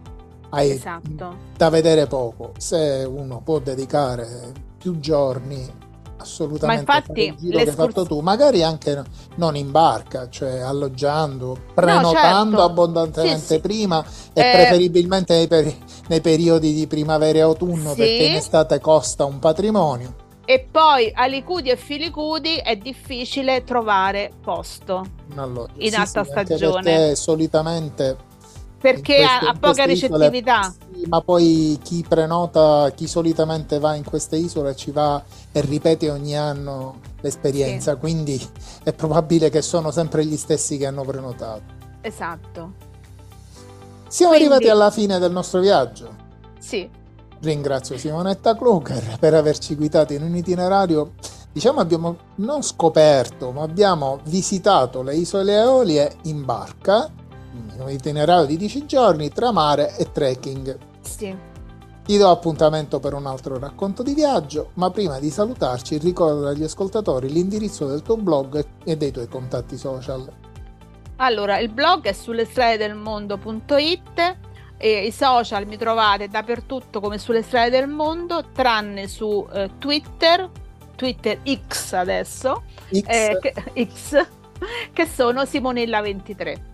hai 0.52 0.72
esatto. 0.72 1.36
da 1.58 1.70
vedere 1.70 2.08
poco. 2.08 2.54
Se 2.58 3.06
uno 3.08 3.41
può 3.43 3.60
dedicare 3.60 4.54
più 4.78 4.99
giorni 4.99 5.80
assolutamente 6.22 6.86
Ma 6.86 6.97
infatti, 6.97 7.22
il 7.26 7.36
giro 7.36 7.58
che 7.58 7.70
hai 7.70 7.76
fatto 7.76 8.06
tu, 8.06 8.20
magari 8.20 8.64
anche 8.64 9.04
non 9.36 9.56
in 9.56 9.72
barca, 9.72 10.30
cioè 10.30 10.60
alloggiando, 10.60 11.58
prenotando 11.74 12.52
no, 12.52 12.58
certo. 12.58 12.62
abbondantemente 12.62 13.39
sì, 13.39 13.54
sì. 13.54 13.60
prima 13.60 14.04
e 14.34 14.41
eh, 14.41 14.52
preferibilmente 14.52 15.36
nei, 15.36 15.47
peri- 15.47 15.84
nei, 16.08 16.22
periodi 16.22 16.74
di 16.74 16.88
primavera 16.88 17.39
e 17.39 17.41
autunno 17.41 17.91
sì. 17.91 17.97
perché 17.97 18.24
in 18.24 18.36
estate 18.36 18.80
costa 18.80 19.26
un 19.26 19.39
patrimonio. 19.39 20.16
E 20.45 20.68
poi 20.70 21.12
a 21.14 21.28
Licudi 21.28 21.70
e 21.70 21.78
Filicudi 21.78 22.58
è 22.58 22.76
difficile 22.76 23.64
trovare 23.64 24.32
posto 24.41 25.06
allora, 25.36 25.72
in 25.78 25.95
alta 25.95 26.24
stagione. 26.24 26.82
Perché 26.82 27.16
solitamente 27.16 28.18
perché 28.82 29.18
queste, 29.18 29.46
ha, 29.46 29.56
poca 29.58 29.86
ricettività. 29.86 30.74
Isole, 30.92 31.08
ma 31.08 31.22
poi 31.22 31.80
chi 31.82 32.04
prenota, 32.08 32.92
chi 32.96 33.08
solitamente 33.08 33.80
va 33.80 33.94
in 33.94 34.04
queste 34.04 34.36
isole 34.36 34.76
ci 34.76 34.92
va 34.92 35.24
e 35.52 35.62
ripete 35.62 36.10
ogni 36.10 36.36
anno 36.36 37.00
l'esperienza, 37.22 37.94
sì. 37.94 37.98
quindi 38.00 38.50
è 38.84 38.92
probabile 38.92 39.50
che 39.50 39.62
sono 39.62 39.92
sempre 39.92 40.26
gli 40.26 40.36
stessi 40.36 40.78
che 40.78 40.88
hanno 40.88 41.04
prenotato. 41.04 41.62
Esatto. 42.02 42.74
Siamo 44.08 44.34
quindi... 44.34 44.54
arrivati 44.54 44.70
alla 44.70 44.90
fine 44.90 45.20
del 45.20 45.32
nostro 45.32 45.60
viaggio. 45.60 46.16
Sì. 46.60 46.90
Ringrazio 47.40 47.98
Simonetta 47.98 48.56
Kluger 48.56 49.18
per 49.20 49.34
averci 49.34 49.76
guidato 49.76 50.14
in 50.14 50.22
un 50.22 50.36
itinerario 50.36 51.14
diciamo 51.52 51.80
abbiamo 51.80 52.18
non 52.36 52.62
scoperto 52.62 53.52
ma 53.52 53.64
abbiamo 53.64 54.20
visitato 54.26 55.02
le 55.02 55.16
isole 55.16 55.54
Eolie 55.56 56.18
in 56.24 56.46
barca 56.46 57.12
un 57.78 57.90
itinerario 57.90 58.46
di 58.46 58.58
10 58.58 58.86
giorni 58.86 59.30
tra 59.30 59.52
mare 59.52 59.96
e 59.98 60.12
trekking. 60.12 60.78
Sì. 61.02 61.50
Ti 62.04 62.18
do 62.18 62.30
appuntamento 62.30 63.00
per 63.00 63.14
un 63.14 63.26
altro 63.26 63.60
racconto 63.60 64.04
di 64.04 64.14
viaggio, 64.14 64.72
ma 64.74 64.90
prima 64.90 65.20
di 65.20 65.30
salutarci 65.30 65.98
ricorda 65.98 66.50
agli 66.50 66.64
ascoltatori 66.64 67.32
l'indirizzo 67.32 67.86
del 67.86 68.02
tuo 68.02 68.18
blog 68.18 68.66
e 68.84 68.98
dei 68.98 69.12
tuoi 69.12 69.28
contatti 69.28 69.78
social. 69.78 70.30
Allora, 71.18 71.60
il 71.60 71.70
blog 71.70 72.06
è 72.06 72.14
sulle 72.14 72.46
strade 72.46 72.78
del 72.78 72.96
mondo.it 72.96 74.38
e 74.78 75.06
i 75.06 75.12
social 75.12 75.68
mi 75.68 75.78
trovate 75.78 76.28
dappertutto 76.28 77.00
come 77.00 77.20
sulle 77.20 77.44
strade 77.44 77.70
del 77.70 77.88
mondo, 77.88 78.46
tranne 78.52 79.08
su 79.08 79.48
eh, 79.54 79.70
Twitter, 79.78 80.50
Twitter 80.96 81.40
X 81.46 81.94
adesso, 81.94 82.64
X. 82.92 83.04
Eh, 83.06 83.38
che, 83.40 83.54
X, 83.86 84.28
che 84.92 85.06
sono 85.06 85.44
Simonella23. 85.44 86.71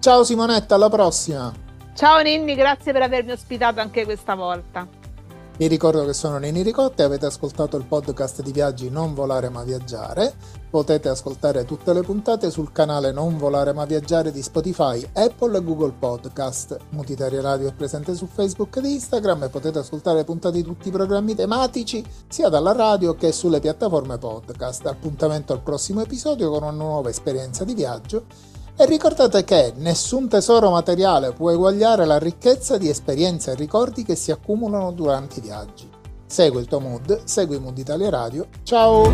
Ciao 0.00 0.24
Simonetta, 0.24 0.76
alla 0.76 0.88
prossima. 0.88 1.52
Ciao 1.94 2.22
Ninni, 2.22 2.54
grazie 2.54 2.90
per 2.90 3.02
avermi 3.02 3.32
ospitato 3.32 3.80
anche 3.80 4.06
questa 4.06 4.34
volta. 4.34 4.88
Vi 5.58 5.66
ricordo 5.66 6.06
che 6.06 6.14
sono 6.14 6.38
Nini 6.38 6.62
Ricotta 6.62 7.02
e 7.02 7.04
avete 7.04 7.26
ascoltato 7.26 7.76
il 7.76 7.84
podcast 7.84 8.40
di 8.40 8.50
viaggi 8.50 8.88
Non 8.88 9.12
volare 9.12 9.50
ma 9.50 9.62
viaggiare. 9.62 10.32
Potete 10.70 11.10
ascoltare 11.10 11.66
tutte 11.66 11.92
le 11.92 12.00
puntate 12.00 12.50
sul 12.50 12.72
canale 12.72 13.12
Non 13.12 13.36
volare 13.36 13.74
ma 13.74 13.84
viaggiare 13.84 14.32
di 14.32 14.40
Spotify, 14.40 15.06
Apple 15.12 15.58
e 15.58 15.62
Google 15.62 15.92
Podcast. 15.98 16.78
Mutitaria 16.92 17.42
Radio 17.42 17.68
è 17.68 17.74
presente 17.74 18.14
su 18.14 18.26
Facebook 18.26 18.74
ed 18.78 18.86
Instagram 18.86 19.42
e 19.42 19.48
potete 19.50 19.80
ascoltare 19.80 20.24
puntate 20.24 20.56
di 20.56 20.62
tutti 20.62 20.88
i 20.88 20.92
programmi 20.92 21.34
tematici 21.34 22.02
sia 22.26 22.48
dalla 22.48 22.72
radio 22.72 23.14
che 23.16 23.32
sulle 23.32 23.60
piattaforme 23.60 24.16
podcast. 24.16 24.86
Appuntamento 24.86 25.52
al 25.52 25.60
prossimo 25.60 26.00
episodio 26.00 26.48
con 26.48 26.62
una 26.62 26.70
nuova 26.70 27.10
esperienza 27.10 27.64
di 27.64 27.74
viaggio 27.74 28.24
e 28.82 28.86
ricordate 28.86 29.44
che 29.44 29.74
nessun 29.76 30.26
tesoro 30.26 30.70
materiale 30.70 31.32
può 31.32 31.50
eguagliare 31.50 32.06
la 32.06 32.18
ricchezza 32.18 32.78
di 32.78 32.88
esperienze 32.88 33.50
e 33.50 33.54
ricordi 33.54 34.04
che 34.04 34.14
si 34.14 34.30
accumulano 34.30 34.90
durante 34.92 35.38
i 35.38 35.42
viaggi. 35.42 35.86
Segui 36.24 36.60
il 36.60 36.66
tuo 36.66 36.80
mood, 36.80 37.24
segui 37.24 37.58
Mood 37.58 37.76
Italia 37.76 38.08
Radio. 38.08 38.46
Ciao! 38.62 39.12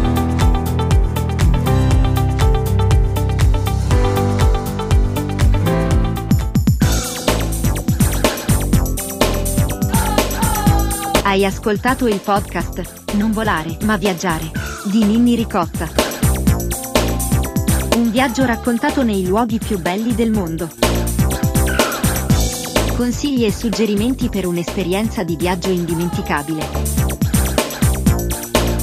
Hai 11.25 11.45
ascoltato 11.45 12.07
il 12.07 12.21
podcast 12.21 13.15
Non 13.15 13.33
volare 13.33 13.77
ma 13.83 13.97
viaggiare 13.97 14.49
di 14.85 15.03
Ninni 15.03 15.35
Ricotta. 15.35 16.16
Un 17.97 18.11
viaggio 18.11 18.45
raccontato 18.45 19.03
nei 19.03 19.27
luoghi 19.27 19.59
più 19.59 19.79
belli 19.79 20.15
del 20.15 20.31
mondo. 20.31 20.69
Consigli 22.95 23.47
e 23.47 23.51
suggerimenti 23.51 24.29
per 24.29 24.45
un'esperienza 24.45 25.25
di 25.25 25.35
viaggio 25.35 25.71
indimenticabile. 25.71 26.69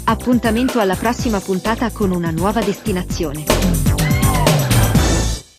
Appuntamento 0.06 0.80
alla 0.80 0.96
prossima 0.96 1.40
puntata 1.40 1.92
con 1.92 2.10
una 2.10 2.32
nuova 2.32 2.64
destinazione. 2.64 3.44